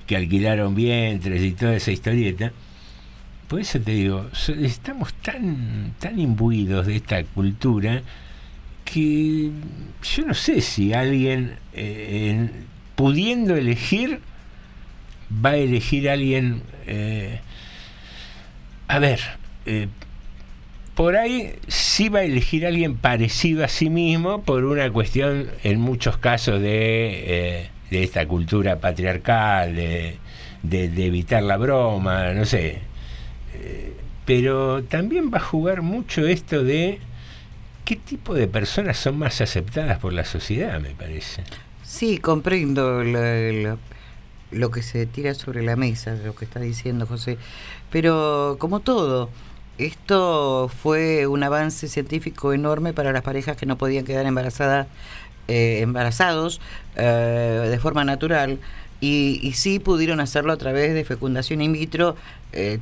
[0.07, 2.51] que alquilaron vientres y toda esa historieta.
[3.47, 4.25] Por eso te digo,
[4.59, 8.01] estamos tan, tan imbuidos de esta cultura
[8.85, 9.51] que
[10.15, 14.19] yo no sé si alguien eh, en- pudiendo elegir
[15.43, 17.39] va a elegir a alguien eh,
[18.87, 19.19] a ver
[19.65, 19.87] eh,
[20.95, 25.49] por ahí sí va a elegir a alguien parecido a sí mismo por una cuestión
[25.63, 27.23] en muchos casos de,
[27.61, 30.17] eh, de esta cultura patriarcal de,
[30.61, 32.81] de- evitar la broma no sé
[33.55, 33.93] Eh,
[34.25, 36.99] pero también va a jugar mucho esto de
[37.85, 41.43] qué tipo de personas son más aceptadas por la sociedad, me parece.
[41.93, 43.77] Sí, comprendo la- la-
[44.49, 47.37] lo que se tira sobre la mesa, lo que está diciendo José.
[47.91, 49.29] Pero como todo,
[49.77, 54.87] esto fue un avance científico enorme para las parejas que no podían quedar embarazadas,
[55.47, 56.61] eh, embarazados
[56.95, 58.57] eh, de forma natural
[58.99, 62.15] y, y sí pudieron hacerlo a través de fecundación in vitro.
[62.53, 62.79] eh,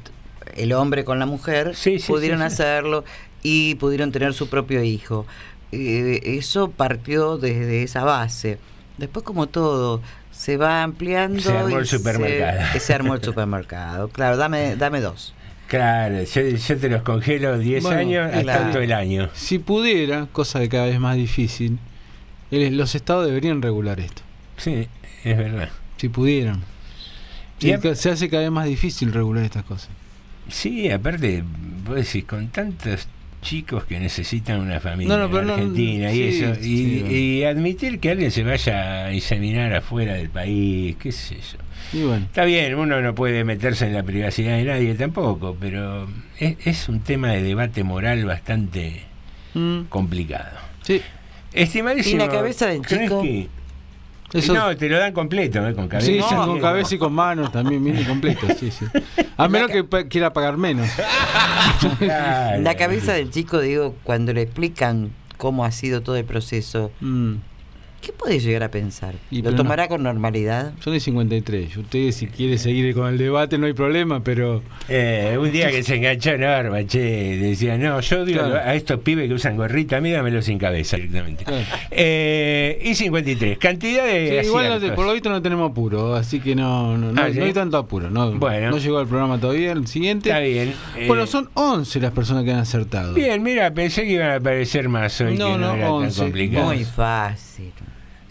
[0.56, 1.76] el hombre con la mujer
[2.08, 2.54] pudieron sí, sí.
[2.54, 3.04] hacerlo
[3.44, 5.26] y pudieron tener su propio hijo.
[5.74, 8.58] Eh, eso partió desde esa base.
[9.02, 10.02] Después, como todo,
[10.32, 11.42] se va ampliando.
[11.42, 12.80] Se armó el y se- supermercado.
[12.80, 14.08] Se, armó el supermercado.
[14.08, 15.34] Claro, dame, dame dos.
[15.68, 18.72] Claro, yo, yo te los congelo 10 Bueno, años hasta claro.
[18.72, 19.30] todo el año.
[19.34, 21.80] Si pudiera, cosa de cada vez más difícil,
[22.52, 24.22] el- los estados deberían regular esto.
[24.58, 24.88] Sí,
[25.24, 25.70] es verdad.
[25.98, 26.62] Si pudieran.
[27.60, 29.90] Y se hace cada vez más difícil regular estas cosas.
[30.50, 31.44] Sí, aparte,
[31.86, 33.08] vos decís, con tantos
[33.42, 36.64] chicos que necesitan una familia No, no, pero en no, Argentina y sí, eso, y,
[36.64, 37.16] sí, bueno.
[37.18, 42.00] y admitir que alguien se vaya a inseminar afuera del país, qué sé yo.
[42.00, 42.26] Y bueno.
[42.26, 46.08] Está bien, uno no puede meterse en la privacidad de nadie tampoco, pero
[46.40, 49.02] es, es un tema de debate moral bastante
[49.54, 49.82] Mm.
[49.90, 50.58] complicado.
[50.84, 51.02] Sí.
[51.52, 52.24] Estimadísimo.
[52.24, 53.22] ¿Y la cabeza del ¿crees chico?
[53.22, 53.48] que-
[54.34, 55.74] Eso- No, te lo dan completo, ¿eh?
[55.74, 56.08] con cabeza.
[56.12, 58.86] Sí, No, sí, con cabeza y con manos también viene completo, sí, sí.
[59.38, 60.88] A menos que quiera pagar menos.
[62.00, 67.36] La cabeza del chico, digo, cuando le explican cómo ha sido todo el proceso, Mm.
[68.02, 69.16] ¿Qué puede llegar a pensar?
[69.30, 69.58] Y ¿Lo no.
[69.58, 70.74] tomará con normalidad?
[70.84, 71.78] Son de 53.
[71.78, 74.62] Usted, si quiere seguir con el debate, no hay problema, pero.
[74.90, 77.00] Eh, un día que se enganchó Norma, che,
[77.38, 78.56] decía, no, yo digo Claro.
[78.56, 81.46] a estos pibes que usan gorrita, a mí dámelo sin cabeza directamente.
[81.92, 84.96] Eh, y 53, cantidad de Sí, igual no te- aciertos.
[84.96, 87.40] por ahorita no tenemos apuro, así que no, no, no, Ah, no ¿sí?
[87.42, 88.10] hay tanto apuro.
[88.10, 88.72] No, Bueno.
[88.72, 90.30] no llegó al programa todavía, el siguiente.
[90.30, 90.74] Está bien.
[90.98, 93.14] eh, Bueno, son 11 las personas que han acertado.
[93.14, 96.16] Bien, mira, pensé que iban a aparecer más hoy, No, que no, no, era 11.
[96.18, 96.66] tan complicado.
[96.68, 97.72] Muy fácil.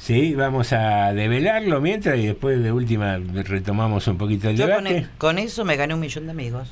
[0.01, 4.85] Sí, vamos a develarlo mientras y después de última retomamos un poquito el Yo con,
[4.85, 4.97] debate.
[5.05, 6.71] e- con eso me gané un millón de amigos.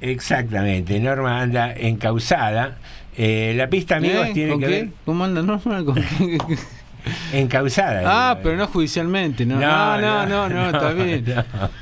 [0.00, 2.78] Exactamente, Norma anda encausada.
[3.16, 4.30] Eh, la pista, amigos, ¿Eh?
[4.34, 4.72] tiene ¿Con que qué?
[4.72, 4.88] ver.
[5.04, 5.84] ¿Cómo anda Norma?
[5.84, 6.38] ¿Con qué?
[7.32, 8.02] Encausada.
[8.04, 9.58] Ah, pero no judicialmente, ¿no?
[9.60, 11.24] No, Ah, no, no, no, no, está bien.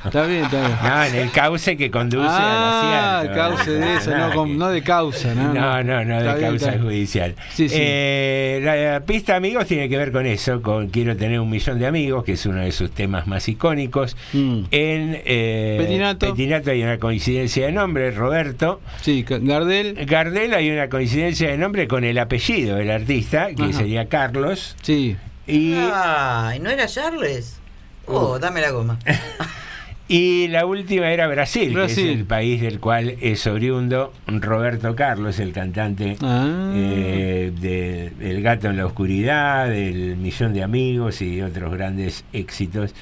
[0.05, 0.79] Está bien, está bien.
[0.83, 3.57] No, en el cauce que conduce ah, al el acierto.
[3.57, 5.53] cauce de eso, no, con- no de causa, ¿no?
[5.53, 7.35] No, no, no, de causa judicial.
[7.53, 7.77] Sí, sí.
[7.79, 11.87] Eh, la pista, amigos, tiene que ver con eso, con Quiero tener un millón de
[11.87, 14.17] amigos, que es uno de sus temas más icónicos.
[14.33, 14.59] Mm.
[14.71, 16.31] En eh, Petinato.
[16.31, 18.81] Petinato hay una coincidencia de nombre, Roberto.
[19.01, 20.05] Sí, Gardel.
[20.07, 24.77] Gardel hay una coincidencia de nombre con el apellido del artista, que sería Carlos.
[24.83, 25.12] Sí.
[25.47, 27.59] Y, Ay, ¿no era Charles?
[28.07, 28.99] Oh, dame la goma.
[30.09, 32.05] y la última era Brasil, Brasil.
[32.05, 36.73] que es el país del cual es oriundo Roberto Carlos, el cantante Ah.
[36.75, 42.95] eh, de El gato en la oscuridad, del millón de amigos y otros grandes éxitos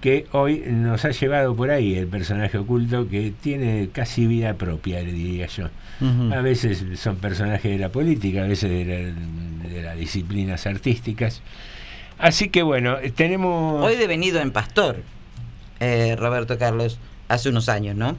[0.00, 5.00] que hoy nos ha llevado por ahí el personaje oculto que tiene casi vida propia,
[5.00, 5.68] le diría yo.
[6.32, 11.40] A veces son personajes de la política, a veces de, la- de las disciplinas artísticas.
[12.18, 13.84] Así que bueno, tenemos...
[13.84, 15.02] Hoy devenido en pastor,
[15.80, 16.98] eh, Roberto Carlos,
[17.28, 18.16] hace unos años, ¿no?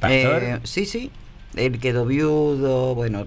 [0.00, 0.42] ¿Pastor?
[0.42, 1.10] Eh, sí, sí.
[1.56, 3.26] Él quedó viudo, bueno,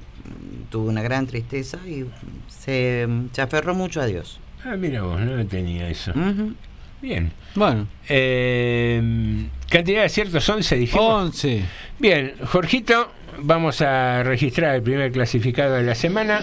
[0.70, 2.06] tuvo una gran tristeza y
[2.48, 4.40] se, se aferró mucho a Dios.
[4.64, 6.14] Ah, mira vos, no tenía eso.
[7.02, 7.32] Bien.
[7.56, 7.88] Bueno.
[8.10, 11.24] Eh, cantidad de aciertos 11, dijimos.
[11.28, 11.64] 11.
[12.00, 16.42] Bien, Jorgito, vamos a registrar el primer clasificado de la semana.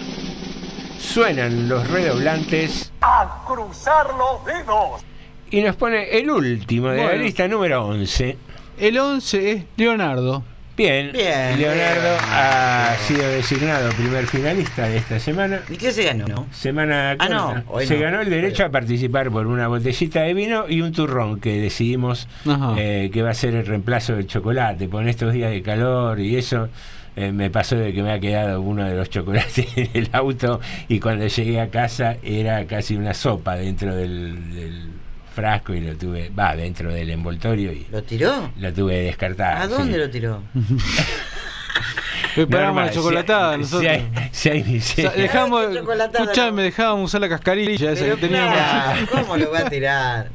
[0.99, 5.01] Suenan los redoblantes A cruzar los dedos.
[5.51, 7.23] y nos pone el último de la Bueno.
[7.23, 8.37] lista, número 11.
[8.79, 10.43] El 11 es Leonardo.
[10.75, 12.29] Bien, Bien, Leonardo bien.
[12.33, 15.61] ha sido designado primer finalista de esta semana.
[15.69, 16.47] ¿Y qué se ganó?
[16.51, 17.63] Semana Ah, no, corta.
[17.69, 18.01] hoy se no.
[18.01, 22.27] ganó el derecho a participar por una botellita de vino y un turrón que decidimos
[22.45, 22.73] Ajá.
[22.77, 24.89] eh, que va a ser el reemplazo del chocolate.
[24.89, 26.67] Por estos días de calor y eso,
[27.15, 30.59] eh, me pasó de que me ha quedado uno de los chocolates en el auto
[30.87, 34.89] y cuando llegué a casa era casi una sopa dentro del, del
[35.33, 38.51] frasco y lo tuve, va, dentro del envoltorio y ¿Lo tiró?
[38.57, 39.61] lo tuve que descartar.
[39.61, 39.99] ¿A dónde sí.
[39.99, 40.41] lo tiró?
[42.35, 43.81] Preparamos la chocolatada si nosotros.
[43.81, 45.77] si hay- si hay- si O sea, hay-
[46.13, 48.53] escuchame, dejábamos usar la cascarilla esa que teníamos.
[48.53, 50.29] claro, ¿Cómo lo va a tirar?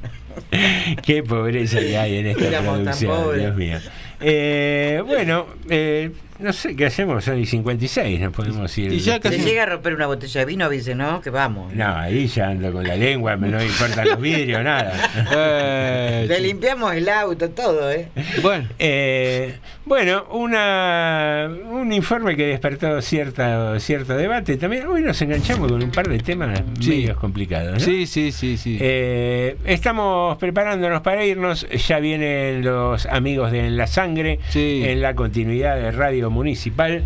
[1.02, 3.39] Qué pobreza que hay en esta producción.
[3.39, 3.78] Dios mío.
[4.20, 6.11] Eh, bueno, eh,
[6.41, 8.93] no sé qué hacemos, son y 56, nos podemos ir.
[8.93, 11.21] Y ya Si casi- llega a romper una botella de vino, avise, ¿no?
[11.21, 11.73] Que vamos.
[11.75, 14.93] No, ahí ya ando con la lengua, me no importan los vidrios, nada.
[15.33, 18.09] Eh, Le limpiamos el auto, todo, ¿eh?
[18.43, 19.55] bueno, Eh,
[19.85, 24.87] bueno, una, un informe que despertó cierta, cierto debate también.
[24.87, 26.91] Hoy nos enganchamos con un par de temas Sí.
[26.91, 27.75] medios complicados.
[27.75, 27.81] ¿no?
[27.81, 28.79] sí, sí, sí, sí.
[28.81, 31.67] Eh, estamos preparándonos para irnos.
[31.89, 34.83] Ya vienen los amigos de En la Sangre Sí.
[34.85, 37.02] en la continuidad de Radio Municipal.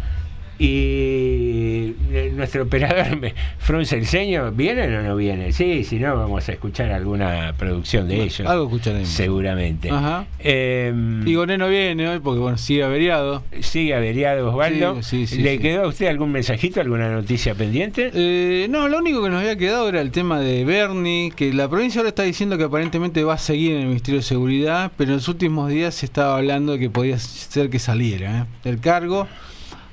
[0.58, 4.52] Y eh, nuestro operador me frunce el ceño.
[4.52, 5.52] ¿Vienen o no vienen?
[5.52, 8.40] Sí, si no, vamos a escuchar alguna producción de ellos.
[8.48, 9.08] Algo escucharemos.
[9.08, 9.90] Seguramente.
[9.90, 10.26] Ajá.
[10.38, 10.92] Eh,
[11.26, 13.42] Y Goné no viene hoy porque bueno, sigue averiado.
[13.60, 15.02] sigue averiado Osvaldo.
[15.02, 18.10] Sí, sí, sí, ¿Le quedó a usted algún mensajito, alguna noticia pendiente?
[18.14, 21.68] Eh, no, lo único que nos había quedado era el tema de Bernie, que la
[21.68, 25.10] provincia ahora está diciendo que aparentemente va a seguir en el Ministerio de Seguridad, pero
[25.10, 28.44] en los últimos días se estaba hablando de que podía ser que saliera ¿eh?
[28.64, 29.26] del cargo.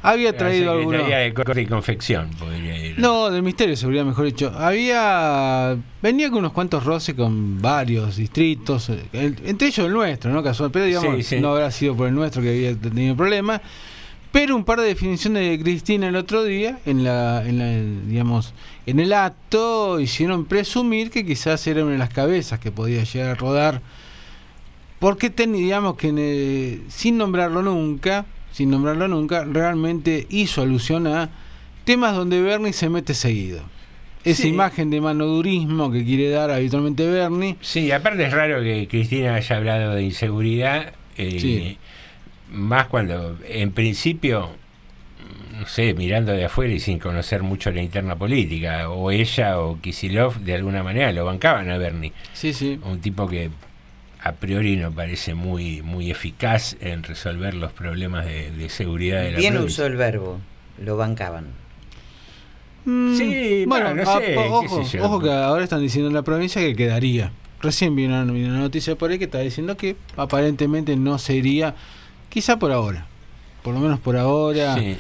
[0.04, 1.08] Había traído algunos...
[1.08, 2.98] De Corte y Confección podría ir.
[3.00, 4.52] No, del Ministerio de Seguridad, mejor dicho.
[4.58, 5.78] Había.
[6.02, 10.42] Venía con unos cuantos roces con varios distritos, eh, el- entre ellos el nuestro, ¿no?
[10.42, 11.40] Casual, pero digamos, Sí, sí.
[11.40, 13.62] no habrá sido por el nuestro que había tenido problemas.
[14.32, 18.54] Pero un par de definiciones de Cristina el otro día, en la, en la, digamos,
[18.86, 23.30] en el acto, hicieron presumir que quizás era una de las cabezas que podía llegar
[23.32, 23.82] a rodar.
[25.00, 31.30] Porque ten- digamos que eh, sin nombrarlo nunca, sin nombrarlo nunca, realmente hizo alusión a
[31.86, 33.62] temas donde Bernie se mete seguido.
[34.24, 34.50] Esa Sí.
[34.50, 37.56] imagen de manodurismo que quiere dar habitualmente Bernie.
[37.62, 41.78] Sí, aparte es raro que Cristina haya hablado de inseguridad, eh, Sí.
[42.52, 44.50] más cuando en principio,
[45.60, 49.80] no sé, mirando de afuera y sin conocer mucho la interna política, o ella o
[49.82, 52.14] Kisilov de alguna manera lo bancaban a Bernie.
[52.34, 52.80] Sí, sí.
[52.84, 53.50] Un tipo que
[54.24, 59.32] a priori no parece muy, muy eficaz en resolver los problemas de, de seguridad de
[59.32, 59.84] la Bien provincia.
[59.84, 60.40] usó el verbo,
[60.80, 61.46] lo bancaban.
[62.86, 65.06] Mm, Sí, bueno, bueno, no a- sé, o- qué ojo, sé yo.
[65.06, 67.32] ojo que ahora están diciendo en la provincia que quedaría.
[67.62, 68.26] Recién vino una,
[68.58, 71.76] noticia por ahí que está diciendo que aparentemente no sería,
[72.30, 73.06] quizá por ahora,
[73.62, 74.76] por lo menos por ahora.
[74.76, 74.98] Sí.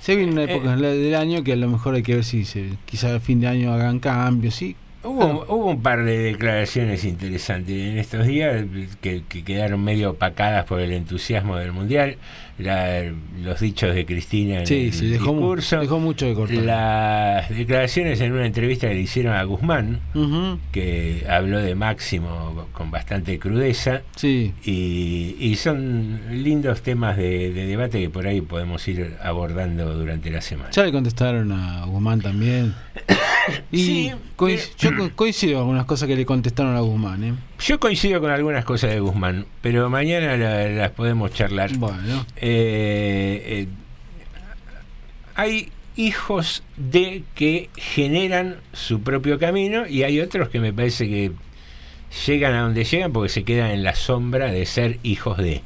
[0.00, 2.44] Se viene una Eh, época del año que a lo mejor hay que ver si
[2.44, 4.76] se, quizá al fin de año hagan cambios, sí.
[5.06, 8.64] Hubo, hubo un par de declaraciones interesantes en estos días
[9.00, 12.16] que, que quedaron medio opacadas por el entusiasmo del Mundial.
[12.58, 13.02] La-
[13.42, 15.78] los dichos de Cristina en Sí, el sí, dejó, discurso.
[15.80, 16.56] dejó mucho de cortar.
[16.56, 20.00] Las declaraciones en una entrevista que le hicieron a Guzmán,
[20.72, 24.02] que habló de Máximo con bastante crudeza.
[24.16, 24.54] Sí.
[24.64, 30.30] Y, y son lindos temas de, de debate que por ahí podemos ir abordando durante
[30.30, 30.70] la semana.
[30.70, 32.74] Ya le contestaron a Guzmán también.
[33.70, 37.22] Y Sí, coinc- yo co- coincido en algunas cosas que le contestaron a Guzmán.
[37.22, 37.32] ¿eh?
[37.58, 41.76] Yo coincido con algunas cosas de Guzmán, pero mañana la- las podemos charlar.
[41.78, 42.26] Bueno.
[42.36, 43.66] Eh, eh,
[45.34, 51.32] hay hijos de que generan su propio camino y hay otros que me parece que
[52.26, 55.62] llegan a donde llegan porque se quedan en la sombra de ser hijos de.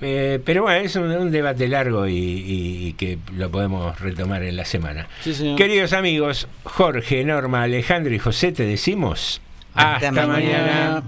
[0.00, 4.42] Eh, pero bueno, es un, un debate largo y, y- y que lo podemos retomar
[4.44, 5.08] en la semana.
[5.22, 5.54] Sí.
[5.56, 9.40] Queridos amigos, Jorge, Norma, Alejandro y José, te decimos
[9.74, 10.32] hasta, Hasta mañana.
[10.32, 11.02] mañana.